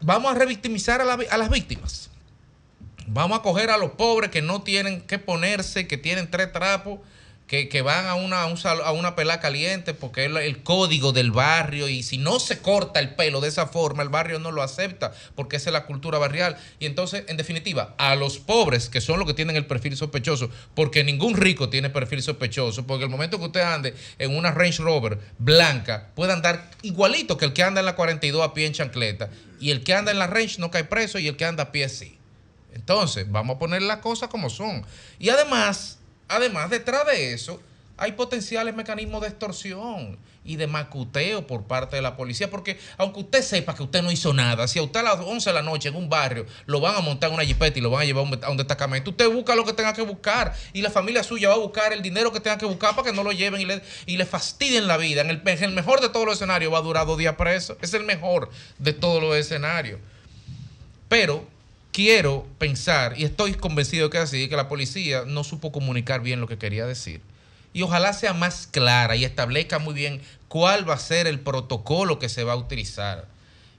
[0.00, 2.10] Vamos a revictimizar a, a las víctimas.
[3.08, 7.00] Vamos a coger a los pobres que no tienen que ponerse, que tienen tres trapos,
[7.52, 11.12] que, que van a una, a a una pelada caliente porque es el, el código
[11.12, 14.50] del barrio y si no se corta el pelo de esa forma, el barrio no
[14.52, 16.56] lo acepta porque esa es la cultura barrial.
[16.78, 20.48] Y entonces, en definitiva, a los pobres, que son los que tienen el perfil sospechoso,
[20.74, 24.82] porque ningún rico tiene perfil sospechoso, porque el momento que usted ande en una Range
[24.82, 28.72] Rover blanca, puede andar igualito que el que anda en la 42 a pie en
[28.72, 29.28] chancleta,
[29.60, 31.70] y el que anda en la Range no cae preso y el que anda a
[31.70, 32.18] pie sí.
[32.72, 34.86] Entonces, vamos a poner las cosas como son.
[35.18, 35.98] Y además,
[36.36, 37.60] además, detrás de eso,
[37.96, 43.20] hay potenciales mecanismos de extorsión y de macuteo por parte de la policía, porque aunque
[43.20, 45.62] usted sepa que usted no hizo nada, si a usted a las 11 de la
[45.62, 48.04] noche en un barrio lo van a montar en una jipeta y lo van a
[48.04, 51.48] llevar a un- destacamento, usted busca lo que tenga que buscar y la familia suya
[51.50, 53.66] va a buscar el dinero que tenga que buscar para que no lo lleven y
[53.66, 55.20] le, y fastidien la vida.
[55.20, 57.78] En el, en el mejor de todos los escenarios va a durar dos días preso,
[57.80, 60.00] es el mejor de todos los escenarios.
[61.08, 61.46] Pero
[61.92, 66.40] quiero pensar, y estoy convencido que es así, que la policía no supo comunicar bien
[66.40, 67.20] lo que quería decir.
[67.74, 72.18] Y ojalá sea más clara y establezca muy bien cuál va a ser el protocolo
[72.18, 73.26] que se va a utilizar.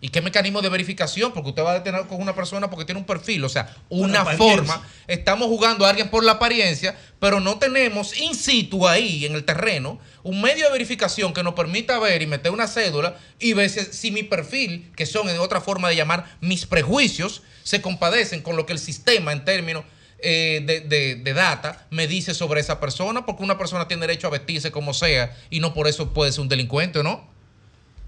[0.02, 3.00] Y qué mecanismo de verificación, porque usted va a detener con una persona porque tiene
[3.00, 4.86] un perfil, o sea, una forma.
[5.08, 9.46] Estamos jugando a alguien por la apariencia, pero no tenemos in situ ahí, en el
[9.46, 13.70] terreno, un medio de verificación que nos permita ver y meter una cédula y ver
[13.70, 18.42] si, si mi perfil, que son en otra forma de llamar mis prejuicios, se compadecen
[18.42, 19.84] con lo que el sistema en términos
[20.20, 24.28] eh, de, de- de data me dice sobre esa persona, porque una persona tiene derecho
[24.28, 27.32] a vestirse como sea y no por eso puede ser un delincuente, ¿no?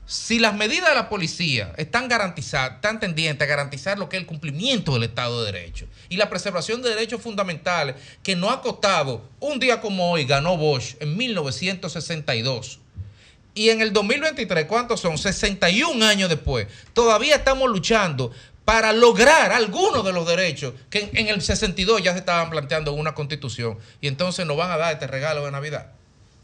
[0.08, 4.22] Si las medidas de la policía están garantizadas, están tendientes a garantizar lo que es
[4.22, 8.62] el cumplimiento del Estado de Derecho y la preservación de derechos fundamentales que no ha
[8.62, 12.80] costado un día como hoy ganó Bosch en 1962
[13.56, 15.18] y en el 2023, ¿cuántos son?
[15.18, 18.32] 61 años después, todavía estamos luchando
[18.66, 23.14] para lograr algunos de los derechos que en, el 62 ya se estaban planteando una
[23.14, 25.92] constitución y entonces nos van a dar este regalo de Navidad.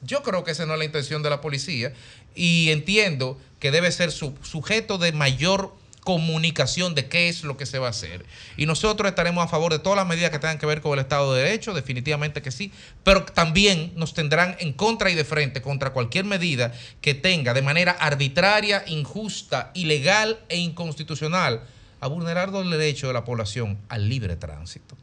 [0.04, 1.94] Yo creo que esa no es la intención de la policía
[2.36, 7.68] y entiendo que debe ser su, sujeto de mayor comunicación de qué es lo que
[7.68, 8.26] se va a hacer.
[8.58, 11.00] Y nosotros estaremos a favor de todas las medidas que tengan que ver con el
[11.00, 12.72] Estado de Derecho, definitivamente que sí,
[13.04, 17.62] pero también nos tendrán en contra y de frente contra cualquier medida que tenga de
[17.62, 21.62] manera arbitraria, injusta, ilegal e inconstitucional
[22.02, 24.98] a vulnerar el derecho de la población al libre tránsito.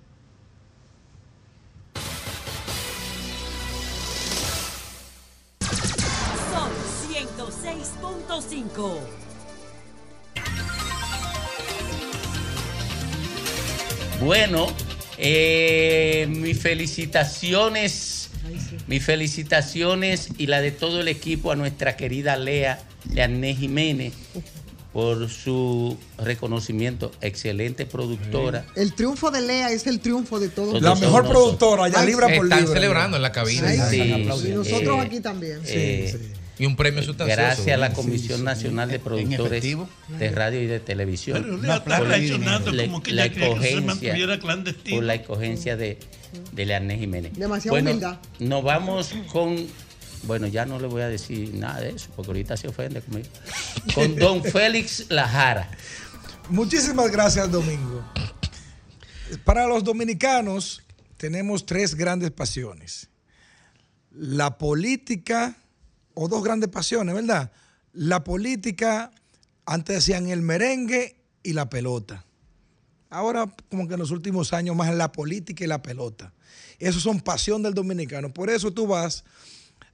[6.53, 6.73] Sol
[7.09, 8.99] 106.5.
[14.21, 14.67] Bueno,
[15.19, 18.31] eh, mis felicitaciones,
[18.89, 22.83] mis felicitaciones y la de todo el equipo a nuestra querida Lea,
[23.15, 24.15] Leanné Jiménez,
[24.93, 27.11] por su reconocimiento.
[27.21, 28.65] Excelente productora.
[28.75, 30.81] El triunfo de Lea es el triunfo de todos.
[30.83, 31.31] La mejor nosotros.
[31.31, 32.37] productora, ya Ay, libra sí.
[32.37, 32.75] por Están libra.
[32.75, 33.69] celebrando en la cabina.
[33.69, 34.01] Ay, sí.
[34.01, 35.61] Están Y nosotros Eh, aquí también.
[35.67, 36.19] Eh,
[36.61, 37.41] Y un premio sustancioso.
[37.41, 38.45] Gracias a la Sí, Comisión sí.
[38.45, 39.63] Nacional de Productores
[40.19, 41.43] de Radio y de Televisión.
[41.45, 44.91] Pero Lea está reaccionando la- como que la que se.
[44.91, 45.99] Por la escogencia de,
[46.53, 47.33] de Leanés Jiménez.
[47.37, 48.19] Demasiada bueno, humildad.
[48.41, 49.67] Nos vamos con.
[50.25, 53.29] Bueno, ya no le voy a decir nada de eso, porque ahorita se ofende conmigo.
[53.95, 55.71] Con don Félix Lajara.
[56.51, 58.05] Muchísimas gracias, Domingo.
[59.45, 60.83] Para los dominicanos
[61.17, 63.09] tenemos tres grandes pasiones.
[64.11, 65.57] La política,
[66.15, 67.53] o dos grandes pasiones, ¿verdad?
[67.93, 69.13] La política,
[69.67, 72.25] antes decían el merengue y la pelota.
[73.11, 76.33] Ahora, como que en los últimos años, más la política y la pelota.
[76.79, 78.33] Eso son pasión del dominicano.
[78.33, 79.25] Por eso tú vas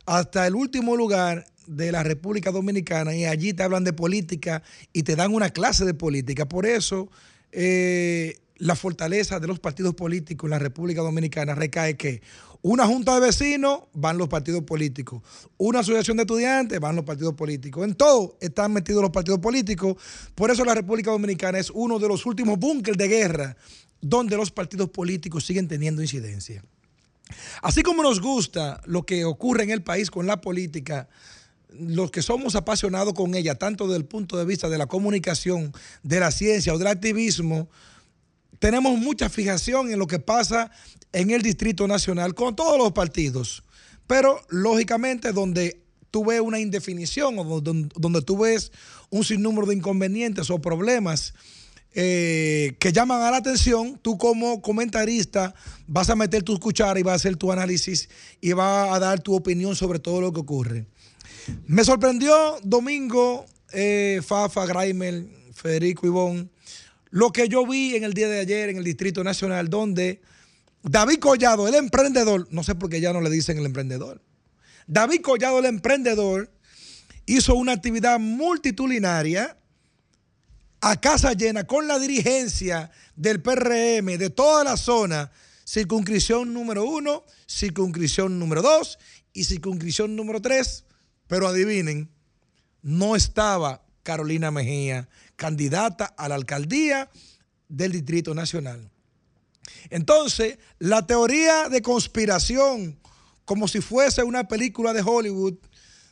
[0.06, 4.62] hasta el último lugar de la República Dominicana y allí te hablan de política
[4.93, 6.47] y te dan una clase de política.
[6.47, 7.10] Por eso
[7.52, 12.22] eh, la fortaleza de los partidos políticos en la República Dominicana recae que
[12.62, 15.22] una junta de vecinos van los partidos políticos,
[15.59, 17.85] una asociación de estudiantes van los partidos políticos.
[17.85, 19.97] En todo están metidos los partidos políticos.
[20.35, 23.56] Por eso la República Dominicana es uno de los últimos búnkeres de guerra
[24.01, 26.64] donde los partidos políticos siguen teniendo incidencia.
[27.62, 31.09] Así como nos gusta lo que ocurre en el país con la política,
[31.78, 35.72] los que somos apasionados con ella, tanto desde el punto de vista de la comunicación,
[36.02, 37.68] de la ciencia o del activismo,
[38.59, 40.70] tenemos mucha fijación en lo que pasa
[41.12, 43.64] en el Distrito Nacional con todos los partidos.
[44.06, 48.70] Pero lógicamente donde tú ves una indefinición o donde, donde tú ves
[49.10, 51.34] un sinnúmero de inconvenientes o problemas
[51.97, 55.55] eh, que llaman a la atención, tú como comentarista
[55.87, 58.09] vas a meter tus cucharas y vas a hacer tu análisis
[58.41, 60.87] y vas a dar tu opinión sobre todo lo que ocurre.
[61.66, 66.51] Me sorprendió Domingo, eh, Fafa, Graimer, Federico Ivón,
[67.11, 70.21] lo que yo vi en el día de ayer en el Distrito Nacional, donde
[70.83, 74.21] David Collado, el emprendedor, no sé por qué ya no le dicen el emprendedor,
[74.89, 76.51] David Collado, el emprendedor,
[77.27, 79.57] hizo una actividad multitudinaria
[80.86, 85.32] a casa llena con la dirigencia del PRM de toda la zona,
[85.65, 88.98] circunscripción número uno, circunscripción número dos
[89.32, 90.85] y circunscripción número tres.
[91.27, 92.11] Pero adivinen,
[92.82, 97.11] no estaba Carolina Mejía, candidata a la alcaldía
[97.70, 98.90] del Distrito Nacional.
[99.89, 103.01] Entonces, la teoría de conspiración,
[103.47, 105.55] como si fuese una película de Hollywood,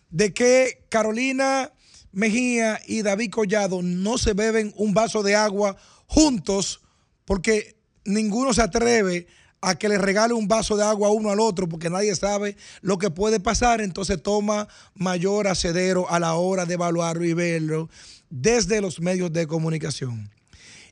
[0.08, 1.74] de que Carolina
[2.12, 5.76] Mejía y David Collado no se beben un vaso de agua
[6.06, 6.80] juntos
[7.24, 9.26] porque ninguno se atreve
[9.62, 12.98] a que le regale un vaso de agua uno al otro porque nadie sabe lo
[12.98, 17.88] que puede pasar, entonces toma mayor acedero a la hora de evaluarlo y verlo
[18.28, 20.30] desde los medios de comunicación.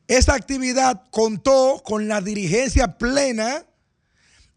[0.07, 3.65] Esta actividad contó con la dirigencia plena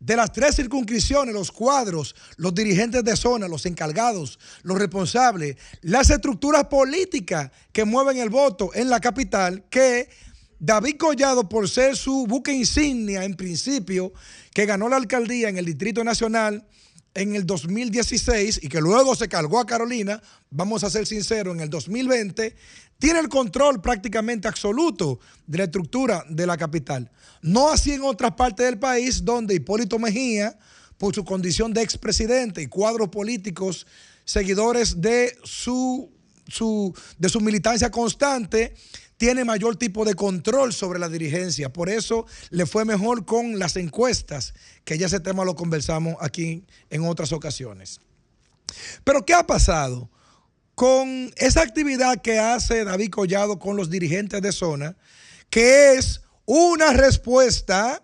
[0.04, 6.10] de las tres circunscripciones, los cuadros, los dirigentes de zona, los encargados, los responsables, las
[6.10, 10.10] estructuras políticas que mueven el voto en la capital, que
[10.60, 14.12] David Collado, por ser su buque insignia en principio,
[14.54, 16.68] que ganó la alcaldía en el Distrito Nacional
[17.16, 21.62] en el 2016 y que luego se cargó a Carolina, vamos a ser sinceros, en
[21.62, 22.56] el 2020,
[22.98, 27.12] tiene el control prácticamente absoluto de la estructura de la capital.
[27.42, 30.58] No así en otras partes del país donde Hipólito Mejía,
[30.98, 33.86] por su condición de expresidente y cuadros políticos,
[34.26, 36.10] seguidores de su,
[36.48, 38.74] su- de su militancia constante,
[39.24, 41.72] tiene mayor tipo de control sobre la dirigencia.
[41.72, 46.66] Por eso le fue mejor con las encuestas, que ya ese tema lo conversamos aquí
[46.90, 48.02] en otras ocasiones.
[49.06, 50.10] Pero ¿qué ha pasado?
[50.76, 54.98] Con esa actividad que hace David Collado con los dirigentes de zona,
[55.50, 58.03] que es una respuesta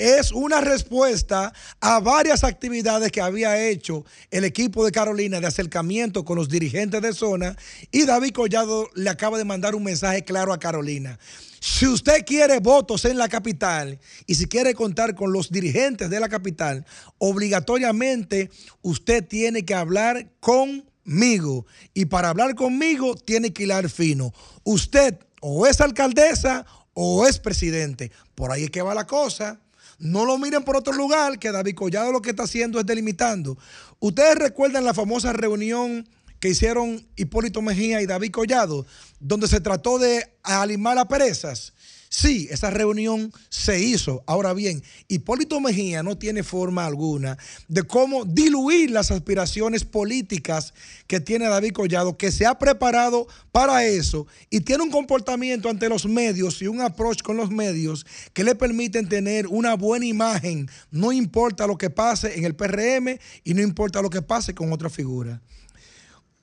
[0.00, 6.24] es una respuesta a varias actividades que había hecho el equipo de Carolina de acercamiento
[6.24, 7.56] con los dirigentes de zona
[7.90, 11.18] y David Collado le acaba de mandar un mensaje claro a Carolina.
[11.60, 16.18] Si usted quiere votos en la capital y si quiere contar con los dirigentes de
[16.18, 16.86] la capital,
[17.18, 18.50] obligatoriamente
[18.80, 21.66] usted tiene que hablar conmigo.
[21.92, 24.32] Y para hablar conmigo tiene que hilar fino.
[24.64, 26.64] Usted o es alcaldesa
[26.94, 28.10] o es presidente.
[28.34, 29.60] Por ahí es que va la cosa.
[30.00, 33.58] No lo miren por otro lugar, que David Collado lo que está haciendo es delimitando.
[33.98, 36.08] Ustedes recuerdan la famosa reunión
[36.40, 38.86] que hicieron Hipólito Mejía y David Collado,
[39.20, 41.74] donde se trató de alimar a perezas.
[42.12, 44.24] Sí, esa reunión se hizo.
[44.26, 47.38] Ahora bien, Hipólito Mejía no tiene forma alguna
[47.68, 50.74] de cómo diluir las aspiraciones políticas
[51.06, 55.88] que tiene David Collado, que se ha preparado para eso y tiene un comportamiento ante
[55.88, 60.68] los medios y un approach con los medios que le permiten tener una buena imagen,
[60.90, 64.72] no importa lo que pase en el PRM y no importa lo que pase con
[64.72, 65.40] otra figura.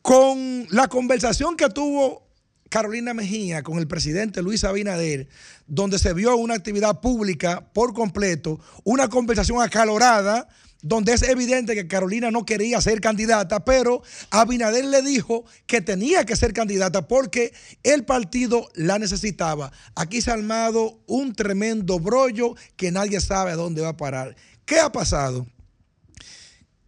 [0.02, 2.27] Con la conversación que tuvo
[2.70, 5.28] Carolina Mejía con el presidente Luis Abinader,
[5.68, 10.48] donde se vio una actividad pública por completo, una conversación acalorada,
[10.82, 16.26] donde es evidente que Carolina no quería ser candidata, pero Abinader le dijo que tenía
[16.26, 17.54] que ser candidata porque
[17.84, 19.72] el partido la necesitaba.
[19.96, 24.36] Aquí se ha armado un tremendo brollo que nadie sabe a dónde va a parar.
[24.66, 25.48] ¿Qué ha pasado?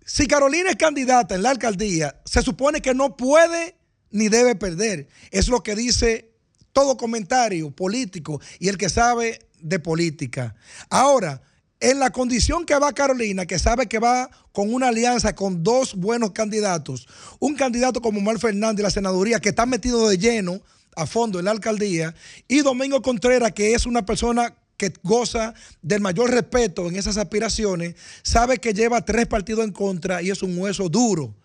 [0.06, 3.79] Si Carolina es candidata en la alcaldía, se supone que no puede
[4.12, 5.08] ni debe perder.
[5.32, 6.32] Es lo que dice
[6.74, 10.56] todo comentario político y el que sabe de política.
[10.90, 11.42] Ahora,
[11.80, 15.96] en la condición que va Carolina, que sabe que va con una alianza con dos
[15.96, 17.08] buenos candidatos,
[17.40, 20.62] un candidato como Omar Fernández de la senaduría, que está metido de lleno
[20.96, 22.14] a fondo en la alcaldía,
[22.48, 27.96] y Domingo Contreras, que es una persona que goza del mayor respeto en esas aspiraciones,
[28.24, 31.36] sabe que lleva tres partidos en contra y es un hueso duro.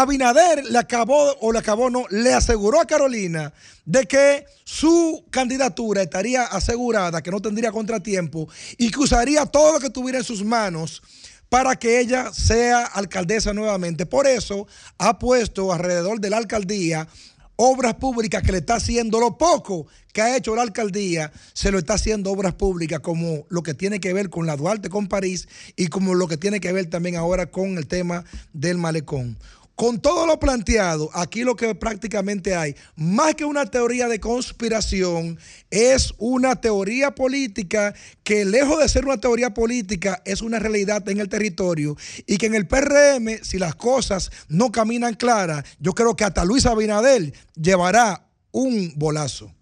[0.00, 3.52] Abinader le acabó, o le acabó no, le aseguró a Carolina
[3.84, 9.80] de que su candidatura estaría asegurada, que no tendría contratiempo y que usaría todo lo
[9.80, 11.00] que tuviera en sus manos
[11.48, 14.04] para que ella sea alcaldesa nuevamente.
[14.04, 14.66] Por eso
[14.98, 17.06] ha puesto alrededor de la alcaldía
[17.54, 21.78] obras públicas que le está haciendo lo poco que ha hecho la alcaldía, se lo
[21.78, 25.48] está haciendo obras públicas como lo que tiene que ver con la Duarte con París
[25.76, 29.38] y como lo que tiene que ver también ahora con el tema del malecón.
[29.76, 35.36] Con todo lo planteado, aquí lo que prácticamente hay, más que una teoría de conspiración,
[35.68, 37.92] es una teoría política
[38.22, 42.46] que lejos de ser una teoría política, es una realidad en el territorio y que
[42.46, 47.32] en el PRM, si las cosas no caminan claras, yo creo que hasta Luis Abinader
[47.56, 49.52] llevará un bolazo.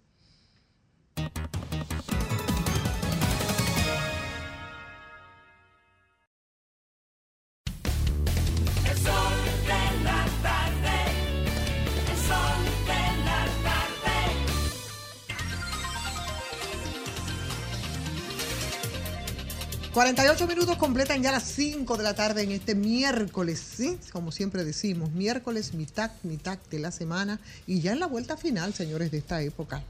[19.93, 23.99] 48 minutos completan ya las 5 de la tarde en este miércoles, ¿sí?
[24.11, 28.73] Como siempre decimos, miércoles, mitad, mitad de la semana y ya en la vuelta final,
[28.73, 29.83] señores, de esta época,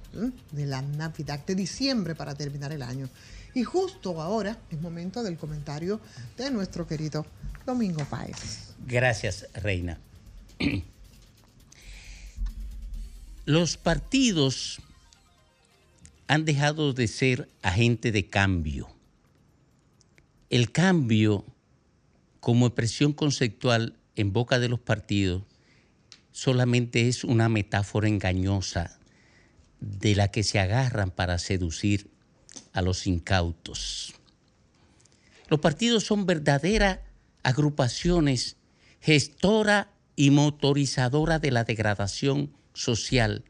[0.52, 3.08] de la Navidad, de diciembre para terminar el año.
[3.54, 6.02] Y justo ahora es momento del comentario
[6.38, 7.26] de nuestro querido
[7.66, 8.74] Domingo Páez.
[8.86, 10.00] Gracias, Reina.
[13.46, 14.82] Los partidos
[16.28, 18.93] han dejado de ser agente de cambio.
[20.54, 21.48] El cambio
[22.40, 25.42] como expresión conceptual en boca de los partidos
[26.32, 29.00] solamente es una metáfora engañosa
[29.80, 32.12] de la que se agarran para seducir
[32.72, 34.14] a los incautos.
[35.48, 37.00] Los partidos son verdaderas
[37.42, 38.58] agrupaciones
[39.02, 43.44] gestora y motorizadora de la degradación social,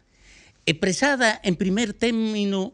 [0.66, 2.74] expresada en primer término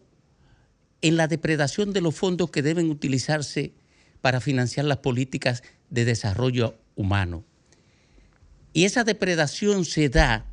[1.02, 3.74] en la depredación de los fondos que deben utilizarse
[4.22, 7.44] para financiar las políticas de desarrollo humano.
[8.74, 10.46] Y esa depredación se da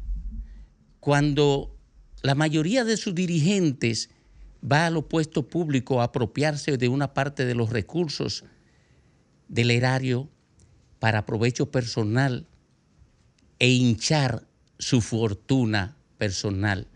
[1.01, 1.77] cuando
[2.23, 4.11] la mayoría de sus dirigentes
[4.61, 8.45] va a los puestos públicos a apropiarse de una parte de los recursos
[9.49, 10.29] del erario
[10.99, 12.47] para provecho personal
[13.59, 14.47] e hinchar
[14.79, 16.87] su fortuna personal.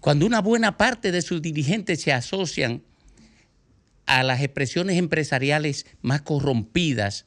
[0.00, 2.82] Cuando una buena parte de sus dirigentes se asocian
[4.08, 7.26] a las expresiones empresariales más corrompidas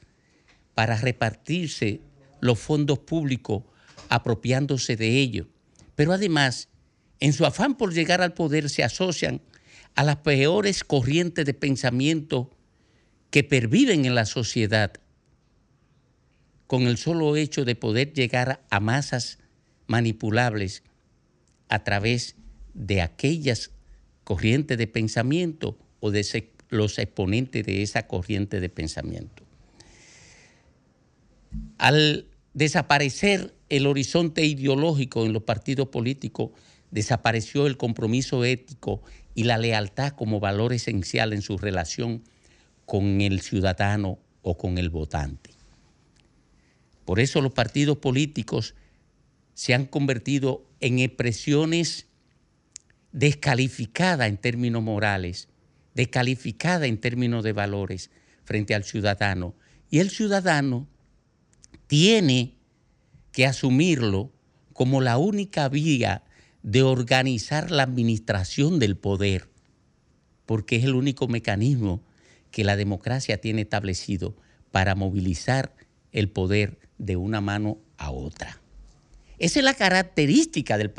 [0.74, 2.02] para repartirse
[2.42, 3.64] los fondos públicos
[4.10, 5.46] apropiándose de ellos.
[5.96, 6.70] Pero además,
[7.20, 9.42] en su afán por llegar al poder, se asocian
[9.94, 12.50] a las peores corrientes de pensamiento
[13.30, 14.94] que perviven en la sociedad
[16.66, 19.38] con el solo hecho de poder llegar a masas
[19.86, 20.82] manipulables
[21.70, 22.38] a través
[22.74, 23.70] de aquellas
[24.24, 26.24] corrientes de pensamiento o de
[26.72, 29.44] los exponentes de esa corriente de pensamiento.
[31.78, 36.52] Al desaparecer el horizonte ideológico en los partidos políticos,
[36.90, 39.02] desapareció el compromiso ético
[39.36, 42.24] y la lealtad como valor esencial en su relación
[42.86, 45.52] con el ciudadano o con el votante.
[47.06, 48.76] Por eso los partidos políticos
[49.54, 52.08] se han convertido en expresiones
[53.12, 55.50] descalificadas en términos morales,
[55.94, 58.12] descalificadas en términos de valores
[58.44, 59.56] frente al ciudadano.
[59.90, 60.88] Y el ciudadano
[61.88, 62.56] tiene
[63.32, 64.32] que asumirlo
[64.74, 66.24] como la única vía
[66.64, 69.50] de organizar la administración del poder,
[70.46, 72.04] porque es el único mecanismo
[72.52, 74.36] que la democracia tiene establecido
[74.72, 75.76] para movilizar
[76.12, 78.62] el poder de una mano a otra.
[79.40, 80.94] Esa es la característica del,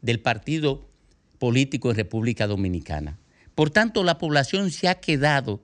[0.00, 0.88] del partido
[1.38, 3.18] político en República Dominicana.
[3.54, 5.62] Por tanto, la población se ha quedado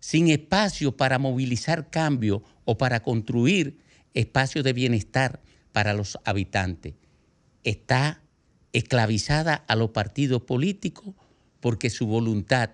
[0.00, 3.78] sin espacio para movilizar cambio o para construir
[4.14, 5.40] espacios de bienestar
[5.72, 6.94] para los habitantes.
[7.62, 8.22] Está
[8.72, 11.14] esclavizada a los partidos políticos
[11.60, 12.70] porque su voluntad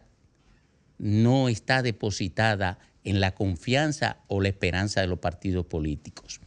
[0.99, 6.41] no está depositada en la confianza o la esperanza de los partidos políticos.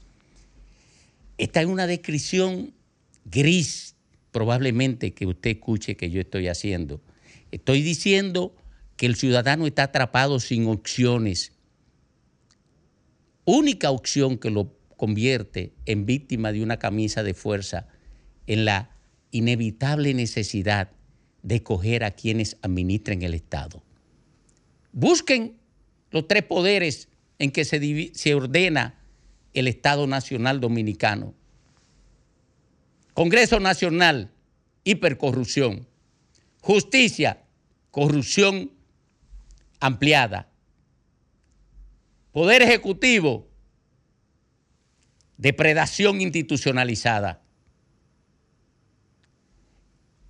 [1.38, 2.74] Esta es una descripción
[3.26, 3.96] gris,
[4.32, 7.02] probablemente que usted escuche que yo estoy haciendo.
[7.54, 8.56] Estoy diciendo
[8.98, 11.54] que el ciudadano está atrapado sin opciones.
[13.46, 17.86] Única opción que lo convierte en víctima de una camisa de fuerza
[18.48, 18.98] en la
[19.30, 20.94] inevitable necesidad
[21.44, 23.84] de escoger a quienes administren el Estado.
[24.92, 25.60] Busquen
[26.10, 27.08] los tres poderes
[27.38, 29.00] en que se, se ordena
[29.54, 31.36] el Estado Nacional Dominicano.
[33.14, 34.32] Congreso Nacional,
[34.86, 35.88] hipercorrupción.
[36.62, 37.43] Justicia,
[37.94, 38.72] corrupción
[39.80, 40.50] ampliada.
[42.32, 43.48] Poder Ejecutivo,
[45.38, 47.44] depredación institucionalizada.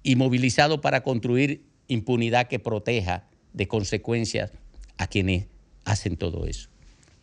[0.04, 4.52] Y movilizado para construir impunidad que proteja de consecuencias
[4.98, 5.48] a quienes
[5.86, 6.68] hacen todo eso.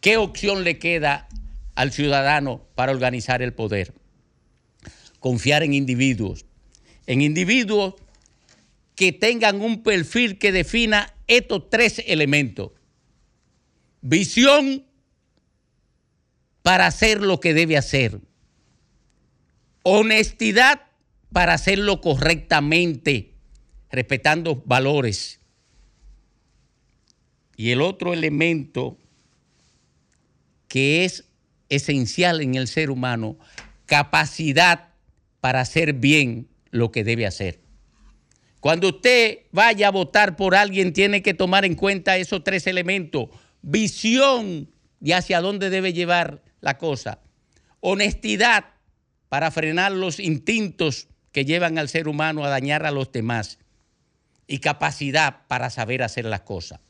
[0.01, 1.29] ¿Qué opción le queda
[1.75, 3.93] al ciudadano para organizar el poder?
[5.19, 6.47] Confiar en individuos,
[7.07, 7.97] en individuos
[9.01, 12.73] que tengan un perfil que defina estos tres elementos.
[14.03, 14.85] Visión
[16.61, 18.21] para hacer lo que debe hacer.
[19.85, 20.83] Honestidad
[21.33, 23.33] para hacerlo correctamente,
[23.91, 25.41] respetando valores.
[27.57, 28.99] Y el otro elemento
[30.69, 31.25] que es
[31.71, 33.39] esencial en el ser humano,
[33.87, 34.91] capacidad
[35.41, 37.70] para hacer bien lo que debe hacer.
[38.61, 43.31] Cuando usted vaya a votar por alguien, tiene que tomar en cuenta esos tres elementos.
[43.63, 44.71] Visión
[45.01, 47.21] de hacia dónde debe llevar la cosa.
[47.81, 48.67] Honestidad
[49.31, 53.59] para frenar los instintos que llevan al ser humano a dañar a los demás.
[54.47, 56.81] Y capacidad para saber hacer las cosas.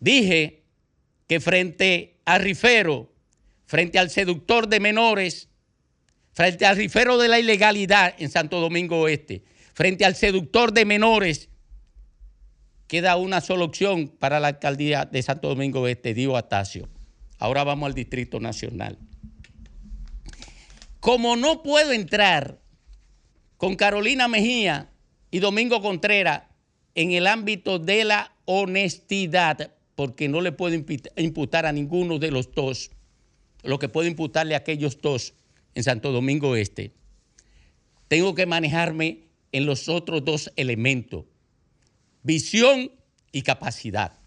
[0.00, 0.64] Dije
[1.26, 3.10] que frente a Rifero,
[3.64, 5.48] frente al seductor de menores,
[6.34, 11.48] frente al rifero de la ilegalidad en Santo Domingo Oeste, frente al seductor de menores,
[12.88, 16.88] queda una sola opción para la alcaldía de Santo Domingo Oeste, Dio Atacio.
[17.38, 18.98] Ahora vamos al Distrito Nacional.
[21.00, 22.60] Como no puedo entrar
[23.56, 24.90] con Carolina Mejía
[25.30, 26.42] y Domingo Contreras
[26.94, 30.74] en el ámbito de la honestidad, porque no le puedo
[31.16, 32.90] imputar a ninguno de los dos
[33.62, 35.34] lo que puedo imputarle a aquellos dos
[35.74, 36.92] en Santo Domingo Este,
[38.08, 41.24] tengo que manejarme en los otros dos elementos,
[42.22, 42.92] visión
[43.32, 44.18] y capacidad.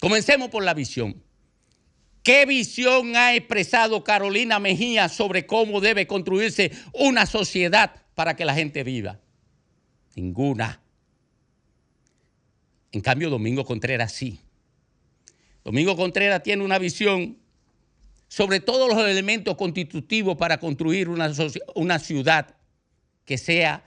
[0.00, 1.22] Comencemos por la visión.
[2.22, 8.54] ¿Qué visión ha expresado Carolina Mejía sobre cómo debe construirse una sociedad para que la
[8.54, 9.20] gente viva?
[10.16, 10.80] Ninguna.
[12.90, 14.40] En cambio, Domingo Contreras sí.
[15.62, 17.38] Domingo Contreras tiene una visión
[18.28, 21.32] sobre todos los elementos constitutivos para construir una,
[21.74, 22.56] una ciudad
[23.24, 23.84] que sea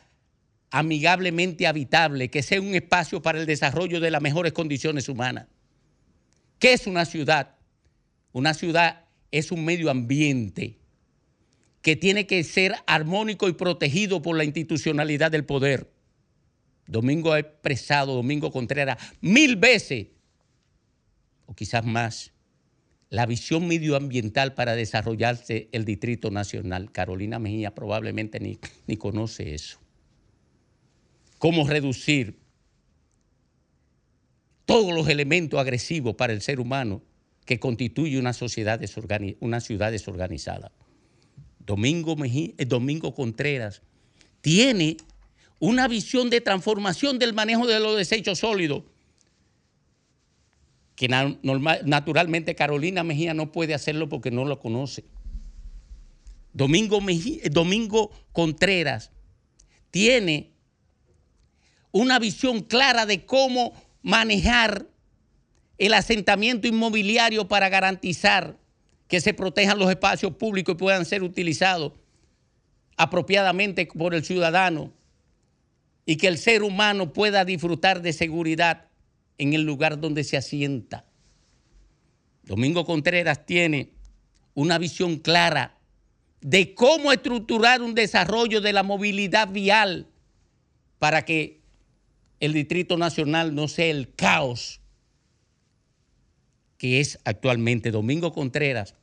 [0.72, 5.48] amigablemente habitable, que sea un espacio para el desarrollo de las mejores condiciones humanas.
[6.60, 7.56] ¿Qué es una ciudad?
[8.32, 10.78] Una ciudad es un medio ambiente
[11.82, 15.91] que tiene que ser armónico y protegido por la institucionalidad del poder.
[16.88, 20.07] Domingo ha expresado, Domingo Contreras, mil veces,
[21.45, 22.34] o quizás más,
[23.10, 26.91] la visión medioambiental para desarrollarse el Distrito Nacional.
[26.91, 29.80] Carolina Mejía probablemente ni, ni conoce eso.
[31.40, 32.38] Cómo reducir
[34.65, 37.02] todos los elementos agresivos para el ser humano
[37.45, 40.72] que constituye una sociedad desorgani- una ciudad desorganizada.
[41.65, 43.81] Domingo, Mejí- eh, Domingo Contreras
[44.41, 44.98] tiene
[45.60, 48.84] una visión de transformación del manejo de los desechos sólidos
[51.00, 55.06] que naturalmente Carolina Mejía no puede hacerlo porque no lo conoce.
[56.52, 59.10] Domingo, eh, Domingo Contreras
[59.92, 60.52] tiene
[61.94, 63.72] una visión clara de cómo
[64.02, 64.88] manejar
[65.78, 68.58] el asentamiento inmobiliario para garantizar
[69.08, 71.94] que se protejan los espacios públicos y puedan ser utilizados
[72.98, 74.92] apropiadamente por el ciudadano
[76.06, 78.89] y que el ser humano pueda disfrutar de seguridad
[79.40, 81.06] en el lugar donde se asienta.
[82.44, 83.94] Domingo Contreras tiene
[84.53, 85.80] una visión clara
[86.41, 90.07] de cómo estructurar un desarrollo de la movilidad vial
[90.99, 91.61] para que
[92.40, 94.80] el Distrito Nacional no sea el caos
[96.78, 97.91] que es actualmente.
[97.91, 98.95] Domingo Contreras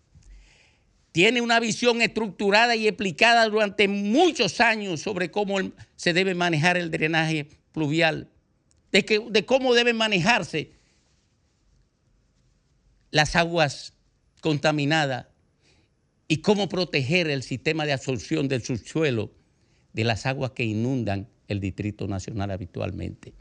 [1.13, 5.59] tiene una visión estructurada y explicada durante muchos años sobre cómo
[5.95, 8.29] se debe manejar el drenaje pluvial,
[8.93, 10.73] de, que- de cómo deben manejarse
[13.11, 13.95] las aguas
[14.41, 15.27] contaminadas
[16.29, 19.31] y cómo proteger el sistema de absorción del subsuelo
[19.93, 23.33] de las aguas que inundan el Distrito Nacional habitualmente.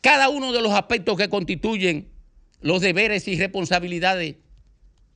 [0.00, 2.08] Cada uno de los aspectos que constituyen
[2.60, 4.36] los deberes y responsabilidades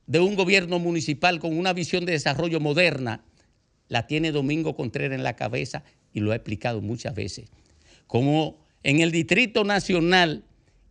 [0.05, 3.23] de un gobierno municipal con una visión de desarrollo moderna,
[3.89, 5.83] la tiene Domingo Contreras en la cabeza
[6.13, 7.49] y lo ha explicado muchas veces.
[8.83, 10.43] En el Distrito Nacional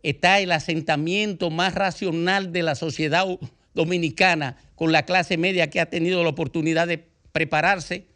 [0.03, 3.25] está el asentamiento más racional de la sociedad
[3.73, 8.07] dominicana con la clase media que ha tenido la oportunidad de prepararse,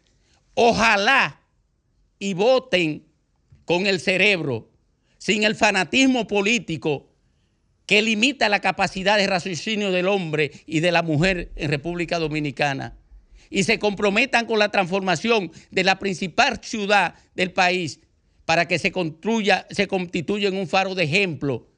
[0.54, 1.40] ojalá
[2.18, 3.04] y voten
[3.64, 4.70] con el cerebro,
[5.18, 7.08] sin el fanatismo político
[7.86, 12.96] que limita la capacidad de raciocinio del hombre y de la mujer en República Dominicana.
[13.50, 18.00] Y se comprometan con la transformación de la principal ciudad del país
[18.44, 21.68] para que se construya, se constituya en un faro de ejemplo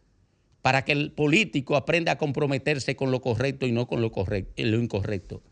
[0.62, 4.62] para que el político aprenda a comprometerse con lo correcto y no con lo, correcto,
[4.62, 5.42] lo incorrecto.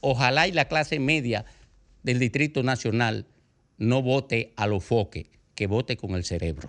[0.00, 1.44] Ojalá y la clase media
[2.02, 3.26] del Distrito Nacional
[3.76, 6.68] no vote a lo foque, que vote con el cerebro.